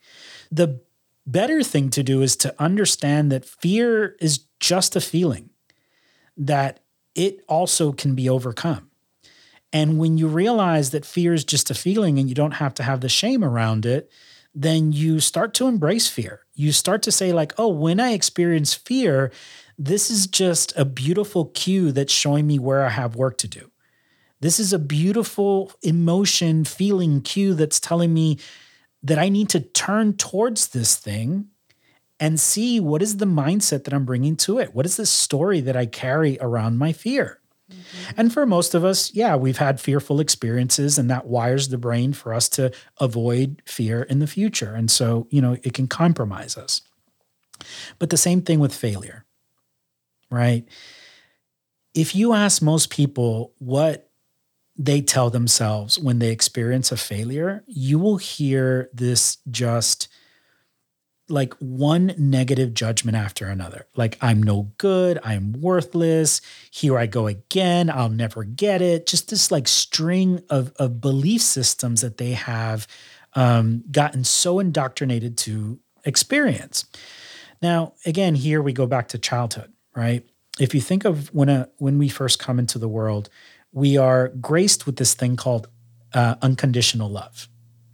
The 0.51 0.81
better 1.27 1.63
thing 1.63 1.91
to 1.91 2.03
do 2.03 2.23
is 2.23 2.37
to 2.37 2.55
understand 2.59 3.31
that 3.31 3.45
fear 3.45 4.17
is 4.21 4.47
just 4.59 4.97
a 4.97 5.01
feeling, 5.01 5.51
that 6.37 6.81
it 7.15 7.45
also 7.49 7.93
can 7.93 8.15
be 8.15 8.29
overcome. 8.29 8.88
And 9.73 9.99
when 9.99 10.17
you 10.17 10.29
realize 10.29 10.91
that 10.91 11.05
fear 11.05 11.35
is 11.35 11.45
just 11.45 11.71
a 11.71 11.75
feeling 11.75 12.19
and 12.19 12.29
you 12.29 12.35
don't 12.35 12.53
have 12.53 12.75
to 12.75 12.83
have 12.83 13.01
the 13.01 13.09
shame 13.09 13.45
around 13.45 13.85
it, 13.85 14.11
then 14.55 14.93
you 14.93 15.21
start 15.21 15.55
to 15.55 15.67
embrace 15.67 16.09
fear. 16.09 16.41
You 16.55 16.73
start 16.73 17.03
to 17.03 17.13
say, 17.13 17.33
like, 17.33 17.53
oh, 17.59 17.69
when 17.69 18.01
I 18.01 18.13
experience 18.13 18.75
fear, 18.75 19.31
this 19.79 20.11
is 20.11 20.27
just 20.27 20.77
a 20.77 20.85
beautiful 20.85 21.47
cue 21.47 21.93
that's 21.93 22.13
showing 22.13 22.47
me 22.47 22.59
where 22.59 22.85
I 22.85 22.89
have 22.89 23.15
work 23.15 23.39
to 23.39 23.49
do. 23.49 23.71
This 24.41 24.59
is 24.59 24.73
a 24.73 24.79
beautiful 24.79 25.73
emotion, 25.83 26.65
feeling 26.65 27.21
cue 27.21 27.55
that's 27.55 27.81
telling 27.81 28.15
me 28.15 28.39
that 29.03 29.19
I 29.19 29.29
need 29.29 29.49
to 29.51 29.61
turn 29.61 30.15
towards 30.15 30.69
this 30.69 30.97
thing 30.97 31.49
and 32.21 32.41
see 32.41 32.81
what 32.81 33.03
is 33.03 33.19
the 33.19 33.27
mindset 33.27 33.85
that 33.85 33.95
I'm 33.95 34.05
bringing 34.05 34.37
to 34.37 34.59
it? 34.59 34.75
What 34.75 34.87
is 34.87 34.97
the 34.97 35.07
story 35.07 35.61
that 35.61 35.77
I 35.77 35.87
carry 35.87 36.39
around 36.41 36.79
my 36.79 36.93
fear? 36.93 37.41
Mm-hmm. 37.71 38.15
And 38.17 38.33
for 38.33 38.47
most 38.47 38.75
of 38.75 38.85
us, 38.85 39.13
yeah, 39.15 39.37
we've 39.37 39.59
had 39.59 39.81
fearful 39.81 40.21
experiences 40.21 40.99
and 40.99 41.11
that 41.11 41.27
wires 41.27 41.69
the 41.69 41.79
brain 41.79 42.13
for 42.13 42.33
us 42.33 42.49
to 42.51 42.73
avoid 42.99 43.63
fear 43.67 44.03
in 44.03 44.19
the 44.21 44.27
future. 44.27 44.75
And 44.75 44.91
so, 44.91 45.27
you 45.31 45.41
know, 45.43 45.57
it 45.63 45.75
can 45.75 45.87
compromise 45.87 46.57
us. 46.57 46.83
But 47.99 48.11
the 48.11 48.17
same 48.17 48.43
thing 48.43 48.61
with 48.61 48.75
failure, 48.75 49.25
right? 50.31 50.67
If 51.95 52.15
you 52.15 52.33
ask 52.33 52.63
most 52.63 52.91
people 52.91 53.53
what 53.59 54.09
they 54.77 55.01
tell 55.01 55.29
themselves 55.29 55.99
when 55.99 56.21
they 56.21 56.31
experience 56.31 56.93
a 56.93 56.97
failure, 56.97 57.65
you 57.67 57.99
will 57.99 58.17
hear 58.17 58.89
this 58.93 59.39
just 59.51 60.09
like 61.29 61.55
one 61.55 62.15
negative 62.19 62.75
judgment 62.75 63.17
after 63.17 63.47
another. 63.47 63.87
Like, 63.97 64.19
I'm 64.21 64.43
no 64.43 64.73
good. 64.79 65.19
I'm 65.23 65.53
worthless. 65.53 66.41
Here 66.71 66.99
I 66.99 67.07
go 67.07 67.27
again. 67.27 67.91
I'll 67.91 68.09
never 68.09 68.45
get 68.45 68.83
it. 68.83 69.07
Just 69.07 69.31
this 69.31 69.51
like 69.51 69.69
string 69.69 70.43
of, 70.51 70.73
of 70.77 71.01
belief 71.01 71.43
systems 71.43 72.01
that 72.01 72.17
they 72.17 72.33
have 72.33 72.87
um, 73.35 73.85
gotten 73.91 74.25
so 74.25 74.59
indoctrinated 74.59 75.37
to 75.39 75.79
experience. 76.05 76.85
Now, 77.61 77.95
again, 78.07 78.35
here 78.35 78.63
we 78.63 78.73
go 78.73 78.87
back 78.87 79.09
to 79.09 79.19
childhood, 79.19 79.73
right? 79.95 80.25
If 80.61 80.75
you 80.75 80.81
think 80.81 81.05
of 81.05 81.33
when 81.35 81.49
a 81.49 81.69
when 81.79 81.99
we 81.99 82.09
first 82.09 82.39
come 82.39 82.59
into 82.59 82.79
the 82.79 82.89
world, 82.89 83.29
we 83.73 83.97
are 83.97 84.29
graced 84.29 84.87
with 84.87 84.97
this 84.97 85.15
thing 85.15 85.37
called 85.37 85.69
uh, 86.15 86.37
unconditional 86.43 87.09
love, 87.11 87.49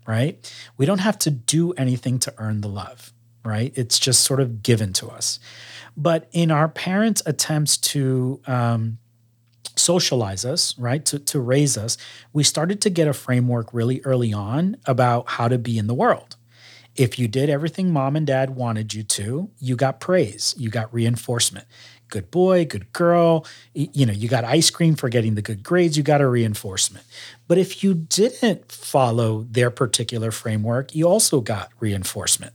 right? 0.07 0.39
We 0.77 0.87
don't 0.87 0.99
have 0.99 1.19
to 1.21 1.31
do 1.31 1.73
anything 1.73 2.19
to 2.21 2.35
earn 2.39 2.61
the 2.61 2.69
love, 2.69 3.13
right? 3.45 3.73
It's 3.77 3.99
just 3.99 4.23
sort 4.23 4.41
of 4.41 4.63
given 4.63 4.93
to 4.95 5.09
us. 5.09 5.39
But 5.97 6.29
in 6.33 6.51
our 6.51 6.69
parents' 6.69 7.23
attempts 7.27 7.77
to 7.77 8.41
um, 8.47 8.99
socialize 9.77 10.45
us, 10.45 10.77
right, 10.79 11.05
to, 11.07 11.19
to 11.19 11.41
raise 11.41 11.77
us, 11.77 11.97
we 12.33 12.43
started 12.43 12.81
to 12.83 12.91
get 12.91 13.07
a 13.07 13.13
framework 13.13 13.73
really 13.73 14.01
early 14.03 14.33
on 14.33 14.77
about 14.87 15.29
how 15.31 15.49
to 15.49 15.59
be 15.59 15.79
in 15.79 15.87
the 15.87 15.95
world. 15.95 16.37
If 16.97 17.19
you 17.19 17.27
did 17.27 17.51
everything 17.51 17.93
mom 17.93 18.15
and 18.15 18.27
dad 18.27 18.51
wanted 18.51 18.95
you 18.95 19.03
to, 19.03 19.51
you 19.59 19.75
got 19.75 20.01
praise, 20.01 20.55
you 20.57 20.71
got 20.71 20.93
reinforcement 20.95 21.67
good 22.15 22.31
boy, 22.31 22.65
good 22.65 22.93
girl. 22.93 23.45
You 23.73 24.07
know, 24.07 24.13
you 24.13 24.29
got 24.29 24.45
ice 24.45 24.71
cream 24.71 24.95
for 24.95 25.09
getting 25.09 25.35
the 25.35 25.43
good 25.43 25.65
grades, 25.65 25.97
you 25.97 26.05
got 26.05 26.21
a 26.21 26.29
reinforcement. 26.29 27.05
But 27.49 27.59
if 27.59 27.83
you 27.83 27.93
didn't 27.93 28.71
follow 28.71 29.43
their 29.51 29.71
particular 29.71 30.31
framework, 30.31 30.95
you 30.95 31.09
also 31.09 31.41
got 31.41 31.71
reinforcement. 31.81 32.55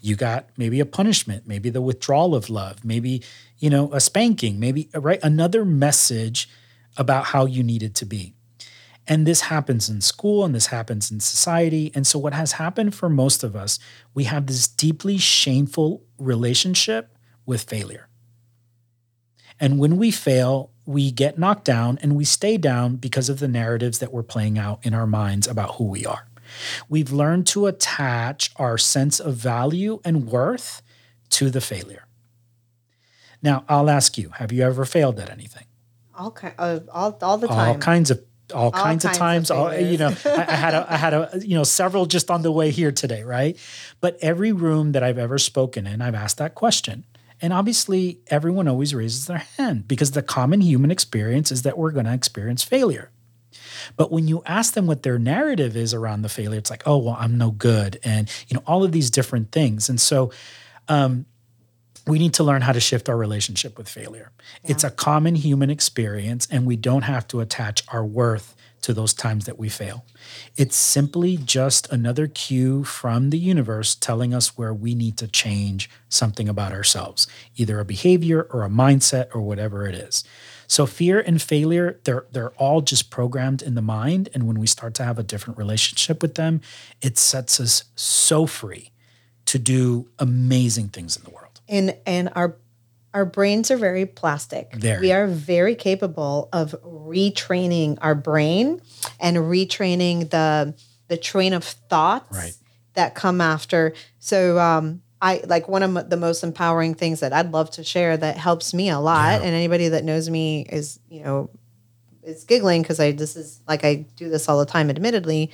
You 0.00 0.16
got 0.16 0.48
maybe 0.56 0.80
a 0.80 0.86
punishment, 0.86 1.46
maybe 1.46 1.70
the 1.70 1.80
withdrawal 1.80 2.34
of 2.34 2.50
love, 2.50 2.84
maybe, 2.84 3.22
you 3.58 3.70
know, 3.70 3.92
a 3.92 4.00
spanking, 4.00 4.60
maybe, 4.60 4.88
right? 4.94 5.20
Another 5.22 5.64
message 5.64 6.48
about 6.96 7.26
how 7.26 7.46
you 7.46 7.62
needed 7.62 7.94
to 7.96 8.06
be. 8.06 8.34
And 9.08 9.26
this 9.26 9.42
happens 9.42 9.88
in 9.88 10.00
school 10.00 10.44
and 10.44 10.54
this 10.54 10.66
happens 10.66 11.10
in 11.10 11.20
society. 11.20 11.92
And 11.94 12.06
so, 12.06 12.18
what 12.18 12.34
has 12.34 12.52
happened 12.52 12.94
for 12.94 13.08
most 13.08 13.44
of 13.44 13.54
us, 13.54 13.78
we 14.14 14.24
have 14.24 14.46
this 14.46 14.66
deeply 14.66 15.16
shameful 15.16 16.02
relationship 16.18 17.16
with 17.44 17.62
failure. 17.62 18.08
And 19.60 19.78
when 19.78 19.96
we 19.96 20.10
fail, 20.10 20.70
we 20.84 21.10
get 21.10 21.38
knocked 21.38 21.64
down 21.64 21.98
and 22.02 22.16
we 22.16 22.24
stay 22.24 22.56
down 22.56 22.96
because 22.96 23.28
of 23.28 23.38
the 23.38 23.48
narratives 23.48 24.00
that 24.00 24.12
we're 24.12 24.22
playing 24.22 24.58
out 24.58 24.84
in 24.84 24.92
our 24.92 25.06
minds 25.06 25.46
about 25.46 25.76
who 25.76 25.84
we 25.84 26.04
are. 26.04 26.25
We've 26.88 27.12
learned 27.12 27.46
to 27.48 27.66
attach 27.66 28.50
our 28.56 28.78
sense 28.78 29.20
of 29.20 29.34
value 29.34 30.00
and 30.04 30.26
worth 30.26 30.82
to 31.30 31.50
the 31.50 31.60
failure. 31.60 32.06
Now, 33.42 33.64
I'll 33.68 33.90
ask 33.90 34.16
you, 34.18 34.30
have 34.36 34.52
you 34.52 34.62
ever 34.62 34.84
failed 34.84 35.18
at 35.18 35.30
anything? 35.30 35.64
All, 36.14 36.30
ki- 36.30 36.48
uh, 36.58 36.80
all, 36.92 37.16
all 37.20 37.38
the 37.38 37.48
time. 37.48 37.68
All 37.68 37.78
kinds 37.78 38.10
of 38.10 38.22
all, 38.54 38.64
all 38.64 38.70
kinds, 38.70 39.04
kinds, 39.04 39.04
of 39.04 39.12
times. 39.12 39.50
Of 39.50 39.58
all, 39.58 39.74
you 39.76 39.98
know, 39.98 40.14
I, 40.24 40.46
I, 40.48 40.54
had 40.54 40.74
a, 40.74 40.86
I 40.92 40.96
had 40.96 41.14
a, 41.14 41.30
you 41.42 41.56
know, 41.56 41.64
several 41.64 42.06
just 42.06 42.30
on 42.30 42.42
the 42.42 42.52
way 42.52 42.70
here 42.70 42.92
today, 42.92 43.22
right? 43.22 43.58
But 44.00 44.18
every 44.22 44.52
room 44.52 44.92
that 44.92 45.02
I've 45.02 45.18
ever 45.18 45.38
spoken 45.38 45.86
in, 45.86 46.00
I've 46.00 46.14
asked 46.14 46.38
that 46.38 46.54
question. 46.54 47.04
And 47.42 47.52
obviously, 47.52 48.20
everyone 48.28 48.66
always 48.66 48.94
raises 48.94 49.26
their 49.26 49.44
hand 49.58 49.86
because 49.86 50.12
the 50.12 50.22
common 50.22 50.60
human 50.60 50.90
experience 50.90 51.52
is 51.52 51.62
that 51.62 51.76
we're 51.76 51.90
going 51.90 52.06
to 52.06 52.14
experience 52.14 52.64
failure. 52.64 53.10
But 53.96 54.10
when 54.10 54.26
you 54.26 54.42
ask 54.46 54.74
them 54.74 54.86
what 54.86 55.02
their 55.02 55.18
narrative 55.18 55.76
is 55.76 55.94
around 55.94 56.22
the 56.22 56.28
failure, 56.28 56.58
it's 56.58 56.70
like, 56.70 56.82
oh, 56.86 56.98
well, 56.98 57.16
I'm 57.18 57.38
no 57.38 57.50
good. 57.50 58.00
And, 58.02 58.30
you 58.48 58.54
know, 58.56 58.62
all 58.66 58.82
of 58.82 58.92
these 58.92 59.10
different 59.10 59.52
things. 59.52 59.88
And 59.88 60.00
so, 60.00 60.32
um, 60.88 61.26
we 62.06 62.18
need 62.18 62.34
to 62.34 62.44
learn 62.44 62.62
how 62.62 62.72
to 62.72 62.80
shift 62.80 63.08
our 63.08 63.16
relationship 63.16 63.76
with 63.76 63.88
failure. 63.88 64.30
Yeah. 64.62 64.72
It's 64.72 64.84
a 64.84 64.90
common 64.90 65.34
human 65.34 65.70
experience, 65.70 66.46
and 66.50 66.64
we 66.66 66.76
don't 66.76 67.02
have 67.02 67.26
to 67.28 67.40
attach 67.40 67.82
our 67.88 68.04
worth 68.04 68.54
to 68.86 68.94
those 68.94 69.12
times 69.12 69.46
that 69.46 69.58
we 69.58 69.68
fail. 69.68 70.04
It's 70.56 70.76
simply 70.76 71.36
just 71.36 71.92
another 71.92 72.28
cue 72.28 72.84
from 72.84 73.30
the 73.30 73.38
universe 73.38 73.96
telling 73.96 74.32
us 74.32 74.56
where 74.56 74.72
we 74.72 74.94
need 74.94 75.16
to 75.18 75.26
change 75.26 75.90
something 76.08 76.48
about 76.48 76.70
ourselves, 76.70 77.26
either 77.56 77.80
a 77.80 77.84
behavior 77.84 78.46
or 78.48 78.62
a 78.62 78.68
mindset 78.68 79.26
or 79.34 79.40
whatever 79.40 79.88
it 79.88 79.96
is. 79.96 80.22
So 80.68 80.86
fear 80.86 81.18
and 81.18 81.42
failure, 81.42 81.98
they're 82.04 82.26
they're 82.30 82.50
all 82.50 82.80
just 82.80 83.10
programmed 83.10 83.60
in 83.60 83.74
the 83.74 83.82
mind 83.82 84.28
and 84.32 84.46
when 84.46 84.60
we 84.60 84.68
start 84.68 84.94
to 84.94 85.04
have 85.04 85.18
a 85.18 85.24
different 85.24 85.58
relationship 85.58 86.22
with 86.22 86.36
them, 86.36 86.60
it 87.02 87.18
sets 87.18 87.58
us 87.58 87.84
so 87.96 88.46
free 88.46 88.92
to 89.46 89.58
do 89.58 90.08
amazing 90.20 90.90
things 90.90 91.16
in 91.16 91.24
the 91.24 91.30
world. 91.30 91.60
And 91.68 91.96
and 92.06 92.30
our 92.36 92.54
our 93.16 93.24
brains 93.24 93.70
are 93.70 93.78
very 93.78 94.04
plastic. 94.04 94.74
Very. 94.74 95.00
We 95.00 95.12
are 95.12 95.26
very 95.26 95.74
capable 95.74 96.50
of 96.52 96.74
retraining 96.84 97.96
our 98.02 98.14
brain 98.14 98.82
and 99.18 99.38
retraining 99.38 100.28
the 100.28 100.74
the 101.08 101.16
train 101.16 101.54
of 101.54 101.64
thoughts 101.64 102.36
right. 102.36 102.54
that 102.92 103.14
come 103.14 103.40
after. 103.40 103.94
So 104.18 104.58
um, 104.58 105.00
I 105.22 105.40
like 105.46 105.66
one 105.66 105.82
of 105.82 106.10
the 106.10 106.18
most 106.18 106.44
empowering 106.44 106.94
things 106.94 107.20
that 107.20 107.32
I'd 107.32 107.52
love 107.52 107.70
to 107.72 107.84
share 107.84 108.18
that 108.18 108.36
helps 108.36 108.74
me 108.74 108.90
a 108.90 108.98
lot. 108.98 109.40
Yeah. 109.40 109.46
And 109.46 109.54
anybody 109.54 109.88
that 109.88 110.04
knows 110.04 110.28
me 110.28 110.66
is, 110.68 111.00
you 111.08 111.24
know, 111.24 111.48
is 112.22 112.44
giggling 112.44 112.82
because 112.82 113.00
I 113.00 113.12
this 113.12 113.34
is 113.34 113.62
like 113.66 113.82
I 113.82 114.04
do 114.16 114.28
this 114.28 114.46
all 114.46 114.58
the 114.58 114.66
time, 114.66 114.90
admittedly. 114.90 115.50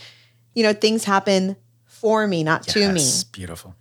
You 0.52 0.64
know, 0.64 0.72
things 0.72 1.04
happen 1.04 1.54
for 1.84 2.26
me, 2.26 2.42
not 2.42 2.66
yes, 2.66 2.74
to 2.74 2.92
me. 2.92 3.30
Beautiful. 3.30 3.76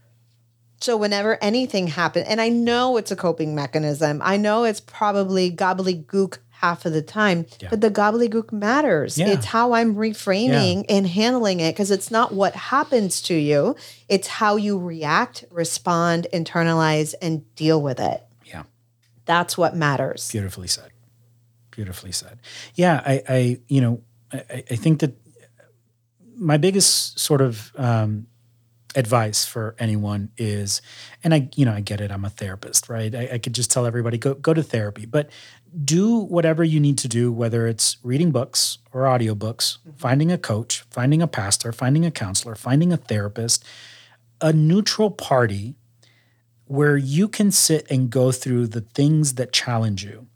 So 0.82 0.98
whenever 0.98 1.38
anything 1.44 1.88
happens, 1.88 2.26
and 2.28 2.42
I 2.42 2.50
know 2.50 2.98
it's 2.98 3.12
a 3.12 3.16
coping 3.16 3.54
mechanism, 3.54 4.20
I 4.24 4.38
know 4.38 4.64
it's 4.64 4.80
probably 4.80 5.52
gobbledygook 5.52 6.40
half 6.50 6.86
of 6.86 6.94
the 6.94 7.02
time, 7.04 7.46
yeah. 7.60 7.70
but 7.70 7.82
the 7.82 7.92
gobbledygook 7.92 8.52
matters. 8.52 9.18
Yeah. 9.18 9.30
It's 9.30 9.46
how 9.46 9.74
I'm 9.74 9.96
reframing 9.96 10.86
yeah. 10.88 10.96
and 10.96 11.08
handling 11.08 11.60
it 11.60 11.74
because 11.74 11.92
it's 11.92 12.10
not 12.10 12.34
what 12.34 12.56
happens 12.56 13.22
to 13.24 13.36
you, 13.36 13.76
it's 14.10 14.28
how 14.28 14.56
you 14.56 14.80
react, 14.80 15.46
respond, 15.52 16.28
internalize, 16.34 17.14
and 17.22 17.54
deal 17.56 17.82
with 17.82 18.00
it. 18.00 18.24
Yeah. 18.46 18.64
That's 19.26 19.58
what 19.58 19.76
matters. 19.76 20.32
Beautifully 20.32 20.68
said. 20.68 20.92
Beautifully 21.70 22.12
said. 22.12 22.40
Yeah, 22.74 23.02
I, 23.06 23.24
I 23.30 23.60
you 23.68 23.82
know, 23.82 24.02
I, 24.34 24.64
I 24.70 24.76
think 24.76 25.00
that 25.02 25.16
my 26.36 26.58
biggest 26.58 27.20
sort 27.20 27.42
of 27.42 27.72
um, 27.76 28.28
advice 28.96 29.46
for 29.46 29.76
anyone 29.80 30.32
is, 30.38 30.82
and 31.24 31.34
I, 31.34 31.50
you 31.56 31.66
know, 31.66 31.74
I 31.74 31.82
get 31.82 32.02
it. 32.02 32.12
I'm 32.12 32.26
a 32.26 32.30
therapist, 32.30 32.90
right? 32.90 33.14
I, 33.14 33.30
I, 33.34 33.38
could 33.38 33.54
just 33.54 33.72
tell 33.72 33.86
everybody 33.86 34.18
go 34.18 34.34
go 34.34 34.54
to 34.54 34.64
therapy, 34.64 35.06
but 35.06 35.30
do 35.86 36.18
whatever 36.20 36.64
you 36.64 36.80
need 36.80 36.98
to 37.00 37.08
do, 37.08 37.32
whether 37.32 37.68
it's 37.68 37.98
reading 38.04 38.32
books 38.32 38.80
or 38.92 39.04
audiobooks, 39.04 39.78
mm-hmm. 39.78 39.92
finding 39.92 40.32
a 40.32 40.38
coach, 40.38 40.84
finding 40.90 41.22
a 41.22 41.28
pastor, 41.28 41.72
finding 41.72 42.06
a 42.06 42.12
counselor, 42.12 42.56
finding 42.56 42.92
a 42.92 42.98
therapist, 42.98 43.64
a 44.42 44.52
neutral 44.52 45.10
party 45.10 45.76
where 46.66 46.98
you 46.98 47.28
can 47.28 47.52
sit 47.52 47.90
and 47.90 48.10
go 48.10 48.32
through 48.32 48.68
the 48.68 48.82
things 48.82 49.36
that 49.36 49.52
challenge 49.52 50.04
you 50.04 50.28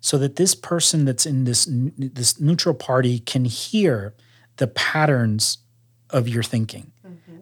so 0.00 0.18
that 0.18 0.36
this 0.36 0.54
person 0.54 1.04
that's 1.04 1.24
in 1.24 1.44
this 1.44 1.66
this 1.96 2.38
neutral 2.40 2.74
party 2.74 3.18
can 3.18 3.44
hear 3.44 4.14
the 4.56 4.66
patterns 4.66 5.58
of 6.10 6.28
your 6.28 6.42
thinking 6.42 6.92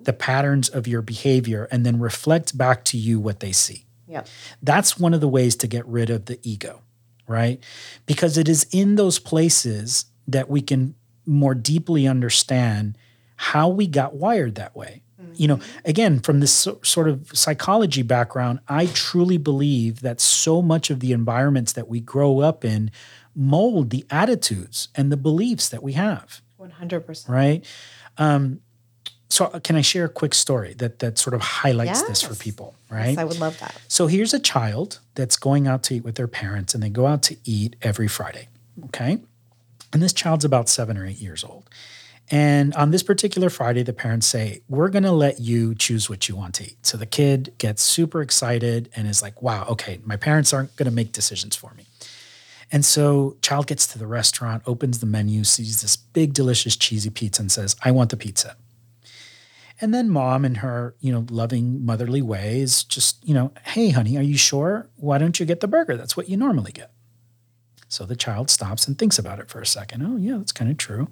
the 0.05 0.13
patterns 0.13 0.69
of 0.69 0.87
your 0.87 1.03
behavior 1.03 1.69
and 1.71 1.85
then 1.85 1.99
reflect 1.99 2.57
back 2.57 2.85
to 2.87 2.97
you 2.97 3.21
what 3.21 3.41
they 3.41 3.53
see. 3.53 3.87
Yep. 4.09 4.29
That's 4.63 4.99
one 4.99 5.15
of 5.15 5.21
the 5.21 5.29
ways 5.29 5.57
to 5.57 5.67
get 5.67 5.87
rid 5.87 6.11
of 6.11 6.27
the 6.27 6.39
ego, 6.43 6.83
right? 7.27 7.63
Because 8.07 8.37
it 8.37 8.49
is 8.49 8.67
in 8.73 8.97
those 8.97 9.19
places 9.19 10.07
that 10.29 10.51
we 10.51 10.61
can 10.61 10.95
more 11.25 11.55
deeply 11.55 12.07
understand 12.07 12.99
how 13.37 13.69
we 13.69 13.87
got 13.87 14.15
wired 14.15 14.55
that 14.57 14.77
way. 14.77 15.03
You 15.35 15.49
know, 15.49 15.61
again, 15.85 16.21
from 16.21 16.41
this 16.41 16.53
so, 16.53 16.79
sort 16.83 17.09
of 17.09 17.31
psychology 17.33 18.03
background, 18.03 18.61
I 18.69 18.87
truly 18.87 19.39
believe 19.39 20.01
that 20.01 20.21
so 20.21 20.61
much 20.61 20.91
of 20.91 21.01
the 21.01 21.13
environments 21.13 21.73
that 21.73 21.89
we 21.89 22.01
grow 22.01 22.41
up 22.41 22.65
in 22.65 22.91
mold 23.35 23.91
the 23.91 24.05
attitudes 24.11 24.89
and 24.95 25.11
the 25.11 25.17
beliefs 25.17 25.69
that 25.71 25.83
we 25.83 25.95
have, 25.95 26.43
100%. 26.61 27.29
right? 27.29 27.65
Um, 28.19 28.61
so, 29.33 29.47
uh, 29.47 29.61
can 29.61 29.77
I 29.77 29.81
share 29.81 30.05
a 30.05 30.11
quick 30.11 30.35
story 30.35 30.75
that 30.75 30.99
that 30.99 31.17
sort 31.17 31.33
of 31.33 31.41
highlights 31.41 32.03
this 32.03 32.21
for 32.21 32.35
people, 32.35 32.75
right? 32.91 33.09
Yes, 33.13 33.19
I 33.19 33.25
would 33.25 33.41
love 33.41 33.59
that. 33.61 33.81
So 33.89 34.07
here's 34.07 34.35
a 34.35 34.39
child 34.39 35.01
that's 35.15 35.39
going 35.39 35.67
out 35.67 35.83
to 35.85 35.95
eat 35.95 36.05
with 36.05 36.17
their 36.17 36.29
parents, 36.29 36.75
and 36.75 36.83
they 36.83 36.91
go 36.91 37.07
out 37.07 37.23
to 37.25 37.37
eat 37.47 37.75
every 37.81 38.09
Friday. 38.09 38.49
Okay. 38.87 39.21
And 39.91 40.03
this 40.03 40.13
child's 40.13 40.45
about 40.45 40.69
seven 40.69 40.99
or 40.99 41.07
eight 41.07 41.17
years 41.17 41.45
old. 41.45 41.71
And 42.31 42.75
on 42.75 42.91
this 42.91 43.03
particular 43.03 43.49
Friday, 43.49 43.83
the 43.83 43.95
parents 43.95 44.27
say, 44.27 44.61
We're 44.69 44.91
going 44.91 45.05
to 45.05 45.13
let 45.13 45.41
you 45.41 45.75
choose 45.77 46.11
what 46.11 46.29
you 46.29 46.37
want 46.37 46.55
to 46.57 46.65
eat. 46.65 46.85
So 46.85 46.99
the 46.99 47.07
kid 47.07 47.55
gets 47.57 47.83
super 47.83 48.21
excited 48.21 48.91
and 48.95 49.09
is 49.09 49.23
like, 49.23 49.41
Wow, 49.41 49.65
okay, 49.71 49.99
my 50.05 50.17
parents 50.17 50.53
aren't 50.53 50.77
going 50.77 50.91
to 50.91 50.95
make 50.95 51.13
decisions 51.13 51.57
for 51.57 51.73
me. 51.73 51.87
And 52.71 52.85
so 52.85 53.39
child 53.41 53.67
gets 53.67 53.87
to 53.89 53.99
the 53.99 54.07
restaurant, 54.07 54.63
opens 54.67 54.99
the 54.99 55.07
menu, 55.07 55.45
sees 55.45 55.81
this 55.81 55.97
big, 55.97 56.35
delicious, 56.35 56.77
cheesy 56.77 57.09
pizza, 57.09 57.41
and 57.41 57.51
says, 57.51 57.77
I 57.83 57.93
want 57.93 58.11
the 58.11 58.19
pizza. 58.19 58.57
And 59.83 59.93
then 59.93 60.09
mom, 60.09 60.45
in 60.45 60.55
her, 60.57 60.95
you 61.01 61.13
know, 61.13 61.27
loving 61.29 61.85
motherly 61.85 62.23
way, 62.23 62.61
is 62.61 62.85
just, 62.85 63.27
you 63.27 63.35
know, 63.35 63.53
hey, 63.65 63.91
honey, 63.91 64.17
are 64.17 64.23
you 64.23 64.39
sure? 64.39 64.89
Why 64.95 65.19
don't 65.19 65.41
you 65.41 65.45
get 65.45 65.59
the 65.59 65.67
burger? 65.67 65.97
That's 65.97 66.17
what 66.17 66.29
you 66.29 66.37
normally 66.37 66.71
get. 66.71 66.93
So 67.89 68.07
the 68.07 68.15
child 68.15 68.49
stops 68.49 68.87
and 68.87 68.97
thinks 68.97 69.19
about 69.19 69.41
it 69.41 69.51
for 69.51 69.61
a 69.61 69.67
second. 69.67 70.03
Oh, 70.07 70.17
yeah, 70.17 70.39
that's 70.39 70.53
kind 70.53 70.71
of 70.71 70.77
true, 70.77 71.11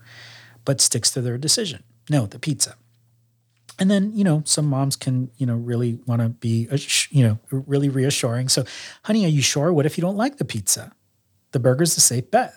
but 0.64 0.80
sticks 0.80 1.10
to 1.10 1.20
their 1.20 1.36
decision. 1.36 1.82
No, 2.08 2.26
the 2.26 2.38
pizza. 2.38 2.76
And 3.80 3.90
then, 3.90 4.12
you 4.14 4.22
know, 4.22 4.42
some 4.46 4.66
moms 4.66 4.94
can, 4.94 5.30
you 5.36 5.46
know, 5.46 5.56
really 5.56 5.98
want 6.06 6.22
to 6.22 6.28
be, 6.28 6.68
you 7.10 7.26
know, 7.26 7.38
really 7.50 7.88
reassuring. 7.88 8.48
So, 8.48 8.64
honey, 9.02 9.24
are 9.24 9.28
you 9.28 9.42
sure? 9.42 9.72
What 9.72 9.84
if 9.84 9.98
you 9.98 10.02
don't 10.02 10.16
like 10.16 10.36
the 10.36 10.44
pizza? 10.44 10.92
The 11.50 11.58
burger's 11.58 11.96
the 11.96 12.00
safe 12.00 12.30
bet. 12.30 12.54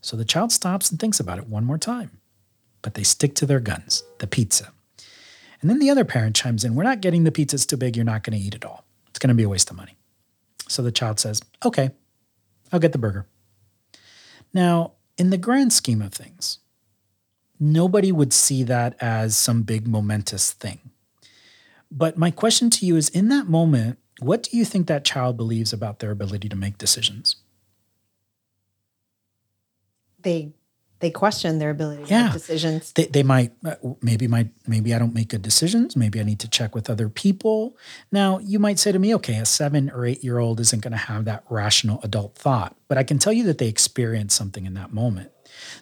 So 0.00 0.16
the 0.16 0.24
child 0.24 0.52
stops 0.52 0.90
and 0.90 0.98
thinks 0.98 1.20
about 1.20 1.38
it 1.38 1.48
one 1.48 1.66
more 1.66 1.76
time, 1.76 2.18
but 2.80 2.94
they 2.94 3.02
stick 3.02 3.34
to 3.34 3.46
their 3.46 3.60
guns, 3.60 4.04
the 4.20 4.26
pizza. 4.26 4.72
And 5.60 5.68
then 5.68 5.78
the 5.78 5.90
other 5.90 6.04
parent 6.04 6.36
chimes 6.36 6.64
in, 6.64 6.74
We're 6.74 6.84
not 6.84 7.00
getting 7.00 7.24
the 7.24 7.32
pizza, 7.32 7.56
it's 7.56 7.66
too 7.66 7.76
big, 7.76 7.96
you're 7.96 8.04
not 8.04 8.22
going 8.22 8.38
to 8.38 8.44
eat 8.44 8.54
it 8.54 8.64
all. 8.64 8.84
It's 9.08 9.18
going 9.18 9.28
to 9.28 9.34
be 9.34 9.42
a 9.42 9.48
waste 9.48 9.70
of 9.70 9.76
money. 9.76 9.96
So 10.68 10.82
the 10.82 10.92
child 10.92 11.18
says, 11.18 11.40
Okay, 11.64 11.90
I'll 12.72 12.80
get 12.80 12.92
the 12.92 12.98
burger. 12.98 13.26
Now, 14.52 14.92
in 15.16 15.30
the 15.30 15.38
grand 15.38 15.72
scheme 15.72 16.00
of 16.00 16.12
things, 16.12 16.58
nobody 17.58 18.12
would 18.12 18.32
see 18.32 18.62
that 18.64 18.96
as 19.00 19.36
some 19.36 19.62
big 19.62 19.86
momentous 19.86 20.52
thing. 20.52 20.90
But 21.90 22.18
my 22.18 22.30
question 22.30 22.70
to 22.70 22.86
you 22.86 22.96
is 22.96 23.08
in 23.08 23.28
that 23.28 23.48
moment, 23.48 23.98
what 24.20 24.42
do 24.42 24.56
you 24.56 24.64
think 24.64 24.86
that 24.86 25.04
child 25.04 25.36
believes 25.36 25.72
about 25.72 26.00
their 26.00 26.10
ability 26.10 26.48
to 26.48 26.56
make 26.56 26.78
decisions? 26.78 27.36
They 30.20 30.52
they 31.00 31.10
question 31.10 31.58
their 31.58 31.70
ability 31.70 32.04
to 32.04 32.08
Yeah. 32.10 32.24
make 32.24 32.32
decisions. 32.32 32.92
they, 32.92 33.06
they 33.06 33.22
might 33.22 33.52
uh, 33.64 33.74
maybe 34.02 34.26
my 34.26 34.48
maybe 34.66 34.94
i 34.94 34.98
don't 34.98 35.14
make 35.14 35.28
good 35.28 35.42
decisions. 35.42 35.96
Maybe 35.96 36.20
i 36.20 36.22
need 36.24 36.40
to 36.40 36.48
check 36.48 36.74
with 36.74 36.90
other 36.90 37.08
people. 37.08 37.76
Now 38.12 38.38
you 38.38 38.58
might 38.58 38.78
say 38.78 38.92
to 38.92 38.98
me 38.98 39.14
okay 39.16 39.36
a 39.38 39.46
seven 39.46 39.90
or 39.90 40.04
eight 40.04 40.22
year 40.24 40.38
old 40.38 40.60
isn't 40.60 40.82
going 40.82 40.92
to 40.92 40.96
have 40.98 41.24
that 41.26 41.44
rational 41.48 42.00
adult 42.02 42.34
thought. 42.36 42.76
But 42.88 42.98
i 42.98 43.02
can 43.04 43.18
tell 43.18 43.32
you 43.32 43.44
that 43.44 43.58
they 43.58 43.68
experience 43.68 44.34
something 44.34 44.66
in 44.66 44.74
that 44.74 44.92
moment. 44.92 45.30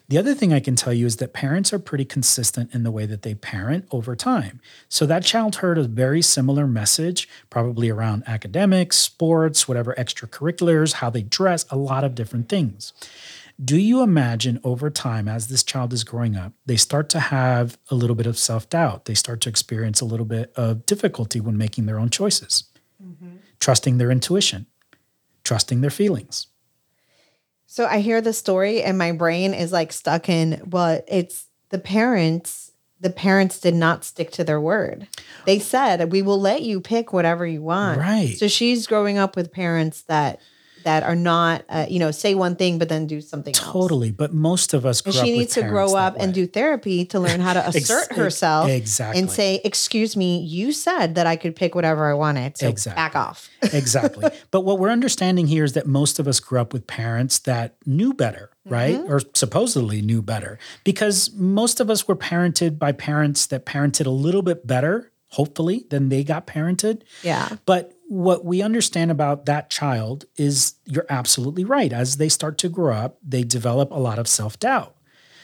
The 0.07 0.17
other 0.17 0.33
thing 0.33 0.53
i 0.53 0.59
can 0.59 0.75
tell 0.75 0.93
you 0.93 1.05
is 1.05 1.17
that 1.17 1.33
parents 1.33 1.73
are 1.73 1.79
pretty 1.79 2.05
consistent 2.05 2.73
in 2.73 2.83
the 2.83 2.91
way 2.91 3.05
that 3.05 3.21
they 3.23 3.35
parent 3.35 3.85
over 3.91 4.15
time. 4.15 4.59
So 4.89 5.05
that 5.07 5.23
child 5.23 5.57
heard 5.57 5.77
a 5.77 5.83
very 5.83 6.21
similar 6.21 6.67
message 6.67 7.27
probably 7.49 7.89
around 7.89 8.23
academics 8.27 8.97
sports 8.97 9.67
whatever 9.67 9.93
extracurriculars 9.97 10.93
how 10.93 11.09
they 11.09 11.21
dress 11.23 11.65
a 11.69 11.75
lot 11.77 12.03
of 12.03 12.15
different 12.15 12.49
things 12.49 12.93
do 13.63 13.77
you 13.77 14.03
imagine 14.03 14.59
over 14.63 14.89
time, 14.89 15.27
as 15.27 15.47
this 15.47 15.63
child 15.63 15.91
is 15.91 16.03
growing 16.03 16.35
up, 16.35 16.53
they 16.65 16.77
start 16.77 17.09
to 17.09 17.19
have 17.19 17.77
a 17.89 17.95
little 17.95 18.15
bit 18.15 18.27
of 18.27 18.37
self 18.37 18.69
doubt? 18.69 19.05
They 19.05 19.15
start 19.15 19.41
to 19.41 19.49
experience 19.49 19.99
a 19.99 20.05
little 20.05 20.25
bit 20.25 20.53
of 20.55 20.85
difficulty 20.85 21.39
when 21.39 21.57
making 21.57 21.87
their 21.87 21.99
own 21.99 22.09
choices, 22.09 22.65
mm-hmm. 23.03 23.37
trusting 23.59 23.97
their 23.97 24.11
intuition, 24.11 24.67
trusting 25.43 25.81
their 25.81 25.89
feelings. 25.89 26.47
So 27.65 27.85
I 27.85 27.99
hear 27.99 28.21
the 28.21 28.33
story 28.33 28.83
and 28.83 28.97
my 28.97 29.11
brain 29.11 29.53
is 29.53 29.71
like 29.71 29.91
stuck 29.91 30.29
in 30.29 30.61
well, 30.69 31.01
it's 31.07 31.47
the 31.69 31.79
parents. 31.79 32.71
The 32.99 33.09
parents 33.11 33.59
did 33.59 33.75
not 33.75 34.03
stick 34.03 34.31
to 34.31 34.43
their 34.43 34.59
word. 34.59 35.07
They 35.45 35.59
said, 35.59 36.11
"We 36.11 36.23
will 36.23 36.39
let 36.39 36.63
you 36.63 36.81
pick 36.81 37.13
whatever 37.13 37.45
you 37.45 37.61
want." 37.61 37.99
Right. 37.99 38.35
So 38.37 38.47
she's 38.47 38.87
growing 38.87 39.19
up 39.19 39.35
with 39.35 39.51
parents 39.51 40.01
that 40.03 40.39
that 40.83 41.03
are 41.03 41.15
not, 41.15 41.63
uh, 41.69 41.85
you 41.89 41.99
know, 41.99 42.11
say 42.11 42.35
one 42.35 42.55
thing 42.55 42.77
but 42.77 42.89
then 42.89 43.07
do 43.07 43.21
something 43.21 43.55
else. 43.55 43.71
Totally. 43.71 44.11
But 44.11 44.33
most 44.33 44.73
of 44.73 44.85
us 44.85 45.01
grew 45.01 45.11
And 45.11 45.19
up 45.19 45.25
she 45.25 45.37
needs 45.37 45.53
to 45.55 45.63
grow 45.63 45.95
up 45.95 46.15
and 46.19 46.33
do 46.33 46.47
therapy 46.47 47.05
to 47.05 47.19
learn 47.19 47.39
how 47.39 47.53
to 47.53 47.67
assert 47.67 48.07
ex- 48.09 48.17
herself 48.17 48.69
exactly. 48.69 49.19
and 49.19 49.29
say, 49.31 49.61
"Excuse 49.63 50.15
me, 50.15 50.39
you 50.39 50.71
said 50.71 51.15
that 51.15 51.27
I 51.27 51.35
could 51.35 51.55
pick 51.55 51.75
whatever 51.75 52.09
I 52.09 52.13
wanted, 52.13 52.57
so 52.57 52.69
Exactly. 52.69 52.95
back 52.95 53.15
off." 53.15 53.49
exactly. 53.73 54.29
But 54.51 54.61
what 54.61 54.79
we're 54.79 54.89
understanding 54.91 55.47
here 55.47 55.63
is 55.63 55.73
that 55.73 55.87
most 55.87 56.19
of 56.19 56.27
us 56.27 56.39
grew 56.39 56.59
up 56.59 56.73
with 56.73 56.87
parents 56.87 57.39
that 57.39 57.75
knew 57.85 58.13
better, 58.13 58.51
right? 58.65 58.95
Mm-hmm. 58.97 59.11
Or 59.11 59.21
supposedly 59.33 60.01
knew 60.01 60.21
better. 60.21 60.59
Because 60.83 61.31
most 61.33 61.79
of 61.79 61.89
us 61.89 62.07
were 62.07 62.15
parented 62.15 62.77
by 62.79 62.91
parents 62.91 63.45
that 63.47 63.65
parented 63.65 64.05
a 64.05 64.11
little 64.11 64.41
bit 64.41 64.65
better, 64.67 65.11
hopefully, 65.29 65.85
than 65.89 66.09
they 66.09 66.23
got 66.23 66.47
parented. 66.47 67.01
Yeah. 67.23 67.57
But 67.65 67.93
what 68.07 68.45
we 68.45 68.61
understand 68.61 69.11
about 69.11 69.45
that 69.45 69.69
child 69.69 70.25
is 70.37 70.75
you're 70.85 71.05
absolutely 71.09 71.65
right. 71.65 71.91
As 71.91 72.17
they 72.17 72.29
start 72.29 72.57
to 72.59 72.69
grow 72.69 72.95
up, 72.95 73.17
they 73.21 73.43
develop 73.43 73.91
a 73.91 73.99
lot 73.99 74.17
of 74.17 74.27
self 74.27 74.57
doubt. 74.59 74.95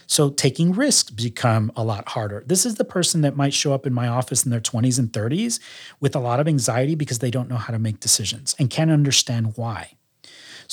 So 0.08 0.30
taking 0.30 0.72
risks 0.74 1.10
become 1.10 1.72
a 1.76 1.84
lot 1.84 2.10
harder. 2.10 2.44
This 2.46 2.66
is 2.66 2.76
the 2.76 2.86
person 2.86 3.22
that 3.22 3.36
might 3.36 3.54
show 3.54 3.74
up 3.74 3.86
in 3.86 3.94
my 3.94 4.08
office 4.08 4.46
in 4.46 4.52
their 4.52 4.60
20s 4.60 5.00
and 5.00 5.12
30s 5.12 5.60
with 6.00 6.16
a 6.16 6.20
lot 6.20 6.40
of 6.40 6.48
anxiety 6.48 6.96
because 6.96 7.20
they 7.20 7.32
don't 7.32 7.50
know 7.50 7.56
how 7.58 7.74
to 7.74 7.80
make 7.80 8.00
decisions 8.00 8.56
and 8.60 8.70
can't 8.70 8.92
understand 8.92 9.54
why. 9.56 9.94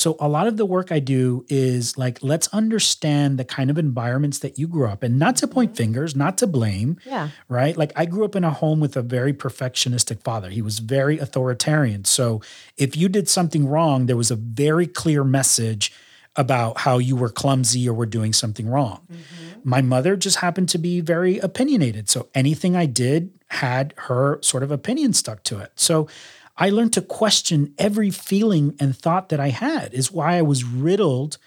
So 0.00 0.16
a 0.18 0.28
lot 0.28 0.46
of 0.46 0.56
the 0.56 0.64
work 0.64 0.90
I 0.90 0.98
do 0.98 1.44
is 1.48 1.98
like 1.98 2.18
let's 2.22 2.48
understand 2.48 3.38
the 3.38 3.44
kind 3.44 3.68
of 3.70 3.76
environments 3.76 4.38
that 4.38 4.58
you 4.58 4.66
grew 4.66 4.88
up 4.88 5.04
in, 5.04 5.18
not 5.18 5.36
to 5.36 5.46
point 5.46 5.76
fingers, 5.76 6.16
not 6.16 6.38
to 6.38 6.46
blame, 6.46 6.98
Yeah. 7.04 7.28
right? 7.48 7.76
Like 7.76 7.92
I 7.94 8.06
grew 8.06 8.24
up 8.24 8.34
in 8.34 8.42
a 8.42 8.50
home 8.50 8.80
with 8.80 8.96
a 8.96 9.02
very 9.02 9.34
perfectionistic 9.34 10.22
father. 10.22 10.48
He 10.48 10.62
was 10.62 10.78
very 10.78 11.18
authoritarian. 11.18 12.04
So 12.06 12.40
if 12.78 12.96
you 12.96 13.08
did 13.08 13.28
something 13.28 13.68
wrong, 13.68 14.06
there 14.06 14.16
was 14.16 14.30
a 14.30 14.36
very 14.36 14.86
clear 14.86 15.22
message 15.22 15.92
about 16.36 16.78
how 16.78 16.96
you 16.98 17.16
were 17.16 17.28
clumsy 17.28 17.86
or 17.88 17.92
were 17.92 18.06
doing 18.06 18.32
something 18.32 18.68
wrong. 18.68 19.00
Mm-hmm. 19.12 19.68
My 19.68 19.82
mother 19.82 20.16
just 20.16 20.38
happened 20.38 20.70
to 20.70 20.78
be 20.78 21.00
very 21.00 21.38
opinionated. 21.38 22.08
So 22.08 22.28
anything 22.34 22.74
I 22.74 22.86
did 22.86 23.30
had 23.48 23.92
her 23.96 24.38
sort 24.40 24.62
of 24.62 24.70
opinion 24.70 25.12
stuck 25.12 25.42
to 25.44 25.58
it. 25.58 25.72
So 25.74 26.08
I 26.56 26.70
learned 26.70 26.92
to 26.94 27.02
question 27.02 27.74
every 27.78 28.10
feeling 28.10 28.76
and 28.78 28.96
thought 28.96 29.30
that 29.30 29.40
I 29.40 29.48
had, 29.48 29.94
is 29.94 30.12
why 30.12 30.36
I 30.36 30.42
was 30.42 30.64
riddled 30.64 31.38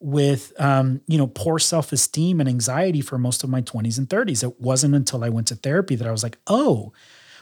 with 0.00 0.52
um, 0.60 1.00
you 1.06 1.18
know 1.18 1.26
poor 1.26 1.58
self-esteem 1.58 2.40
and 2.40 2.48
anxiety 2.48 3.00
for 3.00 3.18
most 3.18 3.42
of 3.42 3.50
my 3.50 3.60
20s 3.62 3.98
and 3.98 4.08
30s 4.08 4.44
it 4.44 4.60
wasn't 4.60 4.94
until 4.94 5.24
i 5.24 5.28
went 5.28 5.48
to 5.48 5.56
therapy 5.56 5.96
that 5.96 6.06
i 6.06 6.12
was 6.12 6.22
like 6.22 6.38
oh 6.46 6.92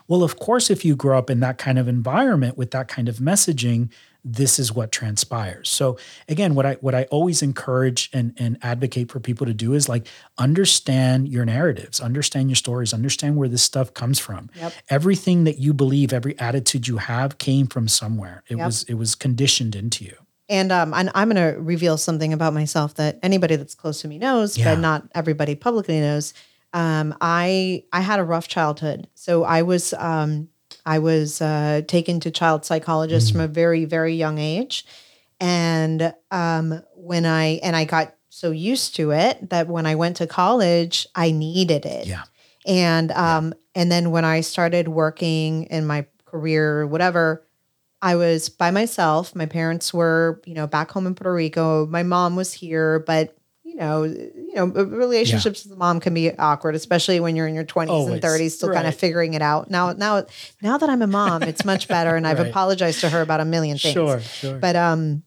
well 0.09 0.23
of 0.23 0.39
course 0.39 0.71
if 0.71 0.85
you 0.85 0.97
grow 0.97 1.19
up 1.19 1.29
in 1.29 1.41
that 1.41 1.59
kind 1.59 1.79
of 1.79 1.87
environment 1.87 2.57
with 2.57 2.71
that 2.71 2.89
kind 2.89 3.09
of 3.09 3.17
messaging 3.17 3.91
this 4.29 4.59
is 4.59 4.73
what 4.73 4.91
transpires 4.91 5.69
so 5.69 5.97
again 6.29 6.55
what 6.57 6.67
i 6.67 6.75
what 6.81 6.95
i 6.97 7.05
always 7.05 7.43
encourage 7.43 8.11
and 8.13 8.35
and 8.37 8.59
advocate 8.63 9.09
for 9.13 9.21
people 9.21 9.47
to 9.47 9.55
do 9.55 9.73
is 9.73 9.89
like 9.89 10.05
understand 10.39 11.29
your 11.29 11.45
narratives 11.45 12.01
understand 12.01 12.49
your 12.49 12.57
stories 12.57 12.93
understand 12.95 13.37
where 13.37 13.49
this 13.49 13.63
stuff 13.63 13.93
comes 13.95 14.19
from 14.19 14.49
Yep. 14.57 14.73
everything 14.91 15.45
that 15.45 15.59
you 15.59 15.73
believe 15.75 16.13
every 16.13 16.39
attitude 16.39 16.89
you 16.89 16.97
have 16.97 17.39
came 17.39 17.67
from 17.67 17.89
somewhere 17.89 18.43
it 18.49 18.57
Yep. 18.57 18.67
was 18.67 18.83
it 18.85 18.95
was 18.95 19.15
conditioned 19.15 19.75
into 19.77 20.05
you 20.05 20.17
And 20.49 20.71
um, 20.73 20.95
and 20.95 21.11
I'm 21.15 21.29
going 21.31 21.55
to 21.55 21.59
reveal 21.61 21.97
something 21.99 22.33
about 22.33 22.55
myself 22.55 22.95
that 22.95 23.19
anybody 23.23 23.57
that's 23.57 23.75
close 23.75 24.01
to 24.03 24.09
me 24.09 24.17
knows, 24.19 24.57
Yeah. 24.57 24.75
but 24.75 24.81
not 24.81 25.03
everybody 25.13 25.55
publicly 25.57 25.99
knows. 26.01 26.35
Um, 26.73 27.15
I 27.21 27.83
I 27.93 28.01
had 28.01 28.21
a 28.21 28.25
rough 28.25 28.47
childhood, 28.49 29.09
so 29.15 29.43
I 29.43 29.63
was 29.63 29.93
um, 29.95 30.49
I 30.87 31.01
was 31.01 31.43
uh, 31.43 31.83
taken 31.87 32.21
to 32.21 32.31
child 32.31 32.65
psychologists 32.65 33.31
from 33.31 33.41
a 33.41 33.49
very 33.49 33.85
very 33.85 34.15
young 34.15 34.39
age, 34.39 34.87
and 35.41 36.15
um, 36.31 36.83
when 36.95 37.27
I 37.27 37.61
and 37.63 37.77
I 37.77 37.85
got 37.85 38.15
so 38.31 38.51
used 38.51 38.95
to 38.97 39.13
it 39.13 39.51
that 39.51 39.67
when 39.67 39.87
I 39.87 39.95
went 39.95 40.17
to 40.17 40.27
college, 40.27 41.07
I 41.15 41.31
needed 41.31 41.85
it. 41.87 42.07
yeah 42.07 42.23
And 42.65 43.11
um, 43.13 43.55
and 43.75 43.91
then 43.91 44.11
when 44.11 44.25
I 44.25 44.41
started 44.43 44.89
working 44.89 45.65
in 45.65 45.87
my 45.87 46.07
career, 46.25 46.81
or 46.81 46.87
whatever, 46.87 47.47
I 48.03 48.17
was 48.17 48.49
by 48.49 48.71
myself. 48.71 49.35
My 49.35 49.47
parents 49.47 49.93
were, 49.93 50.41
you 50.47 50.55
know, 50.55 50.67
back 50.67 50.91
home 50.91 51.07
in 51.07 51.15
Puerto 51.15 51.33
Rico. 51.33 51.87
My 51.87 52.03
mom 52.03 52.37
was 52.37 52.53
here, 52.53 53.01
but 53.01 53.37
know, 53.77 54.05
you 54.05 54.53
know, 54.55 54.67
relationships 54.67 55.65
with 55.65 55.71
the 55.71 55.77
mom 55.77 56.01
can 56.01 56.15
be 56.15 56.37
awkward, 56.39 56.75
especially 56.75 57.21
when 57.21 57.37
you're 57.37 57.47
in 57.47 57.55
your 57.55 57.65
20s 57.65 57.89
Always. 57.89 58.15
and 58.15 58.23
30s, 58.23 58.51
still 58.53 58.73
kind 58.73 58.87
of 58.87 58.95
figuring 58.95 59.35
it 59.35 59.43
out. 59.43 59.71
Now, 59.71 59.93
now, 59.93 60.27
now 60.63 60.79
that 60.79 60.89
I'm 60.89 61.03
a 61.03 61.07
mom, 61.07 61.43
it's 61.43 61.65
much 61.65 61.89
better, 61.97 62.17
and 62.17 62.27
I've 62.27 62.41
apologized 62.41 63.01
to 63.01 63.09
her 63.09 63.21
about 63.21 63.41
a 63.41 63.45
million 63.45 63.79
things. 63.79 63.93
Sure, 63.93 64.21
sure. 64.21 64.59
But 64.59 64.77
um, 64.77 65.23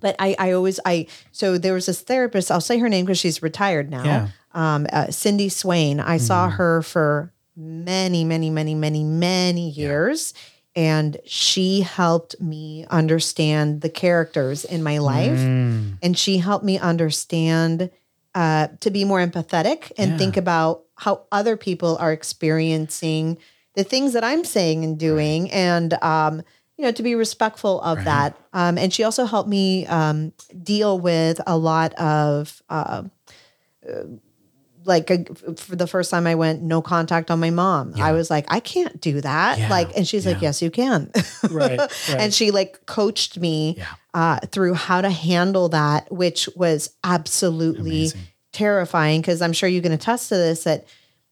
but 0.00 0.16
I 0.18 0.34
I 0.38 0.52
always 0.52 0.80
I 0.84 1.06
so 1.32 1.58
there 1.58 1.74
was 1.74 1.86
this 1.86 2.00
therapist. 2.00 2.50
I'll 2.50 2.60
say 2.60 2.78
her 2.78 2.88
name 2.88 3.06
because 3.06 3.18
she's 3.18 3.42
retired 3.42 3.90
now. 3.90 4.04
Yeah. 4.04 4.28
Um, 4.52 4.86
uh, 4.92 5.10
Cindy 5.10 5.48
Swain. 5.48 6.00
I 6.00 6.16
saw 6.16 6.48
her 6.48 6.82
for 6.82 7.32
many, 7.56 8.24
many, 8.24 8.50
many, 8.50 8.74
many, 8.74 9.04
many 9.04 9.70
years. 9.70 10.34
And 10.76 11.16
she 11.26 11.80
helped 11.80 12.40
me 12.40 12.86
understand 12.90 13.80
the 13.80 13.88
characters 13.88 14.64
in 14.64 14.82
my 14.82 14.98
life. 14.98 15.38
Mm. 15.40 15.98
And 16.02 16.18
she 16.18 16.38
helped 16.38 16.64
me 16.64 16.78
understand 16.78 17.90
uh, 18.34 18.68
to 18.78 18.90
be 18.90 19.04
more 19.04 19.18
empathetic 19.18 19.90
and 19.98 20.12
Yeah. 20.12 20.16
think 20.16 20.36
about 20.36 20.82
how 20.96 21.22
other 21.32 21.56
people 21.56 21.96
are 21.98 22.12
experiencing 22.12 23.38
the 23.74 23.82
things 23.82 24.12
that 24.12 24.22
I'm 24.22 24.44
saying 24.44 24.84
and 24.84 24.98
doing. 24.98 25.50
And, 25.50 25.94
um, 26.02 26.42
you 26.76 26.84
know, 26.84 26.92
to 26.92 27.02
be 27.02 27.14
respectful 27.14 27.80
of 27.80 27.98
Right. 27.98 28.04
that. 28.04 28.36
Um, 28.52 28.78
and 28.78 28.92
she 28.92 29.02
also 29.02 29.24
helped 29.24 29.48
me 29.48 29.86
um, 29.86 30.32
deal 30.62 30.98
with 30.98 31.40
a 31.46 31.56
lot 31.56 31.92
of, 31.94 32.62
uh, 32.68 33.02
like 34.94 35.08
a, 35.10 35.24
for 35.56 35.76
the 35.76 35.86
first 35.86 36.10
time 36.10 36.26
I 36.26 36.34
went 36.34 36.62
no 36.62 36.82
contact 36.82 37.30
on 37.30 37.38
my 37.40 37.50
mom. 37.50 37.94
I 37.98 38.12
was 38.12 38.28
like, 38.30 38.44
I 38.48 38.60
can't 38.60 39.00
do 39.00 39.20
that. 39.20 39.58
Yeah, 39.58 39.68
Like, 39.70 39.96
and 39.96 40.06
she's 40.06 40.26
like, 40.26 40.42
yes, 40.42 40.60
you 40.60 40.70
can. 40.70 41.10
Right, 41.50 41.78
right. 41.78 41.90
And 42.18 42.34
she 42.34 42.50
like 42.50 42.84
coached 42.86 43.38
me 43.38 43.76
Yeah. 43.78 43.86
uh, 44.12 44.38
through 44.52 44.74
how 44.74 45.00
to 45.00 45.10
handle 45.10 45.68
that, 45.70 46.10
which 46.12 46.48
was 46.56 46.90
absolutely 47.04 47.90
Amazing. 48.10 48.20
terrifying. 48.52 49.22
Cause 49.22 49.40
I'm 49.42 49.52
sure 49.52 49.68
you 49.68 49.80
can 49.82 49.92
attest 49.92 50.28
to 50.30 50.34
this 50.36 50.64
that 50.64 50.86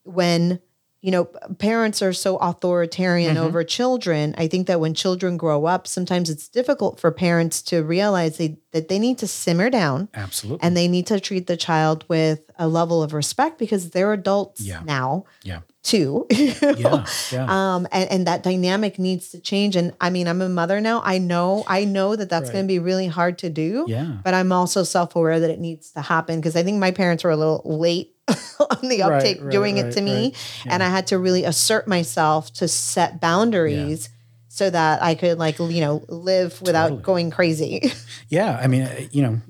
when, 0.05 0.61
you 1.01 1.13
know, 1.13 1.25
parents 1.59 2.03
are 2.03 2.13
so 2.13 2.37
authoritarian 2.39 3.37
Mm-hmm. 3.37 3.45
over 3.47 3.63
children. 3.65 4.35
I 4.37 4.49
think 4.49 4.67
that 4.67 4.81
when 4.81 4.95
children 4.95 5.37
grow 5.37 5.65
up, 5.65 5.87
sometimes 5.87 6.29
it's 6.29 6.49
difficult 6.49 6.99
for 6.99 7.11
parents 7.13 7.63
to 7.63 7.83
realize 7.85 8.37
they, 8.39 8.59
that 8.73 8.89
they 8.89 8.99
need 8.99 9.19
to 9.19 9.27
simmer 9.29 9.71
down 9.71 10.09
Absolutely. 10.15 10.63
and 10.67 10.77
they 10.77 10.89
need 10.89 11.07
to 11.07 11.21
treat 11.21 11.47
the 11.47 11.57
child 11.57 12.05
with 12.09 12.41
a 12.59 12.67
level 12.67 13.03
of 13.03 13.13
respect 13.13 13.59
because 13.59 13.91
they're 13.91 14.13
adults 14.13 14.61
Yeah. 14.61 14.83
now 14.85 15.25
yeah. 15.45 15.61
too. 15.85 16.27
Yeah. 16.33 17.05
Yeah. 17.33 17.47
um, 17.49 17.87
and, 17.93 18.11
and 18.11 18.27
that 18.27 18.43
dynamic 18.43 18.99
needs 18.99 19.29
to 19.31 19.41
change. 19.41 19.77
And 19.77 19.93
I 20.01 20.11
mean, 20.11 20.27
I'm 20.27 20.43
a 20.43 20.49
mother 20.49 20.81
now. 20.81 21.01
I 21.05 21.19
know, 21.19 21.63
I 21.69 21.85
know 21.85 22.17
that 22.17 22.29
that's 22.29 22.47
Right. 22.49 22.55
going 22.55 22.65
to 22.65 22.69
be 22.69 22.79
really 22.81 23.07
hard 23.07 23.39
to 23.39 23.51
do. 23.51 23.85
Yeah. 23.89 24.17
But 24.25 24.35
I'm 24.35 24.51
also 24.53 24.83
self 24.83 25.15
aware 25.17 25.39
that 25.39 25.51
it 25.51 25.61
needs 25.61 25.93
to 25.93 26.01
happen 26.01 26.41
because 26.41 26.57
I 26.57 26.63
think 26.65 26.79
my 26.81 26.91
parents 26.91 27.23
were 27.25 27.31
a 27.31 27.37
little 27.37 27.63
late 27.65 28.15
on 28.71 28.89
the 28.89 29.03
uptake 29.03 29.41
right, 29.41 29.51
doing 29.51 29.79
it 29.79 29.93
to 29.93 30.01
me, 30.01 30.25
right. 30.25 30.67
and 30.67 30.83
I 30.83 30.89
had 30.89 31.07
to 31.09 31.19
really 31.19 31.45
assert 31.45 31.87
myself 31.87 32.53
to 32.55 32.69
set 32.69 33.21
boundaries. 33.21 34.11
So 34.51 34.71
that 34.71 35.01
I 35.01 35.15
could 35.15 35.39
like 35.39 35.61
you 35.61 35.81
know 35.81 36.05
live 36.09 36.61
without 36.61 36.89
Totally. 36.89 37.03
going 37.03 37.31
crazy. 37.31 37.93
Yeah, 38.31 38.59
I 38.63 38.67
mean, 38.67 38.83
uh, 38.83 39.07
you 39.11 39.23
know, 39.23 39.41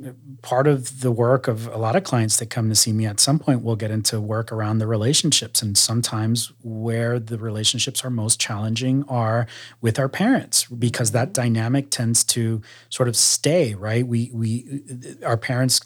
part 0.41 0.69
of 0.69 1.01
the 1.01 1.11
work 1.11 1.49
of 1.49 1.67
a 1.67 1.79
lot 1.79 1.97
of 1.97 2.05
clients 2.05 2.37
that 2.37 2.47
come 2.49 2.69
to 2.69 2.77
see 2.77 2.93
me 2.93 3.07
at 3.07 3.19
some 3.19 3.41
point 3.41 3.65
will 3.65 3.75
get 3.75 3.91
into 3.91 4.21
work 4.21 4.53
around 4.53 4.79
the 4.79 4.87
relationships, 4.87 5.63
and 5.63 5.77
sometimes 5.77 6.53
where 6.63 7.19
the 7.19 7.39
relationships 7.39 8.05
are 8.05 8.11
most 8.11 8.41
challenging 8.41 9.05
are 9.09 9.49
with 9.81 9.99
our 9.99 10.09
parents 10.09 10.67
because 10.67 11.11
that 11.11 11.33
dynamic 11.33 11.91
tends 11.91 12.23
to 12.25 12.63
sort 12.89 13.09
of 13.09 13.17
stay. 13.17 13.75
Right? 13.75 14.07
We 14.07 14.31
we 14.33 14.81
our 15.27 15.37
parents 15.37 15.81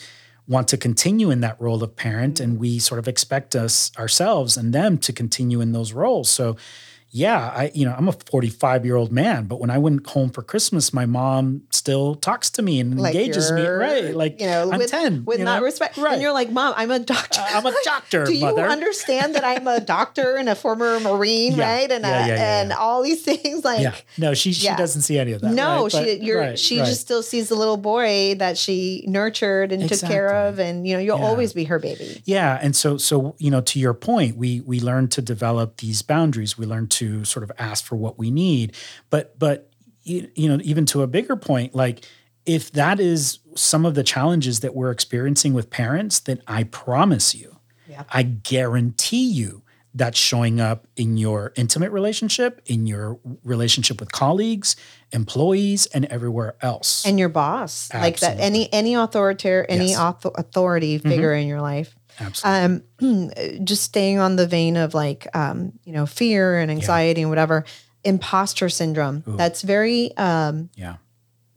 want 0.49 0.69
to 0.69 0.77
continue 0.77 1.31
in 1.31 1.41
that 1.41 1.61
role 1.61 1.83
of 1.83 1.97
parent, 1.97 2.41
and 2.41 2.59
we 2.59 2.79
sort 2.79 2.99
of 2.99 3.09
expect 3.09 3.55
us 3.55 3.91
ourselves 3.99 4.57
and 4.57 4.73
them 4.73 4.99
to 4.99 5.13
continue 5.13 5.61
in 5.61 5.73
those 5.73 5.93
roles. 5.93 6.29
So 6.29 6.57
yeah, 7.15 7.53
I 7.55 7.71
you 7.75 7.85
know 7.85 7.95
I'm 7.97 8.09
a 8.09 8.13
45 8.13 8.87
year 8.87 8.97
old 8.97 9.13
man, 9.13 9.45
but 9.45 9.61
when 9.61 9.69
I 9.69 9.77
went 9.77 10.07
home 10.07 10.31
for 10.31 10.43
Christmas, 10.43 10.95
my 10.95 11.05
mom 11.05 11.61
still 11.69 12.15
talks 12.15 12.49
to 12.53 12.63
me 12.63 12.81
and 12.81 12.99
like 12.99 13.15
engages 13.15 13.53
me. 13.53 13.67
Right, 13.67 14.15
like 14.17 14.41
you 14.41 14.47
know, 14.47 14.71
I'm 14.73 14.79
with, 14.79 14.91
10 14.91 15.27
with 15.27 15.39
not 15.41 15.59
know? 15.59 15.65
respect. 15.65 15.99
Right, 15.99 16.15
And 16.15 16.23
you're 16.23 16.33
like, 16.33 16.51
Mom, 16.51 16.73
I'm 16.75 16.91
a 16.91 16.99
doctor. 17.15 17.43
I'm 17.47 17.67
a 17.67 17.75
doctor, 17.85 18.25
Do 18.33 18.33
you 18.35 18.47
understand 18.47 19.35
that 19.35 19.45
I'm 19.45 19.69
a 19.69 19.79
doctor 19.79 20.37
and 20.37 20.49
a 20.49 20.55
former 20.55 21.01
Marine, 21.01 21.53
Yeah, 21.57 21.71
right? 21.71 21.91
And 21.93 22.03
yeah, 22.03 22.25
a, 22.25 22.29
yeah, 22.29 22.61
and 22.63 22.73
all 22.73 23.03
these 23.03 23.23
things, 23.23 23.63
like. 23.63 23.83
yeah, 23.83 23.95
no, 24.17 24.33
she 24.33 24.55
she 24.55 24.69
doesn't 24.69 25.03
see 25.03 25.19
any 25.19 25.33
of 25.33 25.43
that. 25.43 25.53
No, 25.53 25.83
right? 25.83 25.93
she 25.93 25.99
But- 25.99 26.23
you're 26.23 26.41
right, 26.41 26.59
she 26.59 26.79
right. 26.81 26.87
just 26.87 27.03
still 27.03 27.23
sees 27.23 27.51
the 27.51 27.57
little 27.57 27.77
boy 27.77 28.37
that 28.37 28.57
she 28.57 29.05
nurtured 29.07 29.71
and 29.71 29.87
took 29.87 30.01
care 30.01 30.47
of, 30.47 30.59
and 30.59 30.87
you 30.87 30.95
know 30.95 31.01
you'll 31.01 31.23
always 31.23 31.53
be 31.53 31.65
her 31.65 31.79
baby. 31.79 32.23
Yeah, 32.25 32.59
and 32.63 32.75
so 32.75 32.97
so 32.97 33.35
you 33.39 33.51
know 33.51 33.61
to 33.61 33.79
your 33.79 33.93
point, 33.93 34.39
we 34.39 34.61
we 34.61 34.81
learn 34.81 35.09
to 35.09 35.21
develop 35.21 35.77
these 35.77 36.01
boundaries. 36.01 36.57
We 36.57 36.65
learn 36.65 36.89
to 36.89 37.02
sort 37.25 37.43
of 37.43 37.53
ask 37.59 37.85
for 37.85 37.97
what 37.97 38.19
we 38.19 38.31
need, 38.31 38.75
but 39.11 39.39
but 39.39 39.71
you, 40.03 40.29
know 40.49 40.59
even 40.63 40.85
to 40.87 41.03
a 41.03 41.07
bigger 41.07 41.37
point, 41.37 41.75
like 41.75 42.05
if 42.45 42.73
that 42.73 42.99
is 42.99 43.39
some 43.55 43.87
of 43.87 43.95
the 43.95 44.03
challenges 44.03 44.61
that 44.61 44.75
we're 44.75 44.91
experiencing 44.91 45.53
with 45.55 45.71
parents, 45.71 46.19
then 46.21 46.43
I 46.49 46.65
promise 46.65 47.35
you, 47.35 47.57
Yeah. 47.89 48.03
I 48.11 48.23
guarantee 48.25 49.31
you 49.31 49.63
that's 49.95 50.19
showing 50.19 50.59
up 50.59 50.87
in 50.97 51.19
your 51.19 51.53
intimate 51.55 51.93
relationship, 51.93 52.63
in 52.67 52.87
your 52.87 53.21
relationship 53.45 54.01
with 54.01 54.11
colleagues, 54.11 54.75
employees, 55.13 55.85
and 55.95 56.07
everywhere 56.07 56.55
else. 56.63 57.05
And 57.05 57.19
your 57.19 57.29
boss, 57.29 57.93
like 57.93 58.19
that, 58.21 58.41
any 58.41 58.73
any 58.73 58.95
authority, 58.95 59.49
any 59.69 59.89
Yes. 59.89 59.97
Mm-hmm. 59.99 60.03
author, 60.03 60.31
authority 60.37 60.99
figure 60.99 61.35
in 61.35 61.47
your 61.47 61.61
life. 61.61 61.95
Absolutely. 62.21 62.83
Um, 63.01 63.61
just 63.65 63.83
staying 63.83 64.19
on 64.19 64.37
the 64.37 64.47
vein 64.47 64.77
of 64.77 64.95
like, 64.95 65.27
um, 65.35 65.73
you 65.85 65.93
know, 65.93 66.07
fear 66.07 66.59
and 66.59 66.71
anxiety 66.71 67.23
and 67.23 67.31
whatever, 67.31 67.65
imposter 68.05 68.69
syndrome. 68.69 69.23
That's 69.27 69.63
very 69.63 70.17
um, 70.17 70.71
yeah. 70.75 70.97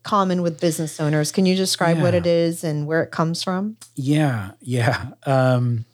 common 0.04 0.42
with 0.42 0.60
business 0.60 1.00
owners. 1.00 1.32
Can 1.32 1.46
you 1.46 1.56
describe 1.56 2.02
what 2.02 2.14
it 2.14 2.26
is 2.26 2.64
and 2.64 2.88
where 2.88 3.04
it 3.04 3.12
comes 3.12 3.44
from? 3.44 3.78
Yeah, 3.96 4.52
yeah. 4.62 5.12
Um, 5.26 5.86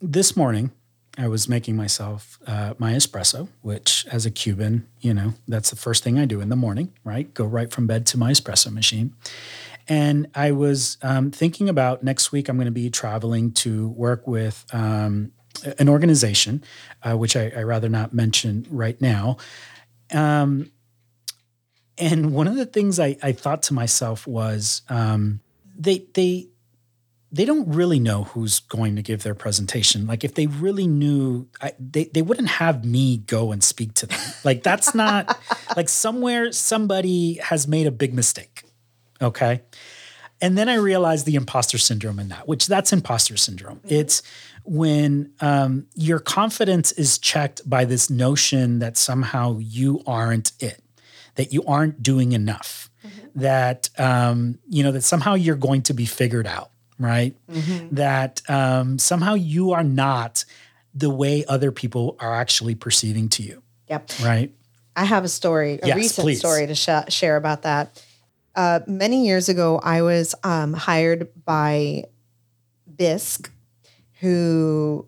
this 0.00 0.36
morning, 0.36 0.72
I 1.18 1.28
was 1.28 1.48
making 1.48 1.76
myself 1.76 2.38
uh, 2.46 2.74
my 2.78 2.92
espresso, 2.92 3.48
which, 3.62 4.06
as 4.12 4.26
a 4.26 4.30
Cuban, 4.30 4.86
you 5.00 5.14
know, 5.14 5.32
that's 5.48 5.70
the 5.70 5.76
first 5.76 6.04
thing 6.04 6.18
I 6.18 6.26
do 6.26 6.40
in 6.40 6.50
the 6.50 6.56
morning, 6.56 6.92
right? 7.04 7.32
Go 7.32 7.44
right 7.44 7.70
from 7.70 7.86
bed 7.86 8.04
to 8.06 8.18
my 8.18 8.32
espresso 8.32 8.70
machine. 8.70 9.14
And 9.88 10.28
I 10.34 10.52
was 10.52 10.98
um, 11.02 11.30
thinking 11.30 11.68
about 11.68 12.02
next 12.02 12.32
week, 12.32 12.48
I'm 12.48 12.56
going 12.56 12.66
to 12.66 12.72
be 12.72 12.90
traveling 12.90 13.52
to 13.52 13.88
work 13.90 14.26
with 14.26 14.64
um, 14.72 15.32
an 15.78 15.88
organization, 15.88 16.64
uh, 17.02 17.16
which 17.16 17.36
I, 17.36 17.52
I 17.56 17.62
rather 17.62 17.88
not 17.88 18.12
mention 18.12 18.66
right 18.70 19.00
now. 19.00 19.36
Um, 20.12 20.72
and 21.98 22.32
one 22.32 22.46
of 22.46 22.56
the 22.56 22.66
things 22.66 23.00
I, 23.00 23.16
I 23.22 23.32
thought 23.32 23.62
to 23.64 23.74
myself 23.74 24.26
was 24.26 24.82
um, 24.88 25.40
they 25.76 26.06
they 26.14 26.48
they 27.32 27.44
don't 27.44 27.68
really 27.68 27.98
know 27.98 28.24
who's 28.24 28.60
going 28.60 28.96
to 28.96 29.02
give 29.02 29.22
their 29.22 29.34
presentation. 29.34 30.06
Like 30.06 30.22
if 30.22 30.34
they 30.34 30.46
really 30.46 30.86
knew, 30.86 31.48
I, 31.60 31.72
they 31.78 32.04
they 32.04 32.22
wouldn't 32.22 32.48
have 32.48 32.84
me 32.84 33.18
go 33.18 33.50
and 33.50 33.64
speak 33.64 33.94
to 33.94 34.06
them. 34.06 34.18
Like 34.44 34.62
that's 34.62 34.94
not 34.94 35.38
like 35.76 35.88
somewhere 35.88 36.52
somebody 36.52 37.34
has 37.34 37.66
made 37.66 37.86
a 37.86 37.90
big 37.90 38.14
mistake. 38.14 38.65
Okay. 39.20 39.62
And 40.40 40.56
then 40.58 40.68
I 40.68 40.74
realized 40.74 41.24
the 41.24 41.34
imposter 41.34 41.78
syndrome 41.78 42.18
in 42.18 42.28
that, 42.28 42.46
which 42.46 42.66
that's 42.66 42.92
imposter 42.92 43.36
syndrome. 43.38 43.80
It's 43.88 44.22
when 44.64 45.32
um, 45.40 45.86
your 45.94 46.18
confidence 46.18 46.92
is 46.92 47.18
checked 47.18 47.68
by 47.68 47.86
this 47.86 48.10
notion 48.10 48.80
that 48.80 48.98
somehow 48.98 49.58
you 49.60 50.02
aren't 50.06 50.52
it, 50.60 50.82
that 51.36 51.52
you 51.54 51.64
aren't 51.66 52.02
doing 52.02 52.32
enough, 52.32 52.90
that 53.34 53.88
um, 53.98 54.58
you 54.68 54.82
know 54.82 54.92
that 54.92 55.02
somehow 55.02 55.34
you're 55.34 55.56
going 55.56 55.80
to 55.82 55.94
be 55.94 56.04
figured 56.04 56.46
out, 56.46 56.70
right? 56.98 57.34
That 57.92 58.42
um, 58.50 58.98
somehow 58.98 59.34
you 59.34 59.72
are 59.72 59.84
not 59.84 60.44
the 60.94 61.08
way 61.10 61.44
other 61.46 61.72
people 61.72 62.16
are 62.20 62.34
actually 62.34 62.74
perceiving 62.74 63.28
to 63.30 63.42
you, 63.42 63.62
Yep. 63.88 64.10
right? 64.22 64.52
I 64.96 65.04
have 65.04 65.24
a 65.24 65.28
story, 65.28 65.78
a 65.82 65.86
Yes, 65.88 65.96
recent 65.96 66.24
please. 66.24 66.38
story 66.40 66.66
to 66.66 66.74
sh- 66.74 66.88
share 67.14 67.36
about 67.36 67.62
that. 67.62 68.02
Uh, 68.56 68.80
many 68.86 69.26
years 69.26 69.50
ago, 69.50 69.78
I 69.82 70.00
was 70.00 70.34
um, 70.42 70.72
hired 70.72 71.28
by 71.44 72.04
Bisk, 72.96 73.52
who 74.20 75.06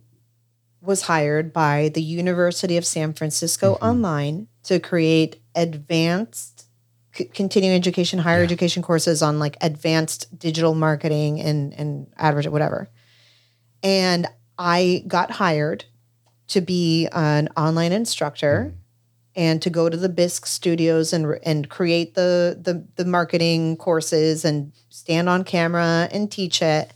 was 0.83 1.03
hired 1.03 1.53
by 1.53 1.91
the 1.95 2.03
University 2.03 2.77
of 2.77 2.85
San 2.85 3.15
Francisco 3.15 3.75
Mm-hmm. 3.75 3.85
Online 3.85 4.49
to 4.65 4.79
create 4.79 5.41
advanced 5.55 6.67
c- 7.15 7.25
continuing 7.25 7.75
education, 7.75 8.19
higher 8.19 8.43
education 8.43 8.83
courses 8.83 9.23
on 9.23 9.39
like 9.39 9.57
advanced 9.63 10.39
digital 10.39 10.75
marketing 10.75 11.41
and 11.41 11.73
and 11.73 12.07
advertising, 12.19 12.53
whatever. 12.53 12.91
And 13.83 14.27
I 14.59 15.05
got 15.07 15.31
hired 15.31 15.87
to 16.49 16.61
be 16.61 17.09
an 17.13 17.49
online 17.57 17.93
instructor 17.93 18.75
and 19.39 19.63
to 19.63 19.71
go 19.71 19.89
to 19.89 19.97
the 19.97 20.09
Bisk 20.11 20.45
studios 20.47 21.13
and 21.15 21.39
and 21.45 21.69
create 21.71 22.15
the, 22.15 22.59
the 22.61 22.85
the 22.97 23.05
marketing 23.09 23.77
courses 23.77 24.45
and 24.45 24.73
stand 24.91 25.29
on 25.29 25.45
camera 25.45 26.09
and 26.13 26.31
teach 26.31 26.61
it 26.61 26.93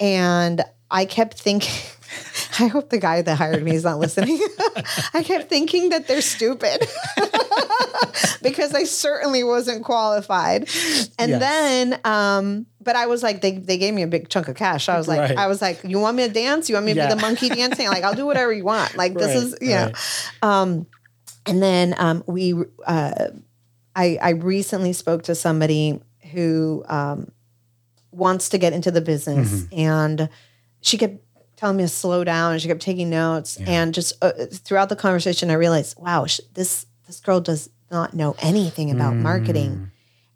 and 0.00 0.60
i 0.90 1.04
kept 1.04 1.38
thinking 1.40 1.72
I 2.58 2.66
hope 2.66 2.90
the 2.90 2.98
guy 2.98 3.22
that 3.22 3.36
hired 3.36 3.62
me 3.62 3.74
is 3.74 3.84
not 3.84 3.98
listening. 3.98 4.38
I 5.14 5.22
kept 5.22 5.48
thinking 5.48 5.88
that 5.88 6.06
they're 6.06 6.20
stupid 6.20 6.86
because 8.42 8.74
I 8.74 8.84
certainly 8.84 9.42
wasn't 9.42 9.84
qualified. 9.84 10.68
And 11.18 11.30
Yes. 11.30 11.40
then, 11.40 12.00
um, 12.04 12.66
but 12.82 12.96
I 12.96 13.06
was 13.06 13.22
like, 13.22 13.40
they, 13.40 13.52
they 13.52 13.78
gave 13.78 13.94
me 13.94 14.02
a 14.02 14.06
big 14.06 14.28
chunk 14.28 14.48
of 14.48 14.56
cash. 14.56 14.90
I 14.90 14.98
was 14.98 15.08
like, 15.08 15.20
Right. 15.20 15.38
I 15.38 15.46
was 15.46 15.62
like, 15.62 15.82
you 15.84 15.98
want 15.98 16.18
me 16.18 16.26
to 16.26 16.32
dance? 16.32 16.68
You 16.68 16.74
want 16.74 16.84
me 16.84 16.92
to 16.92 16.98
Yeah. 17.00 17.08
be 17.08 17.14
the 17.14 17.20
monkey 17.22 17.48
dancing? 17.48 17.86
Like, 17.88 18.04
I'll 18.04 18.14
do 18.14 18.26
whatever 18.26 18.52
you 18.52 18.64
want. 18.64 18.94
Like, 18.96 19.14
this 19.14 19.34
is, 19.34 19.56
you 19.62 19.70
know. 19.70 19.90
right. 20.42 20.84
And 21.46 21.62
then 21.62 21.94
um, 21.98 22.22
we, 22.26 22.54
uh, 22.86 23.28
I, 23.96 24.18
I 24.22 24.30
recently 24.30 24.92
spoke 24.92 25.24
to 25.24 25.34
somebody 25.34 26.00
who 26.32 26.84
um, 26.88 27.32
wants 28.10 28.48
to 28.50 28.58
get 28.58 28.72
into 28.72 28.90
the 28.90 29.00
business, 29.00 29.66
and 29.72 30.28
she 30.80 30.96
kept 30.98 31.16
telling 31.56 31.76
me 31.76 31.82
to 31.84 31.88
slow 31.88 32.24
down, 32.24 32.52
and 32.52 32.62
she 32.62 32.68
kept 32.68 32.80
taking 32.80 33.10
notes, 33.10 33.56
and 33.66 33.92
just 33.94 34.12
uh, 34.22 34.32
throughout 34.50 34.88
the 34.88 34.96
conversation, 34.96 35.50
I 35.50 35.54
realized, 35.54 35.98
wow, 35.98 36.26
sh- 36.26 36.40
this 36.54 36.86
this 37.06 37.20
girl 37.20 37.40
does 37.40 37.68
not 37.90 38.14
know 38.14 38.34
anything 38.40 38.90
about 38.90 39.14
marketing, 39.16 39.90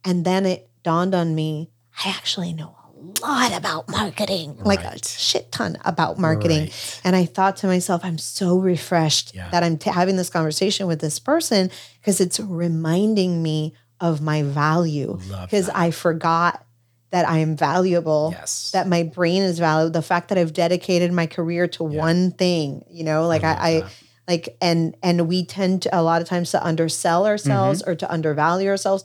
and 0.05 0.25
then 0.25 0.45
it 0.45 0.69
dawned 0.83 1.15
on 1.15 1.35
me, 1.35 1.71
I 2.05 2.11
actually 2.11 2.53
know 2.53 2.76
lot 3.23 3.53
about 3.57 3.89
marketing, 3.89 4.57
like 4.65 4.81
a 4.83 4.99
shit 5.07 5.53
ton 5.53 5.77
about 5.85 6.19
marketing. 6.19 6.61
Right. 6.63 7.01
And 7.05 7.15
I 7.17 7.25
thought 7.25 7.57
to 7.59 7.67
myself, 7.67 8.05
I'm 8.05 8.19
so 8.19 8.57
refreshed 8.59 9.35
Yeah. 9.35 9.49
that 9.51 9.63
I'm 9.63 9.77
t- 9.79 9.91
having 9.91 10.17
this 10.17 10.31
conversation 10.31 10.87
with 10.87 11.01
this 11.01 11.19
person 11.19 11.71
because 12.01 12.21
it's 12.21 12.41
reminding 12.41 13.43
me 13.43 13.75
of 14.01 14.21
my 14.21 14.43
value. 14.43 15.19
Because 15.43 15.69
I 15.71 15.91
forgot 15.91 16.65
that 17.11 17.29
I 17.29 17.39
am 17.39 17.57
valuable, 17.57 18.31
Yes. 18.37 18.71
that 18.73 18.89
my 18.89 19.03
brain 19.05 19.43
is 19.43 19.59
valuable, 19.59 19.93
the 19.93 20.03
fact 20.03 20.29
that 20.29 20.39
I've 20.39 20.53
dedicated 20.53 21.13
my 21.13 21.27
career 21.27 21.67
to 21.69 21.85
one 21.85 22.33
thing, 22.33 22.85
you 22.91 23.05
know, 23.05 23.27
like 23.27 23.45
I, 23.45 23.53
I, 23.53 23.85
like 24.29 24.57
and 24.61 24.97
and 25.05 25.29
we 25.29 25.45
tend 25.47 25.83
to 25.83 25.97
a 25.99 26.03
lot 26.03 26.21
of 26.21 26.27
times 26.29 26.51
to 26.51 26.65
undersell 26.65 27.27
ourselves 27.27 27.81
Mm-hmm. 27.81 27.91
or 27.91 27.95
to 27.95 28.11
undervalue 28.13 28.69
ourselves 28.69 29.05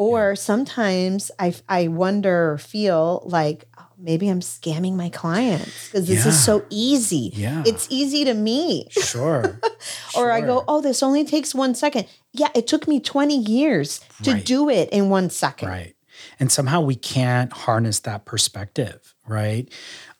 or 0.00 0.34
sometimes 0.34 1.30
i 1.38 1.52
i 1.68 1.86
wonder 1.88 2.52
or 2.52 2.58
feel 2.58 3.22
like 3.26 3.66
oh, 3.78 3.86
maybe 3.98 4.28
i'm 4.30 4.40
scamming 4.40 4.94
my 4.96 5.10
clients 5.10 5.86
because 5.86 6.06
this 6.08 6.24
Yeah. 6.24 6.30
is 6.32 6.42
so 6.44 6.64
easy 6.70 7.32
Yeah. 7.34 7.62
it's 7.66 7.86
easy 7.90 8.24
to 8.24 8.32
me 8.34 8.88
Sure. 8.90 9.60
or 10.16 10.32
i 10.32 10.40
go 10.40 10.64
oh 10.68 10.80
this 10.80 11.02
only 11.02 11.24
takes 11.24 11.54
one 11.54 11.74
second 11.74 12.06
yeah 12.32 12.48
it 12.54 12.66
took 12.66 12.88
me 12.88 12.98
20 12.98 13.36
years 13.36 14.00
to 14.22 14.32
Right. 14.32 14.44
do 14.44 14.68
it 14.70 14.88
in 14.90 15.10
one 15.10 15.28
second 15.30 15.68
Right. 15.68 15.94
And 16.38 16.50
somehow 16.52 16.80
we 16.82 16.94
can't 16.96 17.50
harness 17.52 18.00
that 18.00 18.24
perspective, 18.26 19.14
right? 19.26 19.68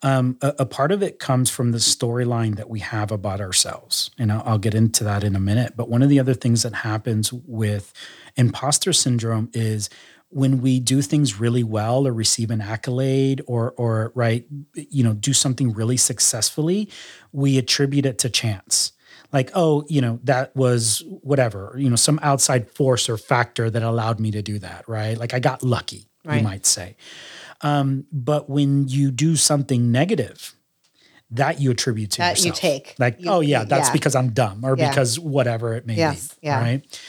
Um, 0.03 0.37
a, 0.41 0.55
a 0.59 0.65
part 0.65 0.91
of 0.91 1.03
it 1.03 1.19
comes 1.19 1.49
from 1.49 1.71
the 1.71 1.77
storyline 1.77 2.55
that 2.55 2.69
we 2.69 2.79
have 2.79 3.11
about 3.11 3.39
ourselves. 3.39 4.09
And 4.17 4.31
I'll, 4.31 4.43
I'll 4.45 4.57
get 4.57 4.73
into 4.73 5.03
that 5.03 5.23
in 5.23 5.35
a 5.35 5.39
minute. 5.39 5.73
But 5.75 5.89
one 5.89 6.01
of 6.01 6.09
the 6.09 6.19
other 6.19 6.33
things 6.33 6.63
that 6.63 6.73
happens 6.73 7.31
with 7.31 7.93
imposter 8.35 8.93
syndrome 8.93 9.49
is 9.53 9.89
when 10.29 10.61
we 10.61 10.79
do 10.79 11.01
things 11.01 11.39
really 11.39 11.63
well 11.63 12.07
or 12.07 12.13
receive 12.13 12.49
an 12.51 12.61
accolade 12.61 13.41
or 13.47 13.73
or 13.77 14.11
right 14.15 14.45
you 14.73 15.03
know 15.03 15.13
do 15.13 15.33
something 15.33 15.73
really 15.73 15.97
successfully 15.97 16.87
we 17.33 17.57
attribute 17.57 18.05
it 18.05 18.17
to 18.17 18.29
chance 18.29 18.93
like 19.33 19.51
oh 19.55 19.83
you 19.89 19.99
know 19.99 20.21
that 20.23 20.55
was 20.55 21.03
whatever 21.21 21.75
you 21.77 21.89
know 21.89 21.97
some 21.97 22.17
outside 22.23 22.71
force 22.71 23.09
or 23.09 23.17
factor 23.17 23.69
that 23.69 23.83
allowed 23.83 24.21
me 24.21 24.31
to 24.31 24.41
do 24.41 24.57
that 24.57 24.87
right 24.87 25.17
like 25.17 25.33
i 25.33 25.39
got 25.39 25.61
lucky 25.63 26.07
Right. 26.23 26.37
you 26.37 26.43
might 26.43 26.65
say 26.65 26.95
um, 27.63 28.05
but 28.11 28.49
when 28.49 28.87
you 28.87 29.11
do 29.11 29.35
something 29.35 29.91
negative 29.91 30.53
that 31.29 31.61
you 31.61 31.71
attribute 31.71 32.11
to 32.11 32.17
That 32.17 32.43
you 32.43 32.51
take. 32.51 32.95
like 32.99 33.19
You- 33.21 33.29
oh 33.31 33.39
yeah 33.39 33.63
that's 33.63 33.87
yeah. 33.87 33.93
because 33.93 34.15
i'm 34.15 34.31
dumb 34.31 34.65
or 34.65 34.75
Yeah. 34.77 34.89
because 34.89 35.17
whatever 35.19 35.73
it 35.75 35.85
may 35.85 35.95
Yes, 35.95 36.29
be 36.33 36.47
yeah. 36.47 36.59
right 36.61 37.01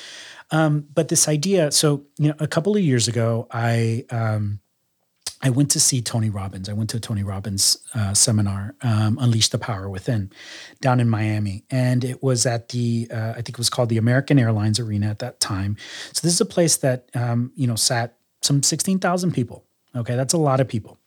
um, 0.50 0.86
but 0.94 1.08
this 1.08 1.28
idea 1.28 1.72
so 1.72 2.04
you 2.18 2.28
know 2.28 2.34
a 2.38 2.46
couple 2.46 2.76
of 2.76 2.82
years 2.82 3.08
ago 3.08 3.46
i 3.50 4.04
um, 4.10 4.60
I 5.44 5.50
went 5.50 5.72
to 5.72 5.80
see 5.80 6.00
Tony 6.00 6.30
Robbins. 6.30 6.68
I 6.68 6.72
went 6.72 6.90
to 6.90 6.98
a 6.98 7.00
Tony 7.00 7.24
Robbins 7.24 7.76
uh, 7.96 8.14
seminar, 8.14 8.76
um, 8.80 9.18
Unleash 9.20 9.48
the 9.48 9.58
Power 9.58 9.88
Within, 9.88 10.30
down 10.80 11.00
in 11.00 11.08
Miami. 11.10 11.64
And 11.68 12.04
it 12.04 12.22
was 12.22 12.46
at 12.46 12.68
the, 12.68 13.08
uh, 13.12 13.30
I 13.30 13.34
think 13.42 13.48
it 13.48 13.58
was 13.58 13.68
called 13.68 13.88
the 13.88 13.98
American 13.98 14.38
Airlines 14.38 14.78
Arena 14.78 15.08
at 15.08 15.18
that 15.18 15.40
time. 15.40 15.76
So 16.12 16.20
this 16.22 16.32
is 16.32 16.40
a 16.40 16.44
place 16.46 16.76
that, 16.76 17.08
um, 17.14 17.50
you 17.56 17.66
know, 17.66 17.74
sat 17.74 18.16
some 18.42 18.62
16,000 18.62 19.32
people. 19.32 19.64
Okay, 19.94 20.16
that's 20.16 20.34
a 20.34 20.38
lot 20.38 20.60
of 20.60 20.68
people. 20.68 20.98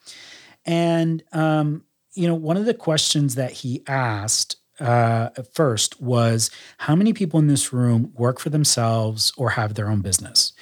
And, 0.65 1.23
um, 1.31 1.83
you 2.13 2.27
know, 2.27 2.35
one 2.35 2.57
of 2.57 2.65
the 2.65 2.73
questions 2.73 3.35
that 3.35 3.51
he 3.51 3.83
asked 3.87 4.57
uh, 4.79 5.29
first 5.53 6.01
was 6.01 6.51
how 6.77 6.95
many 6.95 7.13
people 7.13 7.39
in 7.39 7.47
this 7.47 7.71
room 7.71 8.11
work 8.15 8.39
for 8.39 8.49
themselves 8.49 9.33
or 9.37 9.51
have 9.51 9.75
their 9.75 9.89
own 9.89 10.01
business? 10.01 10.53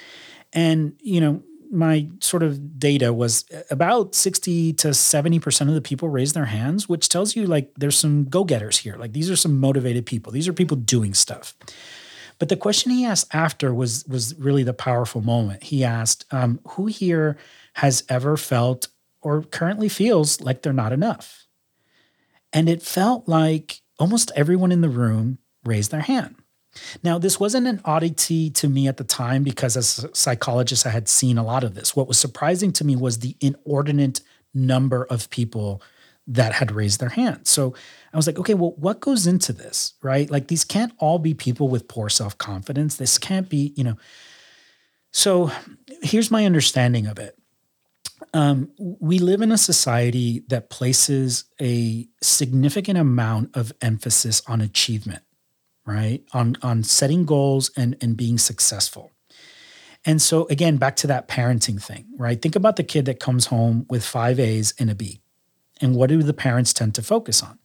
And, 0.52 0.94
you 1.02 1.20
know, 1.20 1.44
my 1.72 2.08
sort 2.20 2.44
of 2.44 2.80
data 2.80 3.12
was 3.12 3.46
about 3.72 4.14
60 4.14 4.74
to 4.74 4.90
70% 4.90 5.68
of 5.68 5.74
the 5.74 5.82
people 5.82 6.08
raised 6.08 6.36
their 6.36 6.46
hands, 6.46 6.88
which 6.88 7.10
tells 7.10 7.36
you 7.36 7.48
like 7.48 7.74
there's 7.76 7.98
some 7.98 8.26
go 8.26 8.44
getters 8.44 8.78
here. 8.78 8.96
Like 8.96 9.14
these 9.14 9.30
are 9.32 9.36
some 9.36 9.60
motivated 9.60 10.06
people, 10.06 10.32
these 10.32 10.48
are 10.48 10.54
people 10.54 10.78
doing 10.78 11.16
stuff. 11.16 11.56
But 12.40 12.50
the 12.50 12.58
question 12.58 12.92
he 12.92 13.06
asked 13.06 13.34
after 13.34 13.74
was 13.74 14.06
was 14.06 14.36
really 14.38 14.64
the 14.64 14.74
powerful 14.74 15.22
moment. 15.22 15.64
He 15.64 15.84
asked, 15.84 16.26
um, 16.32 16.60
"Who 16.70 16.88
here 16.88 17.38
has 17.74 18.04
ever 18.10 18.38
felt 18.38 18.88
or 19.22 19.44
currently 19.44 19.90
feels 19.90 20.42
like 20.42 20.62
they're 20.62 20.74
not 20.74 20.94
enough?" 20.94 21.48
And 22.52 22.70
it 22.70 22.82
felt 22.82 23.28
like 23.28 23.82
almost 24.00 24.32
everyone 24.36 24.72
in 24.72 24.82
the 24.82 24.90
room 24.90 25.40
raised 25.66 25.92
their 25.92 26.02
hand. 26.02 26.36
Now, 27.04 27.20
this 27.20 27.40
wasn't 27.40 27.68
an 27.68 27.82
oddity 27.86 28.50
to 28.52 28.68
me 28.68 28.88
at 28.88 28.98
the 28.98 29.04
time 29.04 29.44
because 29.44 29.78
as 29.78 30.04
a 30.04 30.16
psychologist, 30.16 30.86
I 30.86 30.90
had 30.90 31.08
seen 31.08 31.38
a 31.38 31.44
lot 31.44 31.64
of 31.64 31.76
this. 31.76 31.96
What 31.96 32.08
was 32.08 32.20
surprising 32.20 32.72
to 32.74 32.84
me 32.84 32.96
was 32.96 33.20
the 33.20 33.38
inordinate 33.40 34.22
number 34.54 35.06
of 35.06 35.30
people 35.30 35.82
that 36.26 36.54
had 36.54 36.72
raised 36.72 37.00
their 37.00 37.10
hand. 37.10 37.48
So 37.48 37.76
I 38.14 38.18
was 38.18 38.28
like, 38.28 38.40
okay, 38.40 38.54
well, 38.54 38.74
what 38.78 39.02
goes 39.02 39.28
into 39.28 39.52
this, 39.52 39.94
right? 40.02 40.30
Like 40.30 40.48
these 40.48 40.64
can't 40.64 40.94
all 40.98 41.20
be 41.20 41.34
people 41.34 41.68
with 41.68 41.88
poor 41.88 42.10
self 42.10 42.38
confidence. 42.38 42.96
This 42.96 43.18
can't 43.18 43.50
be, 43.50 43.74
you 43.76 43.84
know. 43.84 43.98
So 45.12 45.52
here's 46.02 46.32
my 46.32 46.46
understanding 46.46 47.06
of 47.08 47.20
it. 47.20 47.38
Um, 48.34 48.72
we 48.78 49.20
live 49.20 49.42
in 49.42 49.52
a 49.52 49.58
society 49.58 50.44
that 50.48 50.70
places 50.72 51.46
a 51.62 52.08
significant 52.22 52.98
amount 52.98 53.56
of 53.56 53.72
emphasis 53.82 54.42
on 54.48 54.62
achievement 54.62 55.22
right? 55.86 56.24
On 56.34 56.56
on 56.62 56.84
setting 56.84 57.26
goals 57.26 57.70
and 57.76 57.98
and 58.02 58.16
being 58.16 58.38
successful. 58.38 59.12
And 60.06 60.22
so 60.22 60.48
again 60.50 60.78
back 60.78 60.96
to 60.98 61.08
that 61.08 61.28
parenting 61.28 61.82
thing 61.82 62.06
right? 62.18 62.42
Think 62.42 62.56
about 62.56 62.78
the 62.78 62.84
kid 62.84 63.06
that 63.06 63.20
comes 63.20 63.48
home 63.48 63.86
with 63.90 64.04
five 64.06 64.40
a's 64.40 64.74
and 64.80 64.90
a 64.90 64.96
b. 64.96 65.22
And 65.82 65.96
what 65.96 66.08
do 66.10 66.24
the 66.24 66.34
parents 66.34 66.72
tend 66.74 66.96
to 66.96 67.02
focus 67.02 67.44
on? 67.44 67.60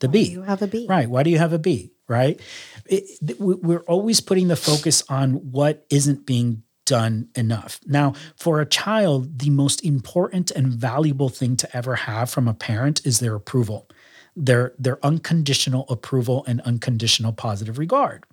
The 0.00 0.08
b. 0.08 0.22
you 0.22 0.42
have 0.42 0.62
a 0.62 0.66
B. 0.66 0.86
right 0.88 1.08
why 1.08 1.22
do 1.22 1.30
you 1.30 1.38
have 1.38 1.52
a 1.52 1.58
b 1.58 1.92
right? 2.08 2.40
It- 2.86 3.38
we're 3.38 3.84
always 3.84 4.20
putting 4.20 4.48
the 4.48 4.56
focus 4.56 5.02
on 5.08 5.34
what 5.52 5.84
isn't 5.90 6.24
being 6.26 6.62
done 6.84 7.28
enough 7.36 7.80
now 7.86 8.12
for 8.36 8.60
a 8.60 8.66
child 8.66 9.38
the 9.38 9.50
most 9.50 9.84
important 9.84 10.50
and 10.50 10.66
valuable 10.66 11.28
thing 11.28 11.56
to 11.56 11.76
ever 11.76 11.94
have 11.94 12.28
from 12.28 12.48
a 12.48 12.54
parent 12.54 13.04
is 13.06 13.20
their 13.20 13.34
approval 13.34 13.88
their 14.36 14.72
their 14.78 15.04
unconditional 15.04 15.86
approval 15.88 16.44
and 16.46 16.60
unconditional 16.62 17.32
positive 17.32 17.78
regard. 17.78 18.24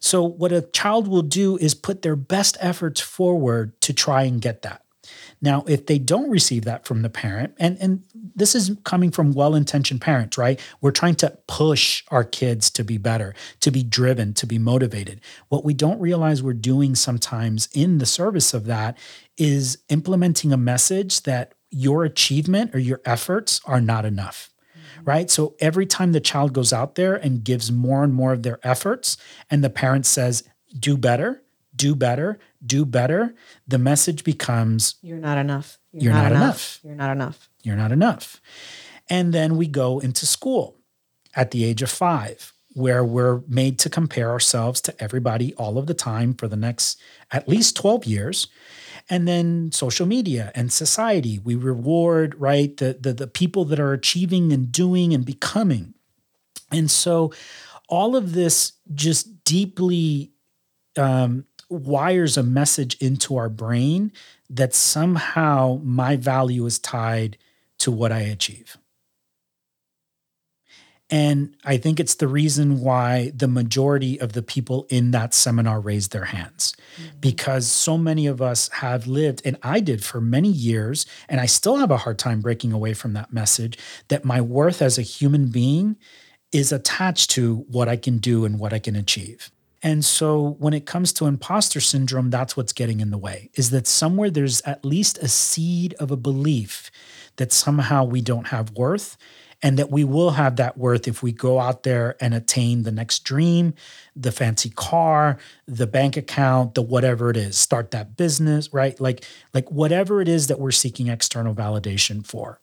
So 0.00 0.22
what 0.22 0.52
a 0.52 0.62
child 0.62 1.08
will 1.08 1.22
do 1.22 1.56
is 1.56 1.74
put 1.74 2.02
their 2.02 2.16
best 2.16 2.56
efforts 2.60 3.00
forward 3.00 3.80
to 3.82 3.92
try 3.92 4.22
and 4.22 4.40
get 4.40 4.62
that. 4.62 4.82
Now, 5.40 5.64
if 5.66 5.86
they 5.86 5.98
don't 5.98 6.30
receive 6.30 6.64
that 6.64 6.84
from 6.84 7.02
the 7.02 7.10
parent, 7.10 7.54
and, 7.58 7.78
and 7.80 8.02
this 8.34 8.54
is 8.54 8.76
coming 8.84 9.10
from 9.10 9.32
well-intentioned 9.32 10.00
parents, 10.00 10.36
right? 10.36 10.60
We're 10.80 10.90
trying 10.90 11.14
to 11.16 11.38
push 11.46 12.04
our 12.08 12.24
kids 12.24 12.70
to 12.70 12.84
be 12.84 12.98
better, 12.98 13.34
to 13.60 13.70
be 13.70 13.82
driven, 13.82 14.34
to 14.34 14.46
be 14.46 14.58
motivated. 14.58 15.20
What 15.48 15.64
we 15.64 15.74
don't 15.74 16.00
realize 16.00 16.42
we're 16.42 16.54
doing 16.54 16.94
sometimes 16.94 17.68
in 17.72 17.98
the 17.98 18.06
service 18.06 18.52
of 18.54 18.66
that 18.66 18.98
is 19.36 19.78
implementing 19.88 20.52
a 20.52 20.56
message 20.56 21.22
that 21.22 21.54
your 21.70 22.04
achievement 22.04 22.74
or 22.74 22.78
your 22.78 23.00
efforts 23.04 23.60
are 23.64 23.80
not 23.80 24.04
enough 24.04 24.50
right? 25.04 25.30
So 25.30 25.54
every 25.60 25.86
time 25.86 26.12
the 26.12 26.20
child 26.20 26.52
goes 26.52 26.72
out 26.72 26.94
there 26.94 27.14
and 27.14 27.44
gives 27.44 27.70
more 27.72 28.04
and 28.04 28.12
more 28.12 28.32
of 28.32 28.42
their 28.42 28.58
efforts, 28.62 29.16
and 29.50 29.62
the 29.62 29.70
parent 29.70 30.04
says, 30.04 30.42
do 30.78 30.96
better, 30.96 31.42
do 31.74 31.94
better, 31.94 32.38
do 32.64 32.84
better, 32.84 33.34
the 33.66 33.78
message 33.78 34.24
becomes, 34.24 34.96
You're 35.02 35.18
not 35.18 35.38
enough. 35.38 35.78
You're 35.92 36.12
not 36.12 36.32
enough. 36.32 36.80
You're 36.82 36.94
not 36.94 37.12
enough. 37.12 37.48
you're 37.62 37.76
not 37.76 37.92
enough. 37.92 38.40
And 39.08 39.32
then 39.32 39.56
we 39.56 39.66
go 39.66 39.98
into 39.98 40.26
school. 40.26 40.76
at 41.34 41.50
the 41.52 41.64
age 41.64 41.82
of 41.82 41.90
five, 41.90 42.52
where 42.72 43.04
we're 43.04 43.42
made 43.46 43.78
to 43.78 43.90
compare 43.90 44.30
ourselves 44.30 44.80
to 44.80 45.02
everybody 45.02 45.54
all 45.54 45.78
of 45.78 45.86
the 45.86 45.94
time 45.94 46.34
for 46.34 46.48
the 46.48 46.56
next 46.56 46.98
at 47.30 47.48
least 47.48 47.76
12 47.76 48.06
years. 48.06 48.46
And 49.10 49.28
then 49.28 49.70
social 49.72 50.06
media 50.06 50.50
and 50.54 50.72
society, 50.72 51.38
we 51.38 51.54
reward, 51.54 52.34
right, 52.38 52.76
the, 52.76 52.96
the, 53.00 53.12
the 53.12 53.26
people 53.26 53.64
that 53.66 53.78
are 53.78 53.92
achieving 53.92 54.52
and 54.52 54.72
doing 54.72 55.14
and 55.14 55.24
becoming. 55.24 55.94
And 56.72 56.90
so 56.90 57.32
all 57.88 58.16
of 58.16 58.32
this 58.32 58.72
just 58.94 59.44
deeply 59.44 60.32
um, 60.96 61.44
wires 61.68 62.36
a 62.36 62.42
message 62.42 62.96
into 63.00 63.36
our 63.36 63.48
brain 63.48 64.12
that 64.48 64.74
somehow 64.74 65.80
my 65.82 66.16
value 66.16 66.64
is 66.66 66.78
tied 66.78 67.36
to 67.78 67.90
what 67.90 68.12
I 68.12 68.20
achieve. 68.20 68.76
And 71.10 71.56
I 71.64 71.78
think 71.78 71.98
it's 71.98 72.16
the 72.16 72.28
reason 72.28 72.80
why 72.80 73.32
the 73.34 73.48
majority 73.48 74.20
of 74.20 74.34
the 74.34 74.42
people 74.42 74.86
in 74.90 75.10
that 75.12 75.32
seminar 75.32 75.80
raised 75.80 76.12
their 76.12 76.26
hands 76.26 76.74
mm-hmm. 77.00 77.18
because 77.20 77.66
so 77.66 77.96
many 77.96 78.26
of 78.26 78.42
us 78.42 78.68
have 78.68 79.06
lived, 79.06 79.40
and 79.44 79.56
I 79.62 79.80
did 79.80 80.04
for 80.04 80.20
many 80.20 80.50
years, 80.50 81.06
and 81.28 81.40
I 81.40 81.46
still 81.46 81.76
have 81.76 81.90
a 81.90 81.96
hard 81.96 82.18
time 82.18 82.42
breaking 82.42 82.72
away 82.72 82.92
from 82.92 83.14
that 83.14 83.32
message 83.32 83.78
that 84.08 84.26
my 84.26 84.42
worth 84.42 84.82
as 84.82 84.98
a 84.98 85.02
human 85.02 85.48
being 85.48 85.96
is 86.52 86.72
attached 86.72 87.30
to 87.30 87.64
what 87.68 87.88
I 87.88 87.96
can 87.96 88.18
do 88.18 88.44
and 88.44 88.58
what 88.58 88.74
I 88.74 88.78
can 88.78 88.94
achieve. 88.94 89.50
And 89.82 90.04
so 90.04 90.56
when 90.58 90.74
it 90.74 90.86
comes 90.86 91.12
to 91.14 91.26
imposter 91.26 91.80
syndrome, 91.80 92.30
that's 92.30 92.56
what's 92.56 92.72
getting 92.72 93.00
in 93.00 93.10
the 93.10 93.18
way 93.18 93.50
is 93.54 93.70
that 93.70 93.86
somewhere 93.86 94.30
there's 94.30 94.60
at 94.62 94.84
least 94.84 95.18
a 95.18 95.28
seed 95.28 95.94
of 95.94 96.10
a 96.10 96.16
belief 96.16 96.90
that 97.36 97.52
somehow 97.52 98.04
we 98.04 98.20
don't 98.20 98.48
have 98.48 98.72
worth 98.72 99.16
and 99.62 99.78
that 99.78 99.90
we 99.90 100.04
will 100.04 100.30
have 100.30 100.56
that 100.56 100.78
worth 100.78 101.08
if 101.08 101.22
we 101.22 101.32
go 101.32 101.58
out 101.58 101.82
there 101.82 102.16
and 102.20 102.32
attain 102.32 102.82
the 102.82 102.92
next 102.92 103.24
dream, 103.24 103.74
the 104.14 104.30
fancy 104.30 104.70
car, 104.70 105.38
the 105.66 105.86
bank 105.86 106.16
account, 106.16 106.74
the 106.74 106.82
whatever 106.82 107.30
it 107.30 107.36
is, 107.36 107.58
start 107.58 107.90
that 107.90 108.16
business, 108.16 108.72
right? 108.72 109.00
Like 109.00 109.24
like 109.54 109.70
whatever 109.70 110.20
it 110.20 110.28
is 110.28 110.46
that 110.46 110.60
we're 110.60 110.70
seeking 110.70 111.08
external 111.08 111.54
validation 111.54 112.24
for. 112.26 112.60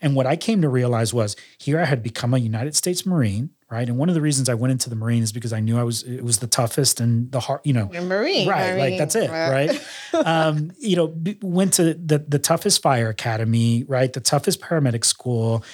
And 0.00 0.14
what 0.14 0.26
I 0.26 0.36
came 0.36 0.62
to 0.62 0.68
realize 0.68 1.14
was 1.14 1.36
here 1.58 1.80
I 1.80 1.84
had 1.84 2.02
become 2.02 2.34
a 2.34 2.38
United 2.38 2.76
States 2.76 3.06
Marine, 3.06 3.50
right? 3.70 3.88
And 3.88 3.96
one 3.96 4.08
of 4.08 4.14
the 4.14 4.20
reasons 4.20 4.48
I 4.48 4.54
went 4.54 4.72
into 4.72 4.90
the 4.90 4.96
Marine 4.96 5.22
is 5.22 5.32
because 5.32 5.52
I 5.52 5.60
knew 5.60 5.78
I 5.78 5.84
was 5.84 6.02
it 6.02 6.24
was 6.24 6.38
the 6.38 6.46
toughest 6.46 7.00
and 7.00 7.30
the 7.30 7.40
hard, 7.40 7.60
you 7.64 7.72
know, 7.72 7.88
You're 7.92 8.02
Marine, 8.02 8.48
right? 8.48 8.70
Marine. 8.70 8.78
Like 8.78 8.98
that's 8.98 9.14
it, 9.14 9.30
right? 9.30 9.80
um, 10.26 10.72
you 10.78 10.96
know, 10.96 11.14
went 11.40 11.74
to 11.74 11.94
the 11.94 12.18
the 12.18 12.38
toughest 12.38 12.82
fire 12.82 13.08
academy, 13.08 13.84
right? 13.84 14.12
The 14.12 14.20
toughest 14.20 14.60
paramedic 14.60 15.04
school. 15.04 15.64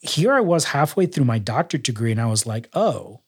Here 0.00 0.32
I 0.32 0.40
was 0.40 0.64
halfway 0.66 1.06
through 1.06 1.24
my 1.24 1.38
doctorate 1.38 1.84
degree, 1.84 2.10
and 2.10 2.20
I 2.20 2.26
was 2.26 2.46
like, 2.46 2.68
oh. 2.74 3.20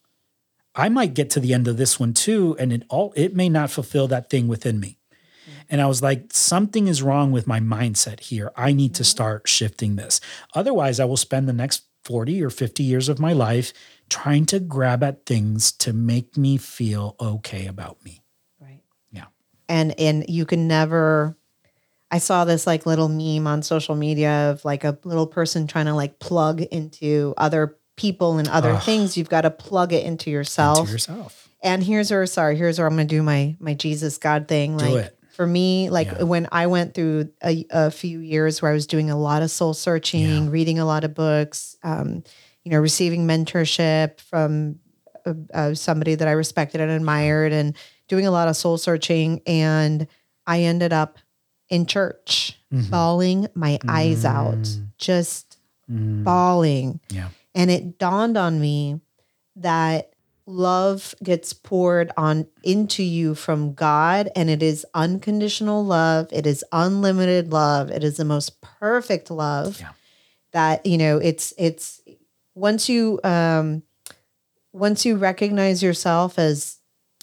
I 0.75 0.89
might 0.89 1.13
get 1.13 1.31
to 1.31 1.41
the 1.41 1.55
end 1.55 1.67
of 1.67 1.77
this 1.77 1.99
one 1.99 2.15
too, 2.15 2.55
and 2.57 2.73
it 2.73 2.85
all 2.89 3.13
it 3.17 3.35
may 3.35 3.49
not 3.49 3.69
fulfill 3.69 4.07
that 4.09 4.31
thing 4.31 4.47
within 4.47 4.79
me. 4.79 4.99
And 5.69 5.81
I 5.81 5.87
was 5.87 6.03
like, 6.03 6.33
something 6.33 6.87
is 6.87 7.03
wrong 7.03 7.33
with 7.33 7.49
my 7.49 7.59
mindset 7.59 8.21
here. 8.21 8.53
I 8.57 8.73
need 8.73 8.95
to 8.95 9.03
mm-hmm. 9.03 9.09
start 9.09 9.49
shifting 9.49 9.97
this. 9.97 10.21
Otherwise, 10.55 11.01
I 11.01 11.05
will 11.05 11.17
spend 11.17 11.49
the 11.49 11.53
next 11.53 11.83
40 12.05 12.43
or 12.43 12.51
50 12.51 12.83
years 12.83 13.09
of 13.09 13.19
my 13.19 13.33
life 13.33 13.73
trying 14.09 14.47
to 14.47 14.61
grab 14.61 15.03
at 15.03 15.27
things 15.27 15.73
to 15.73 15.93
make 15.93 16.37
me 16.37 16.57
feel 16.57 17.17
okay 17.21 17.67
about 17.67 18.03
me. 18.05 18.23
Right. 18.61 18.83
Yeah. 19.11 19.27
And 19.69 19.99
and 19.99 20.25
you 20.29 20.47
can 20.47 20.69
never 20.69 21.37
I 22.11 22.19
saw 22.19 22.45
this 22.45 22.67
like 22.67 22.87
little 22.87 23.09
meme 23.09 23.47
on 23.47 23.63
social 23.63 23.95
media 23.95 24.51
of 24.51 24.65
like 24.65 24.85
a 24.85 24.99
little 25.05 25.27
person 25.27 25.67
trying 25.67 25.87
to 25.87 25.95
like 25.95 26.19
plug 26.19 26.63
into 26.63 27.35
other 27.37 27.77
people 27.97 28.39
and 28.39 28.49
other 28.49 28.73
Ugh. 28.73 28.83
things. 28.83 29.17
You've 29.17 29.29
got 29.29 29.43
to 29.43 29.51
plug 29.51 29.93
it 29.93 30.07
into 30.07 30.31
yourself. 30.31 30.81
Into 30.81 30.93
yourself. 30.93 31.49
And 31.63 31.83
here's 31.83 32.11
where 32.11 32.25
sorry, 32.27 32.57
here's 32.57 32.79
where 32.79 32.87
I'm 32.87 32.95
gonna 32.95 33.05
do 33.05 33.23
my 33.23 33.57
my 33.61 33.75
Jesus 33.75 34.17
God 34.19 34.49
thing. 34.49 34.77
Like 34.77 34.91
Do 34.91 34.97
it 34.99 35.19
for 35.39 35.47
me 35.47 35.89
like 35.89 36.09
yeah. 36.09 36.25
when 36.25 36.49
i 36.51 36.67
went 36.67 36.95
through 36.95 37.31
a, 37.45 37.65
a, 37.71 37.93
few 37.93 38.19
years 38.19 38.61
where 38.61 38.73
i 38.73 38.75
was 38.75 38.89
doing 38.89 39.09
a 39.09 39.17
lot 39.17 39.41
of 39.41 39.53
soul 39.53 39.73
searching 39.73 40.21
yeah. 40.21 40.51
reading 40.51 40.81
a 40.81 40.85
lot 40.85 41.05
of 41.05 41.15
books 41.15 41.77
um, 41.85 42.25
you 42.69 42.75
know 42.75 42.81
receiving 42.81 43.27
mentorship 43.27 44.21
from 44.21 44.79
uh, 45.25 45.33
uh, 45.55 45.75
somebody 45.75 46.15
that 46.15 46.29
i 46.29 46.33
respected 46.33 46.83
and 46.83 46.91
admired 46.91 47.51
and 47.51 47.75
doing 48.09 48.27
a 48.27 48.31
lot 48.31 48.47
of 48.47 48.57
soul 48.57 48.77
searching 48.77 49.41
and 49.47 50.07
i 50.47 50.61
ended 50.61 50.93
up 50.93 51.19
in 51.71 51.87
church 51.87 52.61
mm-hmm. 52.71 52.91
bawling 52.91 53.49
my 53.55 53.79
mm-hmm. 53.79 53.89
eyes 53.89 54.27
out 54.27 54.59
mm. 54.59 54.87
just 54.99 55.57
mm-hmm. 55.91 56.25
bawling 56.25 57.01
yeah 57.09 57.31
and 57.55 57.71
it 57.71 57.99
dawned 57.99 58.37
on 58.37 58.61
me 58.61 59.01
that 59.57 60.13
love 60.45 61.15
gets 61.23 61.55
poured 61.55 62.11
on 62.19 62.47
into 62.63 63.03
you 63.03 63.35
from 63.35 63.75
God 63.75 64.31
and 64.35 64.49
it 64.49 64.63
is 64.63 64.87
unconditional 64.95 65.85
love 65.85 66.29
it 66.33 66.47
is 66.47 66.65
unlimited 66.73 67.51
love 67.51 67.91
it 67.91 68.05
is 68.05 68.17
the 68.19 68.25
most 68.25 68.61
perfect 68.61 69.31
love 69.31 69.81
yeah. 69.81 69.91
that 70.53 70.87
you 70.87 70.97
know 70.97 71.19
it's 71.19 71.53
it's 71.59 72.01
once 72.59 72.89
you 72.89 73.21
um 73.25 73.83
once 74.73 75.07
you 75.07 75.17
recognize 75.17 75.83
yourself 75.83 76.39
as 76.39 76.79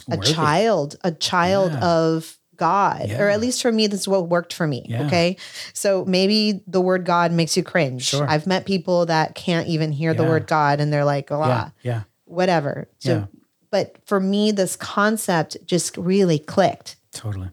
a 0.10 0.18
Worthy. 0.18 0.34
child 0.34 0.96
a 1.04 1.12
child 1.12 1.72
yeah. 1.74 1.86
of 1.86 2.38
God, 2.56 3.10
yeah. 3.10 3.22
or 3.22 3.30
at 3.30 3.42
least 3.42 3.62
for 3.62 3.72
me, 3.72 3.88
this 3.88 4.02
is 4.02 4.08
what 4.08 4.30
worked 4.30 4.54
for 4.54 4.66
me. 4.66 4.86
Yeah. 4.88 5.08
Okay. 5.08 5.38
So 5.74 6.06
maybe 6.06 6.64
the 6.68 6.80
word 6.80 7.06
God 7.06 7.32
makes 7.32 7.58
you 7.58 7.64
cringe. 7.64 8.04
Sure. 8.04 8.26
I've 8.26 8.48
met 8.48 8.66
people 8.66 9.08
that 9.08 9.36
can't 9.36 9.68
even 9.68 9.92
hear 9.92 10.14
the 10.14 10.24
word 10.24 10.48
God 10.48 10.80
and 10.80 10.92
they're 10.92 11.04
like, 11.06 11.32
oh, 11.32 11.46
yeah. 11.46 11.70
yeah 11.82 12.02
whatever. 12.26 12.88
So, 13.00 13.28
but 13.72 13.98
for 14.06 14.20
me, 14.20 14.52
this 14.52 14.76
concept 14.76 15.58
just 15.66 15.98
really 15.98 16.40
clicked. 16.40 16.98
Totally. 17.12 17.50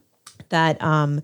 That, 0.48 0.82
um, 0.82 1.22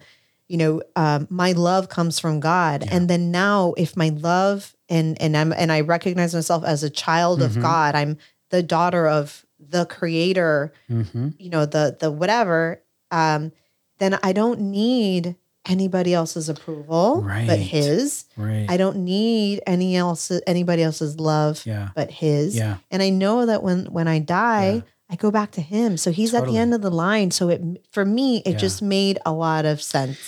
you 0.49 0.57
know, 0.57 0.83
um, 0.97 1.27
my 1.31 1.53
love 1.53 1.89
comes 1.89 2.19
from 2.19 2.41
God, 2.41 2.85
yeah. 2.85 2.97
and 2.97 3.09
then 3.09 3.31
now, 3.31 3.75
if 3.77 3.97
my 3.97 4.09
love 4.09 4.75
and 4.89 5.21
and 5.21 5.37
I'm 5.37 5.53
and 5.53 5.71
I 5.71 5.83
recognize 5.83 6.35
myself 6.35 6.65
as 6.65 6.83
a 6.83 6.91
child 6.91 7.41
mm-hmm. 7.41 7.59
of 7.59 7.63
God, 7.63 7.95
I'm 7.95 8.19
the 8.51 8.63
daughter 8.63 9.07
of 9.07 9.45
the 9.61 9.87
Creator. 9.87 10.73
Mm-hmm. 10.91 11.29
You 11.39 11.51
know, 11.51 11.67
the 11.67 11.97
the 11.99 12.11
whatever. 12.11 12.83
Um, 13.11 13.53
then 13.99 14.19
I 14.23 14.33
don't 14.33 14.61
need 14.61 15.37
anybody 15.67 16.15
else's 16.15 16.49
approval 16.49 17.23
right. 17.23 17.47
but 17.47 17.59
his. 17.59 18.25
Right. 18.37 18.67
I 18.69 18.77
don't 18.77 19.05
need 19.05 19.61
any 19.67 19.97
else 19.97 20.33
anybody 20.47 20.83
else's 20.83 21.21
love 21.21 21.65
yeah. 21.67 21.91
but 21.95 22.11
his. 22.11 22.57
Yeah. 22.57 22.79
And 22.91 23.03
I 23.03 23.11
know 23.11 23.47
that 23.47 23.63
when 23.63 23.87
when 23.87 24.09
I 24.09 24.19
die, 24.19 24.73
yeah. 24.73 24.81
I 25.11 25.17
go 25.17 25.31
back 25.31 25.53
to 25.53 25.61
him. 25.61 25.97
So 25.97 26.11
he's 26.11 26.33
totally. 26.33 26.51
at 26.51 26.53
the 26.53 26.59
end 26.59 26.75
of 26.75 26.83
the 26.83 26.91
line. 26.91 27.31
So 27.31 27.49
it 27.49 27.63
for 27.91 28.05
me 28.05 28.43
it 28.45 28.53
yeah. 28.53 28.57
just 28.57 28.83
made 28.83 29.19
a 29.25 29.33
lot 29.33 29.65
of 29.65 29.83
sense. 29.83 30.19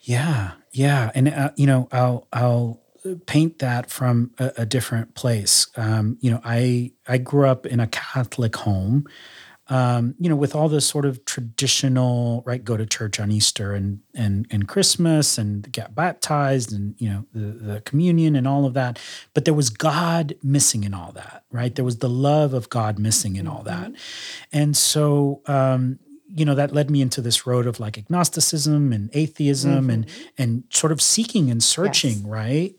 Yeah. 0.00 0.52
Yeah. 0.72 1.10
And 1.14 1.28
uh, 1.28 1.50
you 1.56 1.66
know, 1.66 1.88
I'll 1.92 2.26
I'll 2.32 2.80
paint 3.26 3.58
that 3.60 3.90
from 3.90 4.32
a, 4.38 4.52
a 4.58 4.66
different 4.66 5.14
place. 5.14 5.66
Um, 5.76 6.18
you 6.20 6.30
know, 6.30 6.40
I 6.44 6.92
I 7.06 7.18
grew 7.18 7.46
up 7.46 7.66
in 7.66 7.80
a 7.80 7.86
Catholic 7.86 8.56
home 8.56 9.06
um, 9.70 10.16
you 10.18 10.28
know, 10.28 10.34
with 10.34 10.56
all 10.56 10.68
this 10.68 10.84
sort 10.84 11.04
of 11.04 11.24
traditional, 11.24 12.42
right, 12.44 12.62
go 12.62 12.76
to 12.76 12.84
church 12.84 13.20
on 13.20 13.30
Easter 13.30 13.72
and 13.72 14.00
and 14.14 14.46
and 14.50 14.66
Christmas 14.66 15.38
and 15.38 15.70
get 15.70 15.94
baptized 15.94 16.72
and 16.72 16.96
you 16.98 17.08
know 17.08 17.26
the 17.32 17.74
the 17.74 17.80
communion 17.82 18.34
and 18.34 18.48
all 18.48 18.66
of 18.66 18.74
that, 18.74 18.98
but 19.32 19.44
there 19.44 19.54
was 19.54 19.70
God 19.70 20.34
missing 20.42 20.82
in 20.82 20.92
all 20.92 21.12
that, 21.12 21.44
right? 21.52 21.72
There 21.72 21.84
was 21.84 21.98
the 21.98 22.08
love 22.08 22.52
of 22.52 22.68
God 22.68 22.98
missing 22.98 23.36
in 23.36 23.46
all 23.46 23.62
that, 23.62 23.92
and 24.52 24.76
so 24.76 25.40
um, 25.46 26.00
you 26.26 26.44
know 26.44 26.56
that 26.56 26.72
led 26.72 26.90
me 26.90 27.00
into 27.00 27.20
this 27.20 27.46
road 27.46 27.68
of 27.68 27.78
like 27.78 27.96
agnosticism 27.96 28.92
and 28.92 29.08
atheism 29.12 29.82
mm-hmm. 29.82 29.90
and 29.90 30.06
and 30.36 30.64
sort 30.70 30.90
of 30.90 31.00
seeking 31.00 31.48
and 31.48 31.62
searching, 31.62 32.18
yes. 32.18 32.24
right? 32.24 32.74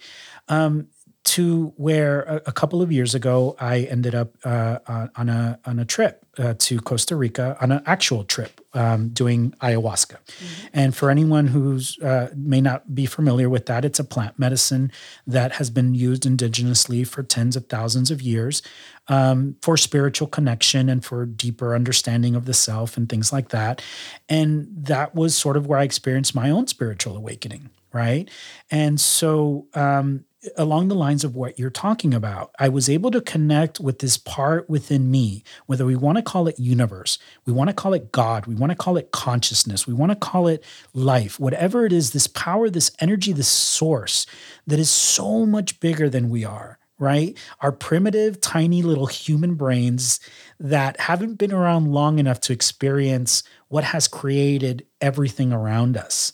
Um, 0.49 0.89
to 1.23 1.71
where 1.77 2.23
a, 2.23 2.35
a, 2.47 2.51
couple 2.51 2.81
of 2.81 2.91
years 2.91 3.13
ago 3.13 3.55
I 3.59 3.81
ended 3.81 4.15
up 4.15 4.35
uh, 4.43 4.79
on 5.15 5.29
a 5.29 5.59
on 5.65 5.79
a 5.79 5.85
trip 5.85 6.20
uh, 6.37 6.53
to 6.57 6.79
Costa 6.79 7.15
Rica 7.15 7.57
on 7.59 7.71
an 7.71 7.83
actual 7.85 8.23
trip 8.23 8.61
um, 8.73 9.09
doing 9.09 9.51
ayahuasca. 9.61 10.15
Mm-hmm. 10.15 10.67
And 10.73 10.95
for 10.95 11.09
anyone 11.09 11.47
who's 11.47 11.99
uh, 11.99 12.29
may 12.35 12.61
not 12.61 12.95
be 12.95 13.05
familiar 13.05 13.49
with 13.49 13.65
that, 13.65 13.83
it's 13.83 13.99
a 13.99 14.03
plant 14.03 14.39
medicine 14.39 14.91
that 15.27 15.53
has 15.53 15.69
been 15.69 15.93
used 15.93 16.23
indigenously 16.23 17.05
for 17.05 17.21
tens 17.21 17.55
of 17.55 17.67
thousands 17.67 18.11
of 18.11 18.21
years 18.21 18.61
um, 19.07 19.57
for 19.61 19.75
spiritual 19.75 20.27
connection 20.27 20.87
and 20.87 21.03
for 21.03 21.25
deeper 21.25 21.75
understanding 21.75 22.35
of 22.35 22.45
the 22.45 22.53
self 22.53 22.95
and 22.95 23.09
things 23.09 23.33
like 23.33 23.49
that. 23.49 23.81
And 24.29 24.67
that 24.71 25.13
was 25.13 25.35
sort 25.35 25.57
of 25.57 25.67
where 25.67 25.79
I 25.79 25.83
experienced 25.83 26.33
my 26.33 26.49
own 26.49 26.67
spiritual 26.67 27.17
awakening. 27.17 27.69
Right. 27.93 28.29
And 28.69 29.01
so 29.01 29.67
um, 29.73 30.23
along 30.57 30.87
the 30.87 30.95
lines 30.95 31.23
of 31.23 31.35
what 31.35 31.59
you're 31.59 31.69
talking 31.69 32.13
about. 32.13 32.51
I 32.57 32.69
was 32.69 32.89
able 32.89 33.11
to 33.11 33.21
connect 33.21 33.79
with 33.79 33.99
this 33.99 34.17
part 34.17 34.69
within 34.69 35.11
me, 35.11 35.43
whether 35.67 35.85
we 35.85 35.95
want 35.95 36.17
to 36.17 36.23
call 36.23 36.47
it 36.47 36.59
universe, 36.59 37.19
we 37.45 37.53
want 37.53 37.69
to 37.69 37.75
call 37.75 37.93
it 37.93 38.11
God, 38.11 38.47
we 38.47 38.55
want 38.55 38.71
to 38.71 38.75
call 38.75 38.97
it 38.97 39.11
consciousness, 39.11 39.85
we 39.85 39.93
want 39.93 40.11
to 40.11 40.15
call 40.15 40.47
it 40.47 40.63
life, 40.93 41.39
whatever 41.39 41.85
it 41.85 41.93
is, 41.93 42.11
this 42.11 42.27
power, 42.27 42.69
this 42.69 42.91
energy, 42.99 43.33
this 43.33 43.47
source 43.47 44.25
that 44.65 44.79
is 44.79 44.89
so 44.89 45.45
much 45.45 45.79
bigger 45.79 46.09
than 46.09 46.29
we 46.29 46.43
are 46.43 46.77
right? 47.01 47.35
Our 47.61 47.71
primitive, 47.71 48.39
tiny 48.41 48.83
little 48.83 49.07
human 49.07 49.55
brains 49.55 50.19
that 50.59 50.99
haven't 50.99 51.39
been 51.39 51.51
around 51.51 51.91
long 51.91 52.19
enough 52.19 52.39
to 52.41 52.53
experience 52.53 53.41
what 53.69 53.83
has 53.85 54.07
created 54.07 54.85
everything 55.01 55.51
around 55.51 55.97
us. 55.97 56.33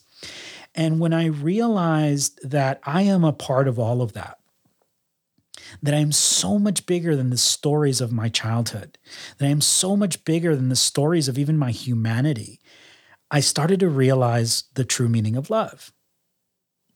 And 0.77 0.99
when 0.99 1.11
I 1.11 1.25
realized 1.25 2.39
that 2.47 2.79
I 2.83 3.01
am 3.01 3.23
a 3.23 3.33
part 3.33 3.67
of 3.67 3.79
all 3.79 4.01
of 4.03 4.13
that, 4.13 4.37
that 5.81 5.95
I 5.95 5.97
am 5.97 6.11
so 6.11 6.59
much 6.59 6.85
bigger 6.85 7.15
than 7.15 7.31
the 7.31 7.37
stories 7.37 7.99
of 7.99 8.11
my 8.11 8.29
childhood, 8.29 8.99
that 9.37 9.47
I 9.47 9.49
am 9.49 9.59
so 9.59 9.97
much 9.97 10.23
bigger 10.23 10.55
than 10.55 10.69
the 10.69 10.75
stories 10.75 11.27
of 11.27 11.39
even 11.39 11.57
my 11.57 11.71
humanity, 11.71 12.61
I 13.31 13.39
started 13.39 13.79
to 13.79 13.89
realize 13.89 14.65
the 14.75 14.85
true 14.85 15.09
meaning 15.09 15.35
of 15.35 15.49
love. 15.49 15.91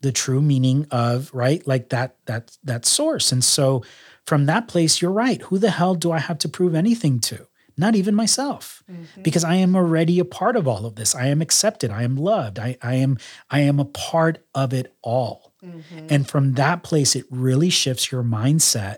The 0.01 0.11
true 0.11 0.41
meaning 0.41 0.87
of, 0.91 1.31
right? 1.33 1.65
Like 1.67 1.89
that 1.89 2.17
that 2.25 2.57
that 2.63 2.85
source. 2.85 3.31
And 3.31 3.43
so 3.43 3.83
from 4.25 4.45
that 4.45 4.67
place, 4.67 5.01
you're 5.01 5.11
right. 5.11 5.41
Who 5.43 5.57
the 5.57 5.71
hell 5.71 5.95
do 5.95 6.11
I 6.11 6.19
have 6.19 6.37
to 6.39 6.49
prove 6.49 6.75
anything 6.75 7.19
to? 7.21 7.47
Not 7.77 7.95
even 7.95 8.15
myself. 8.15 8.83
Mm-hmm. 8.91 9.21
Because 9.21 9.43
I 9.43 9.55
am 9.55 9.75
already 9.75 10.19
a 10.19 10.25
part 10.25 10.55
of 10.55 10.67
all 10.67 10.85
of 10.85 10.95
this. 10.95 11.15
I 11.15 11.27
am 11.27 11.41
accepted. 11.41 11.91
I 11.91 12.03
am 12.03 12.15
loved. 12.15 12.59
I, 12.59 12.77
I 12.81 12.95
am 12.95 13.17
I 13.49 13.61
am 13.61 13.79
a 13.79 13.85
part 13.85 14.45
of 14.53 14.73
it 14.73 14.95
all. 15.01 15.53
Mm-hmm. 15.63 16.07
And 16.09 16.27
from 16.27 16.53
that 16.53 16.83
place, 16.83 17.15
it 17.15 17.25
really 17.29 17.69
shifts 17.69 18.11
your 18.11 18.23
mindset 18.23 18.97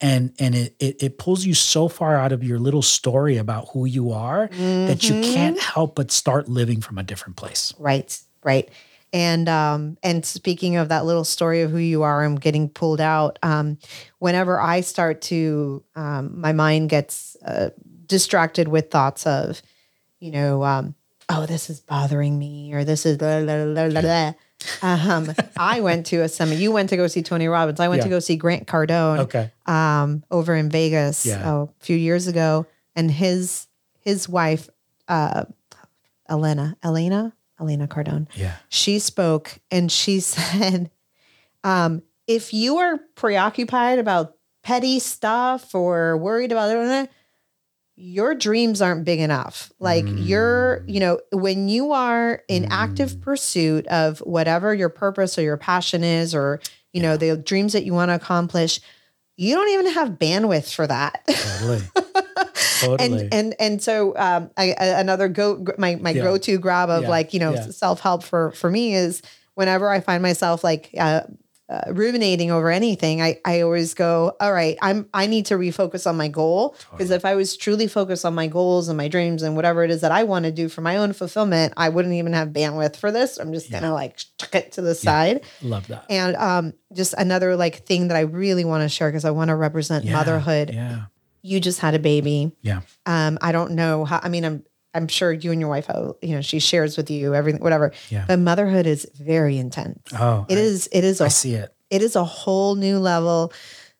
and 0.00 0.32
and 0.38 0.54
it, 0.54 0.76
it, 0.78 1.02
it 1.02 1.18
pulls 1.18 1.44
you 1.44 1.54
so 1.54 1.88
far 1.88 2.16
out 2.16 2.32
of 2.32 2.42
your 2.42 2.58
little 2.58 2.82
story 2.82 3.36
about 3.36 3.68
who 3.72 3.84
you 3.84 4.12
are 4.12 4.48
mm-hmm. 4.48 4.86
that 4.86 5.08
you 5.08 5.14
mm-hmm. 5.14 5.34
can't 5.34 5.60
help 5.60 5.94
but 5.94 6.10
start 6.10 6.48
living 6.48 6.80
from 6.80 6.98
a 6.98 7.02
different 7.02 7.36
place. 7.36 7.72
Right, 7.78 8.20
right. 8.42 8.68
And 9.12 9.48
um, 9.48 9.96
and 10.02 10.26
speaking 10.26 10.76
of 10.76 10.88
that 10.88 11.04
little 11.04 11.24
story 11.24 11.62
of 11.62 11.70
who 11.70 11.78
you 11.78 12.02
are 12.02 12.24
and 12.24 12.40
getting 12.40 12.68
pulled 12.68 13.00
out, 13.00 13.38
um, 13.44 13.78
whenever 14.18 14.60
I 14.60 14.80
start 14.80 15.22
to, 15.22 15.84
um, 15.94 16.40
my 16.40 16.52
mind 16.52 16.90
gets 16.90 17.36
uh, 17.44 17.70
distracted 18.06 18.68
with 18.68 18.90
thoughts 18.90 19.26
of, 19.26 19.62
you 20.20 20.30
know, 20.30 20.64
um, 20.64 20.94
oh, 21.28 21.46
this 21.46 21.70
is 21.70 21.80
bothering 21.80 22.38
me, 22.38 22.72
or 22.74 22.84
this 22.84 23.06
is 23.06 23.18
blah, 23.18 23.42
blah, 23.42 23.64
blah, 23.64 23.88
blah, 23.88 24.00
blah. 24.00 24.32
Um, 24.82 25.34
I 25.56 25.80
went 25.80 26.06
to 26.06 26.22
a 26.22 26.28
summit. 26.28 26.58
You 26.58 26.72
went 26.72 26.90
to 26.90 26.96
go 26.96 27.06
see 27.06 27.22
Tony 27.22 27.48
Robbins. 27.48 27.80
I 27.80 27.88
went 27.88 28.00
yeah. 28.00 28.04
to 28.04 28.10
go 28.10 28.18
see 28.18 28.36
Grant 28.36 28.66
Cardone. 28.66 29.18
Okay. 29.20 29.50
Um, 29.66 30.24
over 30.30 30.54
in 30.54 30.70
Vegas 30.70 31.26
yeah. 31.26 31.50
oh, 31.50 31.70
a 31.80 31.84
few 31.84 31.96
years 31.96 32.26
ago, 32.28 32.66
and 32.96 33.10
his 33.10 33.66
his 34.00 34.28
wife, 34.28 34.68
uh, 35.08 35.44
Elena, 36.28 36.76
Elena, 36.82 37.34
Elena 37.60 37.86
Cardone. 37.86 38.28
Yeah. 38.34 38.56
She 38.68 38.98
spoke 38.98 39.58
and 39.70 39.90
she 39.90 40.20
said, 40.20 40.90
um, 41.62 42.02
if 42.26 42.52
you 42.52 42.78
are 42.78 42.98
preoccupied 43.14 43.98
about 43.98 44.36
petty 44.62 44.98
stuff 44.98 45.74
or 45.74 46.16
worried 46.16 46.52
about 46.52 46.70
it, 46.70 47.10
your 47.96 48.34
dreams 48.34 48.82
aren't 48.82 49.04
big 49.04 49.20
enough. 49.20 49.72
Like 49.78 50.04
mm. 50.04 50.26
you're, 50.26 50.84
you 50.86 51.00
know, 51.00 51.20
when 51.32 51.68
you 51.68 51.92
are 51.92 52.42
in 52.48 52.64
mm. 52.64 52.68
active 52.70 53.20
pursuit 53.20 53.86
of 53.86 54.18
whatever 54.20 54.74
your 54.74 54.88
purpose 54.88 55.38
or 55.38 55.42
your 55.42 55.56
passion 55.56 56.02
is, 56.02 56.34
or, 56.34 56.60
you 56.92 57.00
yeah. 57.00 57.10
know, 57.10 57.16
the 57.16 57.36
dreams 57.36 57.72
that 57.72 57.84
you 57.84 57.92
want 57.92 58.08
to 58.08 58.14
accomplish, 58.14 58.80
you 59.36 59.54
don't 59.54 59.68
even 59.68 59.92
have 59.92 60.10
bandwidth 60.10 60.74
for 60.74 60.86
that. 60.86 61.24
Totally. 61.28 61.80
totally. 62.80 63.20
and 63.22 63.34
and 63.34 63.54
and 63.58 63.82
so 63.82 64.16
um, 64.16 64.50
I, 64.56 64.74
another 64.78 65.28
go 65.28 65.64
my 65.78 65.96
my 65.96 66.10
yeah. 66.10 66.22
go 66.22 66.38
to 66.38 66.58
grab 66.58 66.88
of 66.88 67.04
yeah. 67.04 67.08
like 67.08 67.34
you 67.34 67.40
know 67.40 67.54
self 67.56 68.00
help 68.00 68.22
for 68.22 68.52
for 68.52 68.70
me 68.70 68.94
is 68.94 69.22
whenever 69.54 69.88
I 69.88 70.00
find 70.00 70.22
myself 70.22 70.62
like 70.62 70.90
uh, 70.98 71.22
uh, 71.68 71.92
ruminating 71.92 72.50
over 72.50 72.70
anything, 72.70 73.22
I, 73.22 73.40
I 73.44 73.62
always 73.62 73.94
go, 73.94 74.36
all 74.38 74.52
right, 74.52 74.76
I'm 74.82 75.08
I 75.14 75.26
need 75.26 75.46
to 75.46 75.54
refocus 75.54 76.06
on 76.06 76.16
my 76.16 76.28
goal 76.28 76.70
because 76.90 77.08
totally. 77.08 77.16
if 77.16 77.24
I 77.24 77.34
was 77.36 77.56
truly 77.56 77.86
focused 77.86 78.26
on 78.26 78.34
my 78.34 78.48
goals 78.48 78.88
and 78.88 78.98
my 78.98 79.08
dreams 79.08 79.42
and 79.42 79.56
whatever 79.56 79.82
it 79.82 79.90
is 79.90 80.02
that 80.02 80.12
I 80.12 80.24
want 80.24 80.44
to 80.44 80.52
do 80.52 80.68
for 80.68 80.82
my 80.82 80.98
own 80.98 81.14
fulfillment, 81.14 81.72
I 81.76 81.88
wouldn't 81.88 82.14
even 82.14 82.34
have 82.34 82.48
bandwidth 82.48 82.96
for 82.96 83.10
this. 83.10 83.38
I'm 83.38 83.52
just 83.52 83.70
yeah. 83.70 83.80
gonna 83.80 83.94
like 83.94 84.18
chuck 84.38 84.54
it 84.54 84.72
to 84.72 84.82
the 84.82 84.90
yeah. 84.90 84.94
side. 84.94 85.44
Love 85.62 85.86
that. 85.88 86.04
And 86.10 86.36
um, 86.36 86.74
just 86.92 87.14
another 87.14 87.56
like 87.56 87.86
thing 87.86 88.08
that 88.08 88.16
I 88.16 88.20
really 88.22 88.64
want 88.64 88.82
to 88.82 88.88
share 88.90 89.08
because 89.08 89.24
I 89.24 89.30
want 89.30 89.48
to 89.48 89.56
represent 89.56 90.04
yeah. 90.04 90.12
motherhood. 90.12 90.70
Yeah. 90.72 91.06
You 91.40 91.60
just 91.60 91.80
had 91.80 91.94
a 91.94 91.98
baby. 91.98 92.52
Yeah. 92.62 92.82
Um, 93.06 93.38
I 93.40 93.52
don't 93.52 93.72
know 93.72 94.04
how. 94.04 94.20
I 94.22 94.28
mean, 94.28 94.44
I'm 94.44 94.64
I'm 94.94 95.08
sure 95.08 95.32
you 95.32 95.50
and 95.50 95.60
your 95.60 95.68
wife, 95.68 95.90
you 96.22 96.34
know, 96.34 96.40
she 96.40 96.60
shares 96.60 96.96
with 96.96 97.10
you 97.10 97.34
everything, 97.34 97.60
whatever. 97.60 97.92
Yeah. 98.10 98.24
But 98.26 98.38
motherhood 98.38 98.86
is 98.86 99.06
very 99.14 99.58
intense. 99.58 100.00
Oh, 100.12 100.46
it 100.48 100.56
I, 100.56 100.60
is. 100.60 100.88
It 100.92 101.04
is. 101.04 101.20
A, 101.20 101.24
I 101.24 101.28
see 101.28 101.54
it. 101.54 101.74
It 101.90 102.02
is 102.02 102.16
a 102.16 102.24
whole 102.24 102.76
new 102.76 102.98
level. 102.98 103.52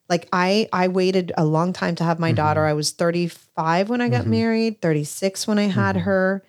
Like 0.08 0.28
I, 0.32 0.68
I 0.72 0.88
waited 0.88 1.32
a 1.36 1.44
long 1.44 1.72
time 1.72 1.94
to 1.96 2.04
have 2.04 2.18
my 2.18 2.28
mm-hmm. 2.28 2.36
daughter. 2.36 2.64
I 2.64 2.74
was 2.74 2.92
35 2.92 3.88
when 3.88 4.00
I 4.00 4.08
got 4.08 4.22
mm-hmm. 4.22 4.30
married, 4.30 4.82
36 4.82 5.46
when 5.46 5.58
I 5.58 5.64
had 5.64 5.96
mm-hmm. 5.96 6.04
her, 6.04 6.44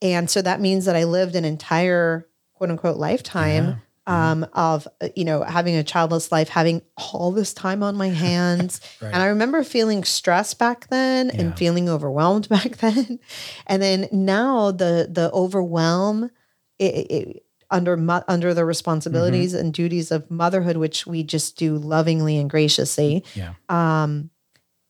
and 0.00 0.30
so 0.30 0.42
that 0.42 0.60
means 0.60 0.84
that 0.84 0.96
I 0.96 1.04
lived 1.04 1.34
an 1.34 1.44
entire 1.44 2.26
quote 2.54 2.70
unquote 2.70 2.96
lifetime 2.96 3.82
um, 4.06 4.46
of 4.52 4.86
uh, 5.00 5.08
you 5.16 5.24
know 5.24 5.42
having 5.42 5.74
a 5.74 5.82
childless 5.82 6.30
life, 6.30 6.48
having 6.48 6.82
all 6.96 7.32
this 7.32 7.52
time 7.52 7.82
on 7.82 7.96
my 7.96 8.08
hands, 8.26 8.80
right. 9.00 9.12
and 9.12 9.22
I 9.22 9.26
remember 9.26 9.64
feeling 9.64 10.04
stressed 10.04 10.58
back 10.58 10.88
then 10.88 11.28
yeah. 11.28 11.40
and 11.40 11.58
feeling 11.58 11.88
overwhelmed 11.88 12.48
back 12.50 12.76
then, 12.78 13.18
and 13.66 13.82
then 13.82 14.08
now 14.12 14.70
the 14.70 15.08
the 15.10 15.30
overwhelm. 15.32 16.30
It, 16.78 17.10
it, 17.10 17.42
under 17.68 17.96
under 18.28 18.54
the 18.54 18.64
responsibilities 18.64 19.52
mm-hmm. 19.52 19.60
and 19.60 19.74
duties 19.74 20.12
of 20.12 20.30
motherhood, 20.30 20.76
which 20.76 21.04
we 21.04 21.24
just 21.24 21.56
do 21.56 21.76
lovingly 21.76 22.38
and 22.38 22.48
graciously. 22.48 23.24
Yeah. 23.34 23.54
Um, 23.68 24.30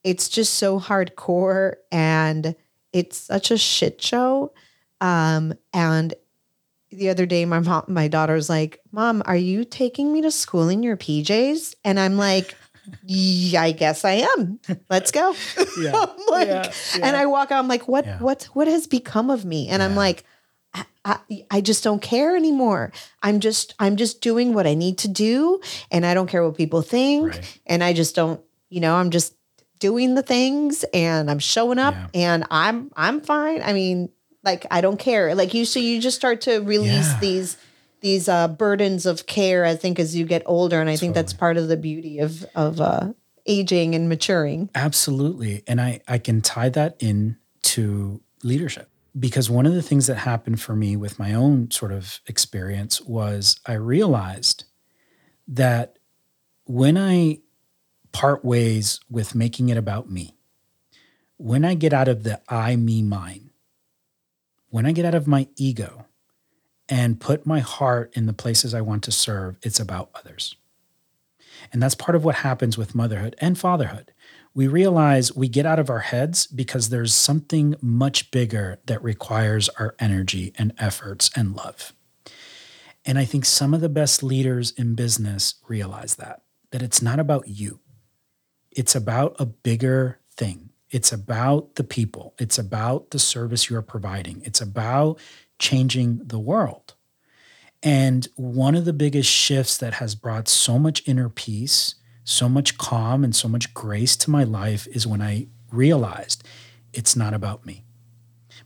it's 0.03 0.29
just 0.29 0.53
so 0.53 0.79
hardcore 0.79 1.75
and 1.91 2.55
it's 2.93 3.17
such 3.17 3.51
a 3.51 3.57
shit 3.57 4.01
show. 4.01 4.53
Um, 5.01 5.53
and 5.73 6.13
the 6.89 7.09
other 7.09 7.25
day 7.25 7.45
my 7.45 7.59
mom 7.59 7.83
my 7.87 8.07
daughter's 8.07 8.49
like 8.49 8.79
mom 8.91 9.21
are 9.25 9.35
you 9.35 9.65
taking 9.65 10.13
me 10.13 10.21
to 10.21 10.31
school 10.31 10.69
in 10.69 10.83
your 10.83 10.97
pjs 10.97 11.75
and 11.83 11.99
i'm 11.99 12.17
like 12.17 12.55
yeah, 13.03 13.61
I 13.61 13.71
guess 13.71 14.05
I 14.05 14.25
am. 14.37 14.59
Let's 14.89 15.11
go. 15.11 15.35
Yeah. 15.79 15.91
like, 16.31 16.47
yeah, 16.47 16.71
yeah. 16.97 17.07
And 17.07 17.15
I 17.15 17.27
walk 17.27 17.51
out. 17.51 17.59
I'm 17.59 17.67
like, 17.67 17.87
what? 17.87 18.03
Yeah. 18.03 18.17
What? 18.17 18.45
What 18.53 18.67
has 18.67 18.87
become 18.87 19.29
of 19.29 19.45
me? 19.45 19.67
And 19.67 19.83
I'm 19.83 19.95
like, 19.95 20.23
I, 20.73 20.85
I, 21.05 21.17
I, 21.51 21.61
just 21.61 21.83
don't 21.83 22.01
care 22.01 22.35
anymore. 22.35 22.91
I'm 23.21 23.39
just 23.39 23.75
I'm 23.77 23.95
just 23.95 24.21
doing 24.21 24.55
what 24.55 24.65
I 24.65 24.73
need 24.73 24.97
to 24.99 25.07
do, 25.07 25.61
and 25.91 26.03
I 26.03 26.15
don't 26.15 26.27
care 26.27 26.43
what 26.43 26.57
people 26.57 26.81
think. 26.81 27.33
Right. 27.33 27.59
And 27.67 27.83
I 27.83 27.93
just 27.93 28.15
don't. 28.15 28.41
You 28.69 28.81
know, 28.81 28.95
I'm 28.95 29.11
just 29.11 29.35
doing 29.77 30.15
the 30.15 30.23
things, 30.23 30.83
and 30.93 31.29
I'm 31.29 31.39
showing 31.39 31.77
up, 31.77 31.93
and 32.15 32.45
I'm 32.49 32.91
I'm 32.95 33.21
fine. 33.21 33.61
I 33.61 33.73
mean, 33.73 34.09
like 34.43 34.65
I 34.71 34.81
don't 34.81 34.97
care. 34.97 35.35
Like 35.35 35.53
you, 35.53 35.65
so 35.65 35.79
you 35.79 36.01
just 36.01 36.17
start 36.17 36.41
to 36.41 36.59
release 36.59 37.11
yeah. 37.11 37.19
these 37.19 37.57
these 38.01 38.29
uh, 38.29 38.47
burdens 38.47 39.05
of 39.05 39.25
care. 39.25 39.65
I 39.65 39.75
think 39.75 39.99
as 39.99 40.15
you 40.15 40.25
get 40.25 40.43
older, 40.45 40.79
and 40.79 40.89
I 40.89 40.93
totally. 40.93 41.07
think 41.07 41.15
that's 41.15 41.33
part 41.33 41.57
of 41.57 41.67
the 41.67 41.77
beauty 41.77 42.19
of 42.19 42.45
of 42.55 42.79
uh, 42.79 43.13
aging 43.45 43.95
and 43.95 44.09
maturing. 44.09 44.69
Absolutely, 44.75 45.63
and 45.67 45.81
I 45.81 46.01
I 46.07 46.17
can 46.17 46.41
tie 46.41 46.69
that 46.69 46.95
in 46.99 47.37
to 47.63 48.21
leadership 48.43 48.89
because 49.19 49.49
one 49.49 49.65
of 49.65 49.73
the 49.73 49.81
things 49.81 50.07
that 50.07 50.17
happened 50.17 50.61
for 50.61 50.75
me 50.75 50.95
with 50.95 51.17
my 51.17 51.33
own 51.33 51.71
sort 51.71 51.91
of 51.91 52.21
experience 52.27 53.01
was 53.01 53.59
I 53.65 53.73
realized 53.73 54.65
that 55.47 55.97
when 56.65 56.97
I 56.97 57.39
part 58.11 58.43
ways 58.43 58.99
with 59.09 59.35
making 59.35 59.69
it 59.69 59.77
about 59.77 60.09
me, 60.09 60.35
when 61.37 61.65
I 61.65 61.75
get 61.75 61.93
out 61.93 62.07
of 62.07 62.23
the 62.23 62.41
I, 62.47 62.75
me, 62.75 63.01
mine, 63.01 63.46
when 64.77 64.85
I 64.85 64.91
get 64.91 65.05
out 65.05 65.15
of 65.15 65.25
my 65.25 65.47
ego 65.55 66.05
and 66.87 67.19
put 67.19 67.47
my 67.47 67.61
heart 67.61 68.15
in 68.15 68.27
the 68.27 68.31
places 68.31 68.75
I 68.75 68.81
want 68.81 69.03
to 69.05 69.11
serve, 69.11 69.57
it's 69.63 69.79
about 69.79 70.11
others. 70.13 70.55
And 71.73 71.81
that's 71.81 71.95
part 71.95 72.15
of 72.15 72.23
what 72.23 72.35
happens 72.35 72.77
with 72.77 72.93
motherhood 72.93 73.35
and 73.39 73.57
fatherhood. 73.57 74.13
We 74.53 74.67
realize 74.67 75.35
we 75.35 75.49
get 75.49 75.65
out 75.65 75.79
of 75.79 75.89
our 75.89 76.01
heads 76.01 76.45
because 76.45 76.89
there's 76.89 77.11
something 77.11 77.73
much 77.81 78.29
bigger 78.29 78.77
that 78.85 79.03
requires 79.03 79.67
our 79.79 79.95
energy 79.97 80.53
and 80.59 80.73
efforts 80.77 81.31
and 81.35 81.55
love. 81.55 81.91
And 83.03 83.17
I 83.17 83.25
think 83.25 83.45
some 83.45 83.73
of 83.73 83.81
the 83.81 83.89
best 83.89 84.21
leaders 84.21 84.69
in 84.77 84.93
business 84.93 85.55
realize 85.67 86.17
that, 86.17 86.43
that 86.69 86.83
it's 86.83 87.01
not 87.01 87.17
about 87.17 87.47
you, 87.47 87.79
it's 88.69 88.93
about 88.93 89.35
a 89.39 89.47
bigger 89.47 90.19
thing. 90.35 90.66
It's 90.89 91.11
about 91.11 91.75
the 91.75 91.83
people, 91.83 92.33
it's 92.39 92.57
about 92.57 93.11
the 93.11 93.19
service 93.19 93.69
you're 93.69 93.81
providing, 93.81 94.41
it's 94.45 94.61
about 94.61 95.19
changing 95.59 96.21
the 96.23 96.39
world. 96.39 96.93
And 97.83 98.27
one 98.35 98.75
of 98.75 98.85
the 98.85 98.93
biggest 98.93 99.29
shifts 99.29 99.77
that 99.77 99.95
has 99.95 100.15
brought 100.15 100.47
so 100.47 100.79
much 100.79 101.03
inner 101.07 101.29
peace, 101.29 101.95
so 102.23 102.49
much 102.49 102.77
calm, 102.77 103.23
and 103.23 103.35
so 103.35 103.47
much 103.47 103.73
grace 103.73 104.15
to 104.17 104.31
my 104.31 104.43
life 104.43 104.87
is 104.87 105.05
when 105.05 105.21
I 105.21 105.47
realized 105.71 106.43
it's 106.93 107.15
not 107.15 107.33
about 107.33 107.65
me. 107.65 107.83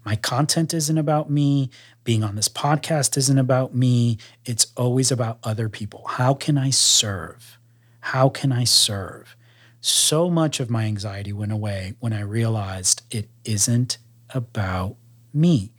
My 0.03 0.15
content 0.15 0.73
isn't 0.73 0.97
about 0.97 1.29
me. 1.29 1.69
Being 2.03 2.23
on 2.23 2.35
this 2.35 2.49
podcast 2.49 3.17
isn't 3.17 3.37
about 3.37 3.75
me. 3.75 4.17
It's 4.45 4.67
always 4.75 5.11
about 5.11 5.39
other 5.43 5.69
people. 5.69 6.05
How 6.07 6.33
can 6.33 6.57
I 6.57 6.71
serve? 6.71 7.59
How 7.99 8.29
can 8.29 8.51
I 8.51 8.63
serve? 8.63 9.35
So 9.81 10.29
much 10.29 10.59
of 10.59 10.69
my 10.69 10.85
anxiety 10.85 11.33
went 11.33 11.51
away 11.51 11.95
when 11.99 12.13
I 12.13 12.21
realized 12.21 13.01
it 13.11 13.29
isn't 13.43 13.97
about 14.29 14.95
me. 15.33 15.73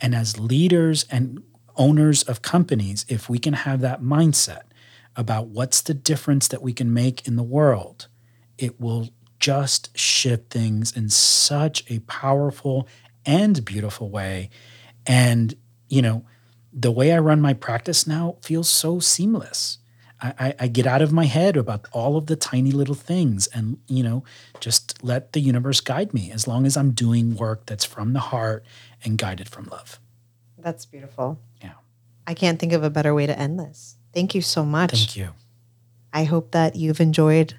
And 0.00 0.14
as 0.14 0.38
leaders 0.38 1.06
and 1.10 1.42
owners 1.76 2.22
of 2.24 2.42
companies, 2.42 3.06
if 3.08 3.28
we 3.28 3.38
can 3.38 3.54
have 3.54 3.80
that 3.80 4.02
mindset 4.02 4.62
about 5.16 5.48
what's 5.48 5.80
the 5.80 5.94
difference 5.94 6.48
that 6.48 6.62
we 6.62 6.74
can 6.74 6.92
make 6.92 7.26
in 7.26 7.36
the 7.36 7.42
world, 7.42 8.08
it 8.58 8.78
will 8.78 9.08
just 9.38 9.96
shift 9.98 10.50
things 10.50 10.94
in 10.94 11.08
such 11.08 11.84
a 11.90 12.00
powerful 12.00 12.86
and 13.24 13.64
beautiful 13.64 14.10
way. 14.10 14.50
And, 15.06 15.54
you 15.88 16.02
know, 16.02 16.24
the 16.72 16.92
way 16.92 17.12
I 17.12 17.18
run 17.18 17.40
my 17.40 17.54
practice 17.54 18.06
now 18.06 18.36
feels 18.42 18.68
so 18.68 18.98
seamless. 18.98 19.78
I, 20.20 20.54
I, 20.58 20.68
get 20.68 20.86
out 20.86 21.02
of 21.02 21.12
my 21.12 21.26
head 21.26 21.58
about 21.58 21.86
all 21.92 22.16
of 22.16 22.26
the 22.26 22.36
tiny 22.36 22.72
little 22.72 22.94
things 22.94 23.48
and, 23.48 23.78
you 23.86 24.02
know, 24.02 24.24
just 24.60 25.04
let 25.04 25.34
the 25.34 25.40
universe 25.40 25.80
guide 25.80 26.14
me 26.14 26.30
as 26.30 26.48
long 26.48 26.64
as 26.64 26.74
I'm 26.76 26.92
doing 26.92 27.36
work 27.36 27.66
that's 27.66 27.84
from 27.84 28.14
the 28.14 28.20
heart 28.20 28.64
and 29.04 29.18
guided 29.18 29.48
from 29.48 29.66
love. 29.66 30.00
That's 30.58 30.86
beautiful. 30.86 31.38
Yeah. 31.62 31.74
I 32.26 32.32
can't 32.32 32.58
think 32.58 32.72
of 32.72 32.82
a 32.82 32.88
better 32.88 33.14
way 33.14 33.26
to 33.26 33.38
end 33.38 33.60
this. 33.60 33.96
Thank 34.14 34.34
you 34.34 34.40
so 34.40 34.64
much. 34.64 34.92
Thank 34.92 35.16
you. 35.16 35.28
I 36.14 36.24
hope 36.24 36.52
that 36.52 36.76
you've 36.76 37.00
enjoyed 37.00 37.54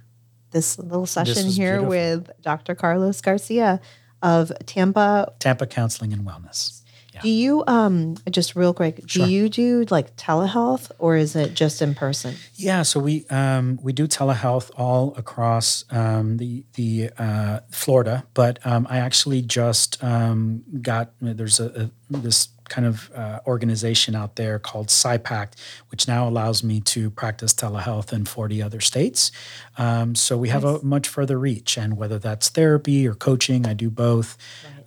this 0.49 0.79
little 0.79 1.05
session 1.05 1.45
this 1.45 1.55
here 1.55 1.81
beautiful. 1.81 1.89
with 1.89 2.41
Dr. 2.41 2.73
Carlos 2.73 3.21
Garcia 3.21 3.79
of 4.23 4.51
Tampa. 4.65 5.31
Tampa 5.37 5.67
Counseling 5.67 6.11
and 6.11 6.25
Wellness. 6.25 6.81
Yeah. 7.17 7.21
Do 7.23 7.29
you 7.29 7.63
um 7.67 8.15
just 8.29 8.55
real 8.55 8.73
quick? 8.73 9.01
Sure. 9.07 9.25
Do 9.25 9.31
you 9.31 9.49
do 9.49 9.85
like 9.89 10.15
telehealth 10.15 10.91
or 10.99 11.15
is 11.15 11.35
it 11.35 11.53
just 11.53 11.81
in 11.81 11.95
person? 11.95 12.35
Yeah, 12.55 12.83
so 12.83 12.99
we 12.99 13.25
um, 13.29 13.79
we 13.81 13.91
do 13.93 14.07
telehealth 14.07 14.71
all 14.77 15.13
across 15.17 15.85
um, 15.91 16.37
the 16.37 16.63
the 16.73 17.09
uh, 17.17 17.59
Florida, 17.71 18.25
but 18.33 18.59
um, 18.65 18.85
I 18.89 18.97
actually 18.99 19.41
just 19.41 20.03
um, 20.03 20.63
got 20.81 21.11
there's 21.21 21.59
a, 21.59 21.89
a 22.09 22.17
this 22.17 22.49
kind 22.69 22.85
of 22.85 23.09
uh, 23.15 23.39
organization 23.47 24.13
out 24.13 24.35
there 24.35 24.59
called 24.59 24.87
PSYPACT, 24.87 25.53
which 25.89 26.05
now 26.05 26.27
allows 26.27 26.63
me 26.63 26.81
to 26.81 27.09
practice 27.09 27.53
telehealth 27.53 28.11
in 28.11 28.25
40 28.25 28.61
other 28.61 28.81
states. 28.81 29.31
Um, 29.77 30.15
so 30.15 30.37
we 30.37 30.49
have 30.49 30.63
Nice. 30.65 30.81
a 30.81 30.85
much 30.85 31.07
further 31.07 31.39
reach, 31.39 31.77
and 31.77 31.95
whether 31.97 32.19
that's 32.19 32.49
therapy 32.49 33.07
or 33.07 33.13
coaching, 33.13 33.65
I 33.65 33.73
do 33.73 33.89
both. 33.89 34.37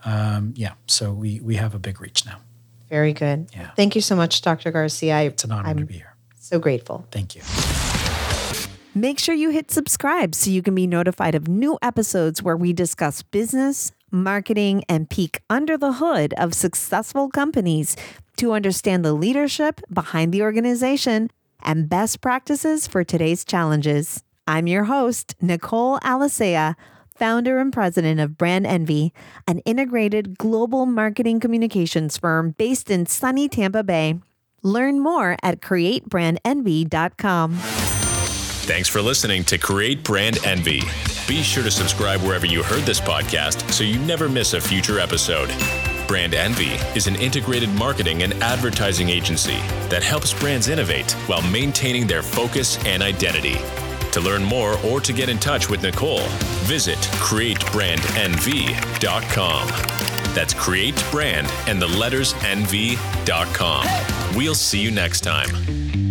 Um, 0.04 0.52
yeah, 0.56 0.72
so 0.86 1.12
we 1.12 1.40
we 1.40 1.56
have 1.56 1.74
a 1.74 1.78
big 1.78 2.00
reach 2.00 2.24
now. 2.26 2.38
Very 2.88 3.12
good. 3.12 3.48
Yeah. 3.52 3.70
Thank 3.76 3.94
you 3.94 4.00
so 4.00 4.16
much, 4.16 4.42
Dr. 4.42 4.70
Garcia. 4.72 5.16
I, 5.16 5.20
It's 5.22 5.44
an 5.44 5.52
honor 5.52 5.64
to 5.74 5.80
I'm 5.80 5.86
be 5.86 5.94
here. 5.94 6.14
so 6.38 6.58
grateful. 6.58 7.06
Thank 7.10 7.36
you. 7.36 7.42
Make 8.94 9.20
sure 9.20 9.34
you 9.36 9.50
hit 9.50 9.70
subscribe 9.70 10.34
so 10.34 10.50
you 10.50 10.62
can 10.62 10.74
be 10.74 10.86
notified 10.86 11.36
of 11.36 11.46
new 11.46 11.78
episodes 11.80 12.42
where 12.42 12.56
we 12.56 12.72
discuss 12.72 13.22
business, 13.22 13.92
marketing, 14.10 14.82
and 14.88 15.08
peek 15.08 15.40
under 15.48 15.78
the 15.78 15.92
hood 15.94 16.34
of 16.36 16.54
successful 16.54 17.28
companies 17.28 17.94
to 18.38 18.52
understand 18.52 19.04
the 19.04 19.12
leadership 19.12 19.80
behind 19.92 20.32
the 20.32 20.42
organization 20.42 21.30
and 21.62 21.88
best 21.88 22.20
practices 22.20 22.88
for 22.88 23.04
today's 23.04 23.44
challenges. 23.44 24.24
I'm 24.48 24.66
your 24.66 24.84
host, 24.84 25.36
Nicole 25.40 26.00
Alisea, 26.00 26.74
founder 27.20 27.58
and 27.58 27.72
president 27.72 28.18
of 28.18 28.36
Brand 28.36 28.66
Envy, 28.66 29.12
an 29.46 29.60
integrated 29.60 30.36
global 30.38 30.86
marketing 30.86 31.38
communications 31.38 32.16
firm 32.16 32.52
based 32.52 32.90
in 32.90 33.06
sunny 33.06 33.48
Tampa 33.48 33.84
Bay. 33.84 34.18
Learn 34.62 34.98
more 35.00 35.36
at 35.42 35.60
createbrandenvy.com. 35.60 37.54
Thanks 38.64 38.88
for 38.88 39.02
listening 39.02 39.44
to 39.44 39.58
Create 39.58 40.02
Brand 40.02 40.38
Envy. 40.44 40.80
Be 41.28 41.42
sure 41.42 41.62
to 41.62 41.70
subscribe 41.70 42.20
wherever 42.22 42.46
you 42.46 42.62
heard 42.62 42.82
this 42.82 43.00
podcast 43.00 43.70
so 43.70 43.84
you 43.84 43.98
never 44.00 44.28
miss 44.28 44.54
a 44.54 44.60
future 44.60 44.98
episode. 44.98 45.50
Brand 46.08 46.34
Envy 46.34 46.72
is 46.96 47.06
an 47.06 47.16
integrated 47.16 47.68
marketing 47.70 48.22
and 48.22 48.32
advertising 48.42 49.10
agency 49.10 49.58
that 49.90 50.02
helps 50.02 50.32
brands 50.34 50.68
innovate 50.68 51.12
while 51.26 51.42
maintaining 51.50 52.06
their 52.06 52.22
focus 52.22 52.82
and 52.84 53.02
identity. 53.02 53.58
To 54.12 54.20
learn 54.20 54.42
more 54.42 54.76
or 54.84 55.00
to 55.00 55.12
get 55.12 55.28
in 55.28 55.38
touch 55.38 55.70
with 55.70 55.82
Nicole, 55.82 56.26
visit 56.66 56.98
createbrandnv.com. 56.98 59.68
That's 60.34 60.54
create 60.54 61.04
brand 61.10 61.48
and 61.66 61.82
the 61.82 61.88
letters 61.88 62.34
nv.com. 62.34 63.86
We'll 64.36 64.54
see 64.54 64.80
you 64.80 64.90
next 64.90 65.22
time. 65.22 66.09